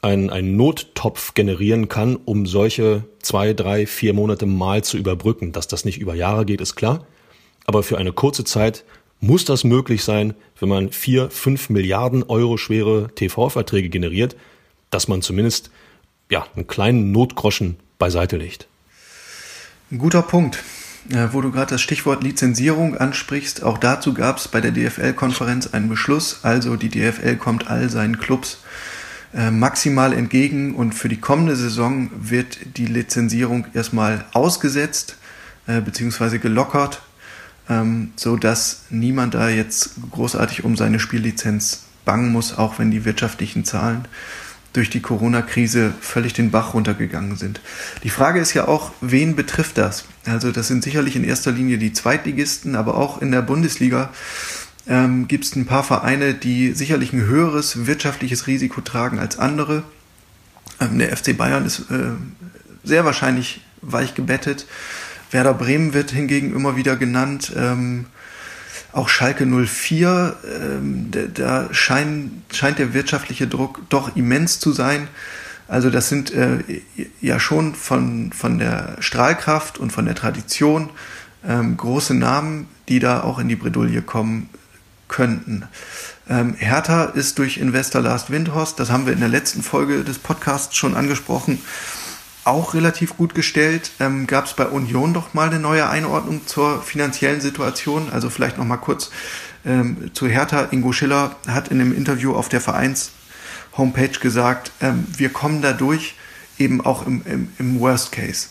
einen, 0.02 0.30
einen 0.30 0.56
Nottopf 0.56 1.34
generieren 1.34 1.90
kann, 1.90 2.16
um 2.16 2.46
solche 2.46 3.04
zwei, 3.20 3.54
drei, 3.54 3.88
vier 3.88 4.14
Monate 4.14 4.46
mal 4.46 4.84
zu 4.84 4.98
überbrücken. 4.98 5.52
Dass 5.52 5.68
das 5.68 5.86
nicht 5.86 5.98
über 5.98 6.14
Jahre 6.14 6.46
geht, 6.46 6.62
ist 6.62 6.76
klar. 6.76 7.06
Aber 7.66 7.84
für 7.84 7.98
eine 7.98 8.14
kurze 8.14 8.44
Zeit 8.44 8.86
muss 9.20 9.46
das 9.46 9.64
möglich 9.64 10.04
sein, 10.04 10.34
wenn 10.60 10.70
man 10.70 10.92
vier, 10.92 11.30
fünf 11.30 11.70
Milliarden 11.70 12.24
Euro 12.24 12.58
schwere 12.58 13.10
TV-Verträge 13.16 13.90
generiert, 13.90 14.36
dass 14.90 15.08
man 15.08 15.22
zumindest 15.22 15.72
ja, 16.30 16.46
einen 16.56 16.68
kleinen 16.68 17.12
Notgroschen 17.12 17.78
beiseite 18.00 18.38
legt. 18.38 18.68
Ein 19.92 19.98
guter 20.00 20.22
Punkt. 20.22 20.64
Äh, 21.10 21.30
wo 21.32 21.40
du 21.40 21.52
gerade 21.52 21.72
das 21.72 21.82
Stichwort 21.82 22.22
Lizenzierung 22.22 22.98
ansprichst, 22.98 23.64
auch 23.64 23.78
dazu 23.78 24.14
gab 24.14 24.38
es 24.38 24.50
bei 24.50 24.60
der 24.60 24.72
DFL-Konferenz 24.72 25.68
einen 25.68 25.88
Beschluss. 25.88 26.42
Also 26.44 26.76
die 26.76 26.90
DFL 26.90 27.38
kommt 27.38 27.70
all 27.70 27.90
seinen 27.90 28.18
Clubs 28.20 28.58
äh, 29.34 29.50
maximal 29.50 30.12
entgegen 30.12 30.76
und 30.76 30.94
für 30.94 31.08
die 31.08 31.20
kommende 31.20 31.56
Saison 31.56 32.10
wird 32.18 32.58
die 32.78 32.88
Lizenzierung 32.88 33.68
erstmal 33.74 34.26
ausgesetzt 34.34 35.16
äh, 35.66 35.80
bzw. 35.80 36.40
gelockert, 36.40 37.02
ähm, 37.70 38.12
so 38.16 38.38
dass 38.38 38.84
niemand 38.90 39.34
da 39.34 39.50
jetzt 39.50 39.92
großartig 40.12 40.64
um 40.64 40.76
seine 40.76 41.00
Spiellizenz 41.00 41.84
bangen 42.06 42.32
muss, 42.32 42.58
auch 42.58 42.80
wenn 42.80 42.92
die 42.92 43.06
wirtschaftlichen 43.06 43.66
Zahlen 43.66 44.08
durch 44.74 44.90
die 44.90 45.02
Corona-Krise 45.02 45.94
völlig 46.02 46.34
den 46.34 46.52
Bach 46.52 46.74
runtergegangen 46.74 47.36
sind. 47.36 47.62
Die 48.04 48.10
Frage 48.10 48.40
ist 48.40 48.54
ja 48.54 48.68
auch, 48.68 48.92
wen 49.02 49.36
betrifft 49.36 49.78
das? 49.78 50.06
Also 50.26 50.52
das 50.52 50.68
sind 50.68 50.84
sicherlich 50.84 51.16
in 51.16 51.24
erster 51.24 51.52
Linie 51.52 51.78
die 51.78 51.94
Zweitligisten, 51.94 52.76
aber 52.76 52.96
auch 52.96 53.22
in 53.22 53.32
der 53.32 53.42
Bundesliga 53.42 54.12
ähm, 54.88 55.28
gibt 55.28 55.46
es 55.46 55.56
ein 55.56 55.66
paar 55.66 55.84
Vereine, 55.84 56.34
die 56.34 56.74
sicherlich 56.74 57.12
ein 57.12 57.26
höheres 57.26 57.88
wirtschaftliches 57.88 58.48
Risiko 58.48 58.82
tragen 58.82 59.20
als 59.20 59.40
andere. 59.40 59.84
Ähm, 60.80 61.00
der 61.00 61.16
FC 61.16 61.36
Bayern 61.36 61.66
ist 61.66 61.80
äh, 61.92 62.12
sehr 62.84 63.04
wahrscheinlich 63.04 63.62
weich 63.82 64.16
gebettet. 64.16 64.68
Werder 65.32 65.54
Bremen 65.54 65.94
wird 65.94 66.12
hingegen 66.12 66.56
immer 66.56 66.76
wieder 66.76 66.96
genannt. 66.96 67.52
Ähm, 67.56 68.06
auch 68.94 69.10
Schalke 69.10 69.46
04, 69.46 70.36
ähm, 70.62 71.12
da, 71.12 71.22
da 71.34 71.74
schein, 71.74 72.44
scheint 72.52 72.80
der 72.80 72.94
wirtschaftliche 72.94 73.48
Druck 73.48 73.82
doch 73.90 74.16
immens 74.16 74.60
zu 74.60 74.72
sein. 74.72 75.08
Also 75.68 75.90
das 75.90 76.10
sind 76.10 76.34
äh, 76.34 76.60
ja 77.22 77.40
schon 77.40 77.76
von, 77.76 78.32
von 78.32 78.58
der 78.58 78.96
Strahlkraft 79.00 79.78
und 79.78 79.92
von 79.92 80.06
der 80.06 80.16
Tradition 80.16 80.90
ähm, 81.46 81.76
große 81.76 82.14
Namen, 82.14 82.68
die 82.88 83.00
da 83.00 83.22
auch 83.22 83.40
in 83.40 83.50
die 83.50 83.56
Bredouille 83.56 84.02
kommen 84.02 84.50
könnten. 85.08 85.64
Ähm, 86.30 86.56
Hertha 86.58 87.06
ist 87.06 87.38
durch 87.40 87.58
Investor 87.58 88.02
Last 88.02 88.32
Windhorst, 88.32 88.80
das 88.80 88.92
haben 88.92 89.06
wir 89.06 89.14
in 89.14 89.20
der 89.20 89.30
letzten 89.30 89.62
Folge 89.62 90.04
des 90.04 90.20
Podcasts 90.20 90.76
schon 90.76 90.96
angesprochen, 90.96 91.60
auch 92.48 92.74
relativ 92.74 93.18
gut 93.18 93.36
gestellt. 93.36 93.92
Ähm, 94.00 94.28
Gab 94.28 94.46
es 94.46 94.54
bei 94.54 94.66
Union 94.66 95.14
doch 95.14 95.34
mal 95.34 95.48
eine 95.48 95.60
neue 95.60 95.90
Einordnung 95.90 96.48
zur 96.48 96.82
finanziellen 96.82 97.42
Situation? 97.42 98.10
Also 98.12 98.30
vielleicht 98.30 98.58
noch 98.58 98.66
mal 98.66 98.78
kurz 98.78 99.12
ähm, 99.66 100.12
zu 100.14 100.28
Hertha. 100.28 100.68
Ingo 100.72 100.92
Schiller 100.92 101.36
hat 101.48 101.68
in 101.68 101.82
einem 101.82 101.96
Interview 101.96 102.34
auf 102.34 102.50
der 102.50 102.62
Vereins 102.62 103.12
Homepage 103.78 104.20
gesagt, 104.20 104.72
ähm, 104.82 105.06
wir 105.16 105.30
kommen 105.30 105.62
dadurch 105.62 106.16
eben 106.58 106.84
auch 106.84 107.06
im, 107.06 107.22
im, 107.26 107.50
im 107.60 107.80
Worst 107.80 108.12
Case. 108.12 108.48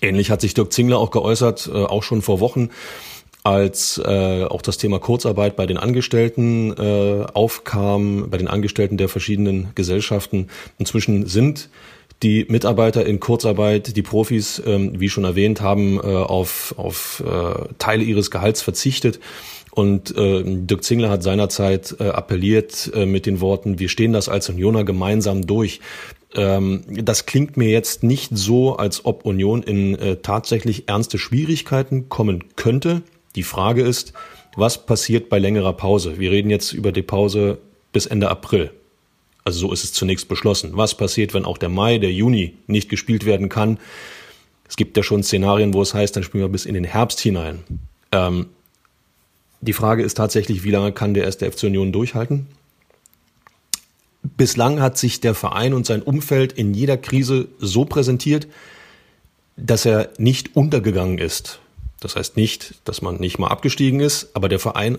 Ähnlich 0.00 0.30
hat 0.30 0.40
sich 0.40 0.54
Dirk 0.54 0.72
Zingler 0.72 0.98
auch 0.98 1.10
geäußert, 1.10 1.70
äh, 1.72 1.72
auch 1.72 2.02
schon 2.02 2.22
vor 2.22 2.40
Wochen 2.40 2.70
als 3.44 4.00
äh, 4.02 4.44
auch 4.44 4.62
das 4.62 4.78
Thema 4.78 4.98
Kurzarbeit 4.98 5.54
bei 5.54 5.66
den 5.66 5.76
Angestellten 5.76 6.72
äh, 6.78 7.26
aufkam, 7.34 8.30
bei 8.30 8.38
den 8.38 8.48
Angestellten 8.48 8.96
der 8.96 9.10
verschiedenen 9.10 9.68
Gesellschaften. 9.74 10.48
Inzwischen 10.78 11.26
sind 11.26 11.68
die 12.24 12.46
Mitarbeiter 12.48 13.04
in 13.04 13.20
Kurzarbeit, 13.20 13.96
die 13.96 14.02
Profis, 14.02 14.60
ähm, 14.66 14.98
wie 14.98 15.10
schon 15.10 15.24
erwähnt, 15.24 15.60
haben 15.60 15.98
äh, 15.98 16.02
auf, 16.02 16.74
auf 16.76 17.22
äh, 17.24 17.74
Teile 17.78 18.02
ihres 18.02 18.30
Gehalts 18.30 18.62
verzichtet. 18.62 19.20
Und 19.70 20.16
äh, 20.16 20.42
Dirk 20.44 20.84
Zingler 20.84 21.10
hat 21.10 21.22
seinerzeit 21.22 21.96
äh, 22.00 22.04
appelliert 22.04 22.90
äh, 22.94 23.06
mit 23.06 23.26
den 23.26 23.40
Worten, 23.40 23.78
wir 23.78 23.88
stehen 23.88 24.12
das 24.12 24.28
als 24.28 24.48
Unioner 24.48 24.84
gemeinsam 24.84 25.46
durch. 25.46 25.80
Ähm, 26.34 26.82
das 26.88 27.26
klingt 27.26 27.56
mir 27.56 27.68
jetzt 27.68 28.02
nicht 28.02 28.30
so, 28.36 28.76
als 28.76 29.04
ob 29.04 29.24
Union 29.24 29.62
in 29.62 29.94
äh, 29.96 30.16
tatsächlich 30.16 30.88
ernste 30.88 31.18
Schwierigkeiten 31.18 32.08
kommen 32.08 32.44
könnte. 32.56 33.02
Die 33.36 33.42
Frage 33.42 33.82
ist, 33.82 34.12
was 34.56 34.86
passiert 34.86 35.28
bei 35.28 35.38
längerer 35.38 35.72
Pause? 35.72 36.18
Wir 36.18 36.30
reden 36.30 36.50
jetzt 36.50 36.72
über 36.72 36.92
die 36.92 37.02
Pause 37.02 37.58
bis 37.92 38.06
Ende 38.06 38.30
April. 38.30 38.70
Also 39.44 39.60
so 39.60 39.72
ist 39.72 39.84
es 39.84 39.92
zunächst 39.92 40.28
beschlossen. 40.28 40.70
Was 40.74 40.96
passiert, 40.96 41.34
wenn 41.34 41.44
auch 41.44 41.58
der 41.58 41.68
Mai, 41.68 41.98
der 41.98 42.12
Juni 42.12 42.54
nicht 42.66 42.88
gespielt 42.88 43.26
werden 43.26 43.50
kann? 43.50 43.78
Es 44.66 44.76
gibt 44.76 44.96
ja 44.96 45.02
schon 45.02 45.22
Szenarien, 45.22 45.74
wo 45.74 45.82
es 45.82 45.92
heißt, 45.92 46.16
dann 46.16 46.22
spielen 46.22 46.44
wir 46.44 46.48
bis 46.48 46.64
in 46.64 46.74
den 46.74 46.84
Herbst 46.84 47.20
hinein. 47.20 47.62
Ähm, 48.10 48.46
die 49.60 49.74
Frage 49.74 50.02
ist 50.02 50.14
tatsächlich, 50.14 50.64
wie 50.64 50.70
lange 50.70 50.92
kann 50.92 51.14
der 51.14 51.24
erste 51.24 51.50
FC 51.50 51.64
Union 51.64 51.92
durchhalten? 51.92 52.46
Bislang 54.22 54.80
hat 54.80 54.96
sich 54.96 55.20
der 55.20 55.34
Verein 55.34 55.74
und 55.74 55.84
sein 55.84 56.02
Umfeld 56.02 56.54
in 56.54 56.72
jeder 56.72 56.96
Krise 56.96 57.48
so 57.58 57.84
präsentiert, 57.84 58.46
dass 59.56 59.84
er 59.84 60.10
nicht 60.16 60.56
untergegangen 60.56 61.18
ist. 61.18 61.60
Das 62.00 62.16
heißt 62.16 62.36
nicht, 62.36 62.74
dass 62.84 63.02
man 63.02 63.16
nicht 63.16 63.38
mal 63.38 63.48
abgestiegen 63.48 64.00
ist, 64.00 64.30
aber 64.34 64.48
der 64.48 64.58
Verein 64.58 64.98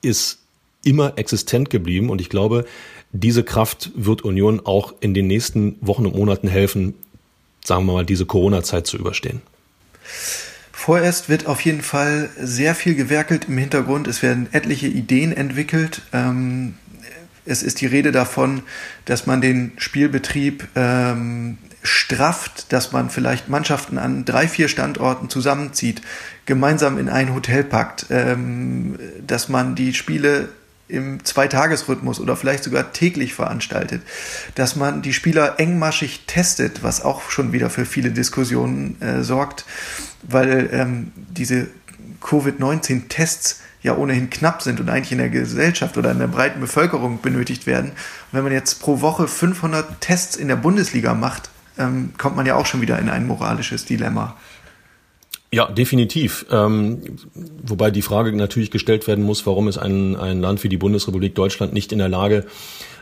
ist 0.00 0.38
immer 0.82 1.16
existent 1.16 1.70
geblieben 1.70 2.10
und 2.10 2.20
ich 2.20 2.28
glaube, 2.28 2.66
diese 3.14 3.44
Kraft 3.44 3.92
wird 3.94 4.22
Union 4.22 4.60
auch 4.64 4.92
in 5.00 5.14
den 5.14 5.28
nächsten 5.28 5.76
Wochen 5.80 6.04
und 6.04 6.16
Monaten 6.16 6.48
helfen, 6.48 6.94
sagen 7.64 7.86
wir 7.86 7.92
mal, 7.92 8.04
diese 8.04 8.26
Corona-Zeit 8.26 8.88
zu 8.88 8.98
überstehen. 8.98 9.40
Vorerst 10.72 11.28
wird 11.28 11.46
auf 11.46 11.60
jeden 11.60 11.82
Fall 11.82 12.28
sehr 12.36 12.74
viel 12.74 12.96
gewerkelt 12.96 13.46
im 13.48 13.56
Hintergrund. 13.56 14.08
Es 14.08 14.22
werden 14.22 14.48
etliche 14.50 14.88
Ideen 14.88 15.32
entwickelt. 15.32 16.02
Ähm, 16.12 16.74
es 17.46 17.62
ist 17.62 17.80
die 17.80 17.86
Rede 17.86 18.10
davon, 18.10 18.62
dass 19.04 19.26
man 19.26 19.40
den 19.40 19.72
Spielbetrieb 19.76 20.66
ähm, 20.74 21.58
strafft, 21.84 22.72
dass 22.72 22.90
man 22.90 23.10
vielleicht 23.10 23.48
Mannschaften 23.48 23.96
an 23.96 24.24
drei, 24.24 24.48
vier 24.48 24.66
Standorten 24.66 25.30
zusammenzieht, 25.30 26.02
gemeinsam 26.46 26.98
in 26.98 27.08
ein 27.08 27.32
Hotel 27.32 27.62
packt, 27.62 28.06
ähm, 28.10 28.98
dass 29.24 29.48
man 29.48 29.76
die 29.76 29.94
Spiele 29.94 30.48
im 30.88 31.24
Zweitagesrhythmus 31.24 32.20
oder 32.20 32.36
vielleicht 32.36 32.64
sogar 32.64 32.92
täglich 32.92 33.34
veranstaltet, 33.34 34.02
dass 34.54 34.76
man 34.76 35.02
die 35.02 35.14
Spieler 35.14 35.58
engmaschig 35.58 36.24
testet, 36.26 36.82
was 36.82 37.02
auch 37.02 37.30
schon 37.30 37.52
wieder 37.52 37.70
für 37.70 37.86
viele 37.86 38.10
Diskussionen 38.10 39.00
äh, 39.00 39.22
sorgt, 39.22 39.64
weil 40.22 40.68
ähm, 40.72 41.12
diese 41.16 41.68
Covid-19-Tests 42.20 43.60
ja 43.82 43.96
ohnehin 43.96 44.30
knapp 44.30 44.62
sind 44.62 44.80
und 44.80 44.88
eigentlich 44.88 45.12
in 45.12 45.18
der 45.18 45.28
Gesellschaft 45.28 45.96
oder 45.98 46.10
in 46.10 46.18
der 46.18 46.26
breiten 46.26 46.60
Bevölkerung 46.60 47.20
benötigt 47.20 47.66
werden. 47.66 47.90
Und 47.90 48.32
wenn 48.32 48.44
man 48.44 48.52
jetzt 48.52 48.80
pro 48.80 49.00
Woche 49.00 49.28
500 49.28 50.00
Tests 50.00 50.36
in 50.36 50.48
der 50.48 50.56
Bundesliga 50.56 51.14
macht, 51.14 51.50
ähm, 51.78 52.12
kommt 52.18 52.36
man 52.36 52.46
ja 52.46 52.54
auch 52.54 52.66
schon 52.66 52.80
wieder 52.80 52.98
in 52.98 53.08
ein 53.08 53.26
moralisches 53.26 53.84
Dilemma. 53.84 54.36
Ja, 55.54 55.66
definitiv. 55.66 56.46
Ähm, 56.50 57.00
wobei 57.62 57.92
die 57.92 58.02
Frage 58.02 58.34
natürlich 58.34 58.72
gestellt 58.72 59.06
werden 59.06 59.22
muss, 59.22 59.46
warum 59.46 59.68
ist 59.68 59.78
ein, 59.78 60.16
ein 60.16 60.40
Land 60.40 60.64
wie 60.64 60.68
die 60.68 60.76
Bundesrepublik 60.76 61.36
Deutschland 61.36 61.72
nicht 61.72 61.92
in 61.92 61.98
der 62.00 62.08
Lage, 62.08 62.46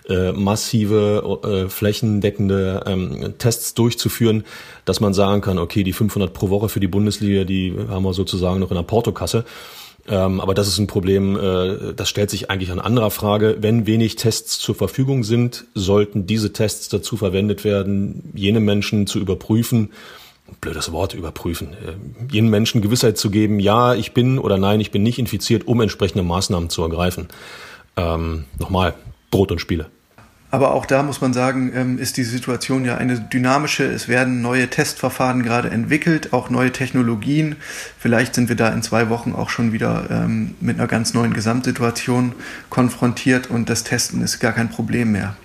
äh, 0.07 0.33
massive, 0.33 1.41
äh, 1.45 1.71
flächendeckende 1.71 2.83
ähm, 2.85 3.35
Tests 3.39 3.73
durchzuführen, 3.73 4.45
dass 4.85 5.01
man 5.01 5.15
sagen 5.15 5.41
kann, 5.41 5.59
okay, 5.59 5.83
die 5.83 5.95
500 5.95 6.35
pro 6.35 6.51
Woche 6.51 6.69
für 6.69 6.79
die 6.79 6.89
Bundesliga, 6.89 7.45
die 7.45 7.75
haben 7.89 8.03
wir 8.03 8.13
sozusagen 8.13 8.61
noch 8.61 8.71
in 8.71 8.77
der 8.77 8.83
Portokasse. 8.83 9.47
Ähm, 10.07 10.39
aber 10.39 10.53
das 10.53 10.69
ist 10.69 10.77
ein 10.77 10.89
Problem, 10.89 11.37
äh, 11.37 11.95
das 11.95 12.11
stellt 12.11 12.29
sich 12.29 12.51
eigentlich 12.51 12.71
an 12.71 12.81
anderer 12.81 13.11
Frage. 13.11 13.57
Wenn 13.61 13.87
wenig 13.87 14.17
Tests 14.17 14.59
zur 14.59 14.75
Verfügung 14.75 15.25
sind, 15.25 15.65
sollten 15.75 16.27
diese 16.27 16.53
Tests 16.53 16.91
dazu 16.91 17.17
verwendet 17.17 17.65
werden, 17.65 18.31
jene 18.35 18.61
Menschen 18.61 19.07
zu 19.07 19.21
überprüfen, 19.21 19.91
blödes 20.61 20.93
Wort 20.93 21.15
überprüfen, 21.15 21.73
äh, 21.73 22.33
jenen 22.33 22.51
Menschen 22.51 22.83
Gewissheit 22.83 23.19
zu 23.19 23.31
geben, 23.31 23.61
ja, 23.61 23.95
ich 23.95 24.13
bin 24.13 24.39
oder 24.39 24.59
nein, 24.59 24.81
ich 24.81 24.91
bin 24.91 25.03
nicht 25.03 25.19
infiziert, 25.19 25.67
um 25.67 25.81
entsprechende 25.81 26.23
Maßnahmen 26.23 26.71
zu 26.71 26.83
ergreifen. 26.83 27.29
Ähm, 27.97 28.45
nochmal, 28.59 28.95
Brot 29.31 29.53
und 29.53 29.61
Spiele. 29.61 29.91
Aber 30.53 30.75
auch 30.75 30.85
da 30.85 31.03
muss 31.03 31.23
man 31.23 31.33
sagen, 31.33 31.73
ähm, 31.75 31.99
ist 31.99 32.19
die 32.19 32.25
Situation 32.25 32.85
ja 32.85 32.99
eine 32.99 33.19
dynamische. 33.19 33.85
Es 33.85 34.07
werden 34.07 34.43
neue 34.43 34.69
Testverfahren 34.69 35.43
gerade 35.43 35.71
entwickelt, 35.71 36.35
auch 36.35 36.51
neue 36.51 36.71
Technologien. 36.71 37.57
Vielleicht 37.99 38.35
sind 38.35 38.51
wir 38.51 38.57
da 38.57 38.69
in 38.69 38.83
zwei 38.83 39.09
Wochen 39.09 39.33
auch 39.33 39.49
schon 39.49 39.73
wieder 39.73 40.09
ähm, 40.11 40.55
mit 40.61 40.79
einer 40.79 40.89
ganz 40.89 41.15
neuen 41.15 41.33
Gesamtsituation 41.33 42.35
konfrontiert 42.69 43.49
und 43.49 43.71
das 43.71 43.83
Testen 43.83 44.21
ist 44.23 44.41
gar 44.41 44.53
kein 44.53 44.69
Problem 44.69 45.13
mehr. 45.13 45.37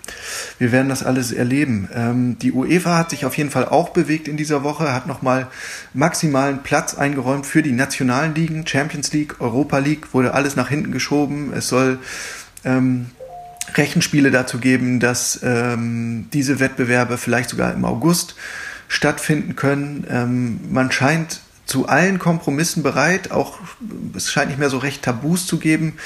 Wir 0.60 0.74
werden 0.74 0.90
das 0.90 1.04
alles 1.04 1.32
erleben. 1.32 1.88
Ähm, 1.96 2.38
die 2.40 2.52
UEFA 2.52 2.98
hat 2.98 3.12
sich 3.12 3.26
auf 3.26 3.38
jeden 3.38 3.50
Fall 3.50 3.64
auch 3.64 3.92
bewegt 3.92 4.28
in 4.28 4.36
dieser 4.36 4.64
Woche, 4.64 4.94
hat 4.94 5.08
nochmal 5.08 5.48
maximalen 5.94 6.64
Platz 6.64 6.96
eingeräumt 6.96 7.46
für 7.46 7.64
die 7.64 7.72
nationalen 7.72 8.36
Ligen, 8.36 8.68
Champions 8.68 9.14
League, 9.14 9.40
Europa 9.40 9.78
League, 9.78 10.14
wurde 10.14 10.34
alles 10.34 10.58
nach 10.58 10.68
hinten 10.68 10.92
geschoben. 10.92 11.54
Es 11.54 11.70
soll 11.70 12.00
Rechenspiele 13.76 14.32
dazu 14.32 14.60
geben, 14.60 15.00
dass 15.00 15.40
ähm, 15.44 16.28
diese 16.34 16.60
Wettbewerbe 16.60 17.18
vielleicht 17.18 17.50
sogar 17.50 17.74
im 17.74 17.86
August 17.86 18.36
stattfinden 18.88 19.56
können. 19.56 20.06
Ähm, 20.10 20.60
man 20.70 20.92
scheint 20.92 21.42
zu 21.66 21.88
allen 21.88 22.18
Kompromissen 22.18 22.82
bereit, 22.82 23.32
auch 23.32 23.60
es 24.16 24.32
scheint 24.32 24.50
nicht 24.50 24.60
mehr 24.60 24.70
so 24.70 24.78
recht 24.78 25.04
Tabus 25.04 25.46
zu 25.46 25.60
geben. 25.60 25.98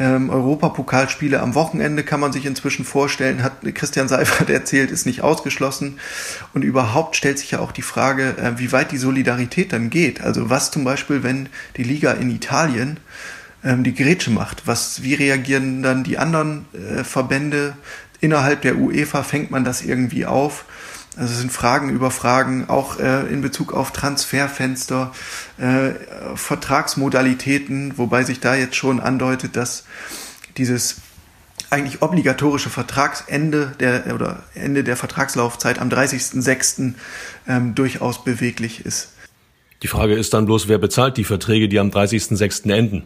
Ähm, 0.00 0.30
Europapokalspiele 0.30 1.40
am 1.40 1.56
Wochenende 1.56 2.04
kann 2.04 2.20
man 2.20 2.32
sich 2.32 2.46
inzwischen 2.46 2.84
vorstellen, 2.84 3.42
hat 3.42 3.62
Christian 3.74 4.06
Seifert 4.06 4.48
erzählt, 4.50 4.90
ist 4.90 5.06
nicht 5.06 5.22
ausgeschlossen. 5.22 5.98
Und 6.54 6.62
überhaupt 6.62 7.16
stellt 7.16 7.38
sich 7.38 7.52
ja 7.52 7.58
auch 7.58 7.72
die 7.72 7.82
Frage, 7.82 8.36
äh, 8.36 8.58
wie 8.58 8.70
weit 8.70 8.92
die 8.92 8.98
Solidarität 8.98 9.72
dann 9.72 9.90
geht. 9.90 10.20
Also 10.20 10.50
was 10.50 10.70
zum 10.70 10.84
Beispiel, 10.84 11.24
wenn 11.24 11.48
die 11.76 11.82
Liga 11.82 12.12
in 12.12 12.30
Italien 12.30 13.00
ähm, 13.64 13.84
die 13.84 13.94
Grätsche 13.94 14.30
macht. 14.30 14.66
Was, 14.66 15.02
wie 15.02 15.14
reagieren 15.14 15.82
dann 15.82 16.04
die 16.04 16.18
anderen 16.18 16.66
äh, 16.72 17.04
Verbände? 17.04 17.76
Innerhalb 18.20 18.62
der 18.62 18.76
UEFA 18.76 19.22
fängt 19.22 19.50
man 19.50 19.64
das 19.64 19.82
irgendwie 19.82 20.26
auf. 20.26 20.64
Also 21.16 21.32
es 21.32 21.40
sind 21.40 21.50
Fragen 21.50 21.90
über 21.90 22.10
Fragen, 22.10 22.68
auch 22.68 23.00
äh, 23.00 23.26
in 23.26 23.40
Bezug 23.40 23.72
auf 23.72 23.92
Transferfenster, 23.92 25.12
äh, 25.58 25.90
Vertragsmodalitäten, 26.36 27.98
wobei 27.98 28.22
sich 28.22 28.38
da 28.38 28.54
jetzt 28.54 28.76
schon 28.76 29.00
andeutet, 29.00 29.56
dass 29.56 29.84
dieses 30.56 30.96
eigentlich 31.70 32.02
obligatorische 32.02 32.70
Vertragsende 32.70 33.74
der 33.80 34.14
oder 34.14 34.44
Ende 34.54 34.84
der 34.84 34.96
Vertragslaufzeit 34.96 35.80
am 35.80 35.88
30.06. 35.88 36.94
Ähm, 37.46 37.74
durchaus 37.74 38.24
beweglich 38.24 38.86
ist. 38.86 39.10
Die 39.82 39.88
Frage 39.88 40.14
ist 40.14 40.34
dann 40.34 40.46
bloß, 40.46 40.68
wer 40.68 40.78
bezahlt 40.78 41.16
die 41.16 41.24
Verträge, 41.24 41.68
die 41.68 41.78
am 41.78 41.90
30.06. 41.90 42.72
enden? 42.72 43.04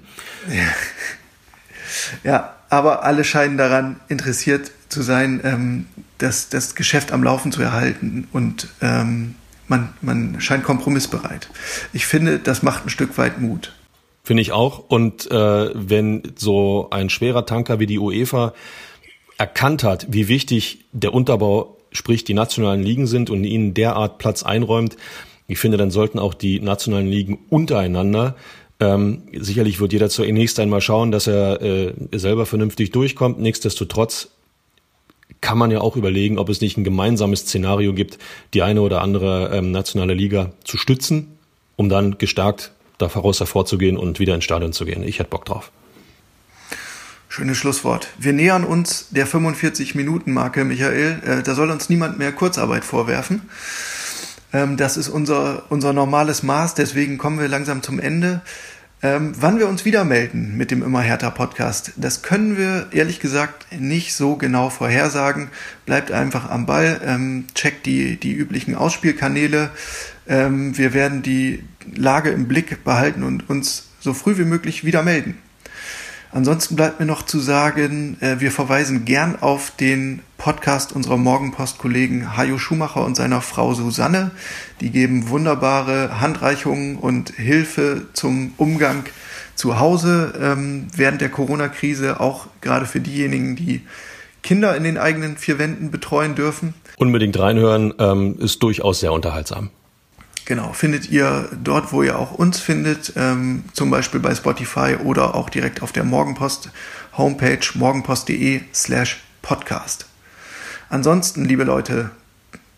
Ja, 2.24 2.54
aber 2.70 3.04
alle 3.04 3.24
scheinen 3.24 3.58
daran 3.58 4.00
interessiert 4.08 4.70
zu 4.88 5.02
sein, 5.02 5.40
ähm, 5.44 5.86
das, 6.18 6.48
das 6.48 6.74
Geschäft 6.74 7.12
am 7.12 7.22
Laufen 7.22 7.52
zu 7.52 7.62
erhalten 7.62 8.28
und 8.32 8.68
ähm, 8.80 9.34
man, 9.68 9.90
man 10.00 10.40
scheint 10.40 10.64
kompromissbereit. 10.64 11.48
Ich 11.92 12.06
finde, 12.06 12.38
das 12.38 12.62
macht 12.62 12.86
ein 12.86 12.90
Stück 12.90 13.18
weit 13.18 13.40
Mut. 13.40 13.72
Finde 14.24 14.42
ich 14.42 14.52
auch. 14.52 14.78
Und 14.88 15.30
äh, 15.30 15.70
wenn 15.74 16.22
so 16.36 16.88
ein 16.90 17.10
schwerer 17.10 17.44
Tanker 17.44 17.80
wie 17.80 17.86
die 17.86 17.98
UEFA 17.98 18.54
erkannt 19.38 19.82
hat, 19.82 20.06
wie 20.10 20.28
wichtig 20.28 20.84
der 20.92 21.12
Unterbau, 21.12 21.78
sprich 21.90 22.24
die 22.24 22.34
nationalen 22.34 22.82
Ligen 22.82 23.06
sind 23.06 23.30
und 23.30 23.44
ihnen 23.44 23.74
derart 23.74 24.18
Platz 24.18 24.42
einräumt, 24.42 24.96
ich 25.48 25.58
finde, 25.58 25.76
dann 25.76 25.90
sollten 25.90 26.18
auch 26.18 26.34
die 26.34 26.60
nationalen 26.60 27.08
Ligen 27.08 27.38
untereinander 27.50 28.36
ähm, 28.82 29.22
sicherlich 29.32 29.78
wird 29.78 29.92
jeder 29.92 30.08
zunächst 30.08 30.58
einmal 30.58 30.80
schauen, 30.80 31.12
dass 31.12 31.28
er 31.28 31.62
äh, 31.62 31.94
selber 32.12 32.46
vernünftig 32.46 32.90
durchkommt. 32.90 33.38
Nichtsdestotrotz 33.38 34.30
kann 35.40 35.56
man 35.56 35.70
ja 35.70 35.80
auch 35.80 35.94
überlegen, 35.96 36.36
ob 36.36 36.48
es 36.48 36.60
nicht 36.60 36.76
ein 36.76 36.82
gemeinsames 36.82 37.42
Szenario 37.42 37.92
gibt, 37.92 38.18
die 38.54 38.62
eine 38.62 38.80
oder 38.82 39.00
andere 39.00 39.50
ähm, 39.54 39.70
nationale 39.70 40.14
Liga 40.14 40.50
zu 40.64 40.78
stützen, 40.78 41.38
um 41.76 41.88
dann 41.88 42.18
gestärkt 42.18 42.72
daraus 42.98 43.38
hervorzugehen 43.38 43.96
und 43.96 44.18
wieder 44.18 44.34
ins 44.34 44.44
Stadion 44.44 44.72
zu 44.72 44.84
gehen. 44.84 45.04
Ich 45.04 45.20
hätte 45.20 45.30
Bock 45.30 45.44
drauf. 45.44 45.70
Schönes 47.28 47.56
Schlusswort. 47.58 48.08
Wir 48.18 48.32
nähern 48.32 48.64
uns 48.64 49.08
der 49.10 49.28
45-Minuten-Marke, 49.28 50.64
Michael. 50.64 51.22
Äh, 51.24 51.42
da 51.44 51.54
soll 51.54 51.70
uns 51.70 51.88
niemand 51.88 52.18
mehr 52.18 52.32
Kurzarbeit 52.32 52.84
vorwerfen. 52.84 53.42
Ähm, 54.52 54.76
das 54.76 54.96
ist 54.96 55.08
unser, 55.08 55.64
unser 55.70 55.92
normales 55.92 56.42
Maß, 56.42 56.74
deswegen 56.74 57.18
kommen 57.18 57.38
wir 57.38 57.48
langsam 57.48 57.82
zum 57.82 57.98
Ende. 57.98 58.42
Ähm, 59.04 59.32
wann 59.36 59.58
wir 59.58 59.68
uns 59.68 59.84
wieder 59.84 60.04
melden 60.04 60.56
mit 60.56 60.70
dem 60.70 60.82
Immer 60.82 61.00
härter 61.00 61.32
Podcast, 61.32 61.92
das 61.96 62.22
können 62.22 62.56
wir 62.56 62.86
ehrlich 62.92 63.18
gesagt 63.18 63.66
nicht 63.76 64.14
so 64.14 64.36
genau 64.36 64.70
vorhersagen. 64.70 65.48
Bleibt 65.86 66.12
einfach 66.12 66.48
am 66.48 66.66
Ball, 66.66 67.00
ähm, 67.04 67.46
checkt 67.54 67.86
die, 67.86 68.16
die 68.16 68.32
üblichen 68.32 68.76
Ausspielkanäle. 68.76 69.70
Ähm, 70.28 70.78
wir 70.78 70.94
werden 70.94 71.22
die 71.22 71.64
Lage 71.92 72.30
im 72.30 72.46
Blick 72.46 72.84
behalten 72.84 73.24
und 73.24 73.50
uns 73.50 73.88
so 73.98 74.14
früh 74.14 74.38
wie 74.38 74.44
möglich 74.44 74.84
wieder 74.84 75.02
melden. 75.02 75.36
Ansonsten 76.34 76.76
bleibt 76.76 76.98
mir 76.98 77.04
noch 77.04 77.22
zu 77.22 77.38
sagen, 77.40 78.16
äh, 78.20 78.40
wir 78.40 78.50
verweisen 78.50 79.04
gern 79.04 79.36
auf 79.40 79.70
den 79.78 80.20
Podcast 80.38 80.92
unserer 80.92 81.18
Morgenpost-Kollegen 81.18 82.36
Hajo 82.36 82.56
Schumacher 82.56 83.04
und 83.04 83.16
seiner 83.16 83.42
Frau 83.42 83.74
Susanne. 83.74 84.30
Die 84.80 84.90
geben 84.90 85.28
wunderbare 85.28 86.20
Handreichungen 86.22 86.96
und 86.96 87.30
Hilfe 87.30 88.06
zum 88.14 88.52
Umgang 88.56 89.04
zu 89.56 89.78
Hause 89.78 90.32
ähm, 90.40 90.86
während 90.96 91.20
der 91.20 91.28
Corona-Krise, 91.28 92.18
auch 92.18 92.46
gerade 92.62 92.86
für 92.86 93.00
diejenigen, 93.00 93.54
die 93.54 93.82
Kinder 94.42 94.74
in 94.74 94.84
den 94.84 94.96
eigenen 94.96 95.36
vier 95.36 95.58
Wänden 95.58 95.90
betreuen 95.90 96.34
dürfen. 96.34 96.72
Unbedingt 96.96 97.38
reinhören, 97.38 97.92
ähm, 97.98 98.38
ist 98.38 98.62
durchaus 98.62 99.00
sehr 99.00 99.12
unterhaltsam. 99.12 99.70
Genau, 100.44 100.72
findet 100.72 101.08
ihr 101.08 101.48
dort, 101.62 101.92
wo 101.92 102.02
ihr 102.02 102.18
auch 102.18 102.32
uns 102.32 102.58
findet, 102.58 103.12
ähm, 103.16 103.64
zum 103.72 103.90
Beispiel 103.90 104.20
bei 104.20 104.34
Spotify 104.34 104.96
oder 105.02 105.34
auch 105.34 105.48
direkt 105.48 105.82
auf 105.82 105.92
der 105.92 106.04
Morgenpost 106.04 106.70
Homepage 107.16 107.60
morgenpost.de 107.74 108.62
slash 108.74 109.20
podcast. 109.40 110.06
Ansonsten, 110.88 111.44
liebe 111.44 111.64
Leute, 111.64 112.10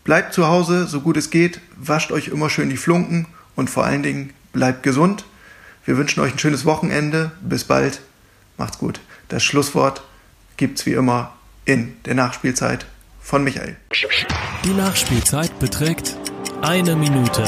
bleibt 0.03 0.33
zu 0.33 0.47
Hause, 0.47 0.87
so 0.87 1.01
gut 1.01 1.17
es 1.17 1.31
geht, 1.31 1.59
wascht 1.75 2.11
euch 2.11 2.27
immer 2.27 2.49
schön 2.49 2.69
die 2.69 2.77
Flunken 2.77 3.27
und 3.55 3.69
vor 3.69 3.85
allen 3.85 4.03
Dingen 4.03 4.33
bleibt 4.53 4.83
gesund. 4.83 5.25
Wir 5.85 5.97
wünschen 5.97 6.21
euch 6.21 6.33
ein 6.33 6.39
schönes 6.39 6.65
Wochenende. 6.65 7.31
Bis 7.41 7.63
bald. 7.63 8.01
Macht's 8.57 8.79
gut. 8.79 8.99
Das 9.27 9.43
Schlusswort 9.43 10.03
gibt's 10.57 10.85
wie 10.85 10.93
immer 10.93 11.33
in 11.65 11.95
der 12.05 12.15
Nachspielzeit 12.15 12.85
von 13.21 13.43
Michael. 13.43 13.75
Die 14.63 14.73
Nachspielzeit 14.73 15.57
beträgt 15.59 16.15
Eine 16.67 16.95
Minute. 16.95 17.43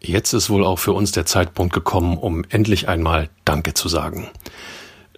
Jetzt 0.00 0.32
ist 0.32 0.50
wohl 0.50 0.64
auch 0.64 0.80
für 0.80 0.92
uns 0.92 1.12
der 1.12 1.24
Zeitpunkt 1.24 1.72
gekommen, 1.72 2.18
um 2.18 2.42
endlich 2.48 2.88
einmal 2.88 3.30
Danke 3.44 3.74
zu 3.74 3.88
sagen. 3.88 4.28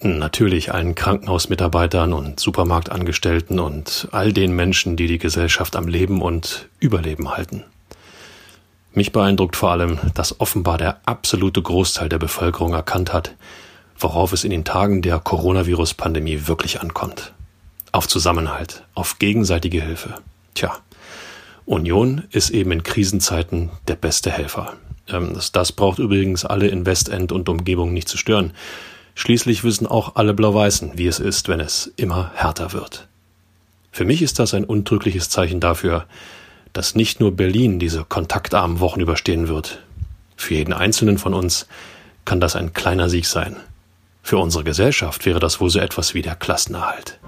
Natürlich 0.02 0.74
allen 0.74 0.94
Krankenhausmitarbeitern 0.94 2.12
und 2.12 2.40
Supermarktangestellten 2.40 3.58
und 3.58 4.06
all 4.12 4.34
den 4.34 4.54
Menschen, 4.54 4.96
die 4.96 5.06
die 5.06 5.16
Gesellschaft 5.16 5.76
am 5.76 5.88
Leben 5.88 6.20
und 6.20 6.68
Überleben 6.78 7.30
halten. 7.30 7.64
Mich 8.92 9.12
beeindruckt 9.12 9.56
vor 9.56 9.70
allem, 9.70 9.98
dass 10.12 10.38
offenbar 10.38 10.76
der 10.76 11.00
absolute 11.06 11.62
Großteil 11.62 12.10
der 12.10 12.18
Bevölkerung 12.18 12.74
erkannt 12.74 13.14
hat, 13.14 13.34
worauf 13.98 14.34
es 14.34 14.44
in 14.44 14.50
den 14.50 14.66
Tagen 14.66 15.00
der 15.00 15.20
Coronavirus-Pandemie 15.20 16.48
wirklich 16.48 16.82
ankommt. 16.82 17.32
Auf 17.92 18.08
Zusammenhalt, 18.08 18.84
auf 18.94 19.18
gegenseitige 19.18 19.80
Hilfe. 19.80 20.16
Tja, 20.52 20.76
Union 21.66 22.22
ist 22.30 22.50
eben 22.50 22.70
in 22.70 22.84
Krisenzeiten 22.84 23.70
der 23.88 23.96
beste 23.96 24.30
Helfer. 24.30 24.74
Ähm, 25.08 25.36
das, 25.52 25.72
braucht 25.72 25.98
übrigens 25.98 26.44
alle 26.44 26.68
in 26.68 26.86
Westend 26.86 27.32
und 27.32 27.48
Umgebung 27.48 27.92
nicht 27.92 28.08
zu 28.08 28.16
stören. 28.16 28.52
Schließlich 29.14 29.64
wissen 29.64 29.86
auch 29.86 30.16
alle 30.16 30.32
Blau-Weißen, 30.32 30.92
wie 30.96 31.06
es 31.06 31.18
ist, 31.18 31.48
wenn 31.48 31.60
es 31.60 31.92
immer 31.96 32.30
härter 32.34 32.72
wird. 32.72 33.08
Für 33.90 34.04
mich 34.04 34.22
ist 34.22 34.38
das 34.38 34.54
ein 34.54 34.64
untrügliches 34.64 35.28
Zeichen 35.28 35.58
dafür, 35.58 36.06
dass 36.72 36.94
nicht 36.94 37.18
nur 37.18 37.32
Berlin 37.32 37.78
diese 37.78 38.04
kontaktarmen 38.04 38.80
Wochen 38.80 39.00
überstehen 39.00 39.48
wird. 39.48 39.82
Für 40.36 40.54
jeden 40.54 40.74
Einzelnen 40.74 41.18
von 41.18 41.34
uns 41.34 41.66
kann 42.24 42.40
das 42.40 42.54
ein 42.54 42.74
kleiner 42.74 43.08
Sieg 43.08 43.26
sein. 43.26 43.56
Für 44.22 44.38
unsere 44.38 44.64
Gesellschaft 44.64 45.24
wäre 45.24 45.40
das 45.40 45.60
wohl 45.60 45.70
so 45.70 45.78
etwas 45.78 46.12
wie 46.12 46.22
der 46.22 46.34
Klassenerhalt. 46.34 47.18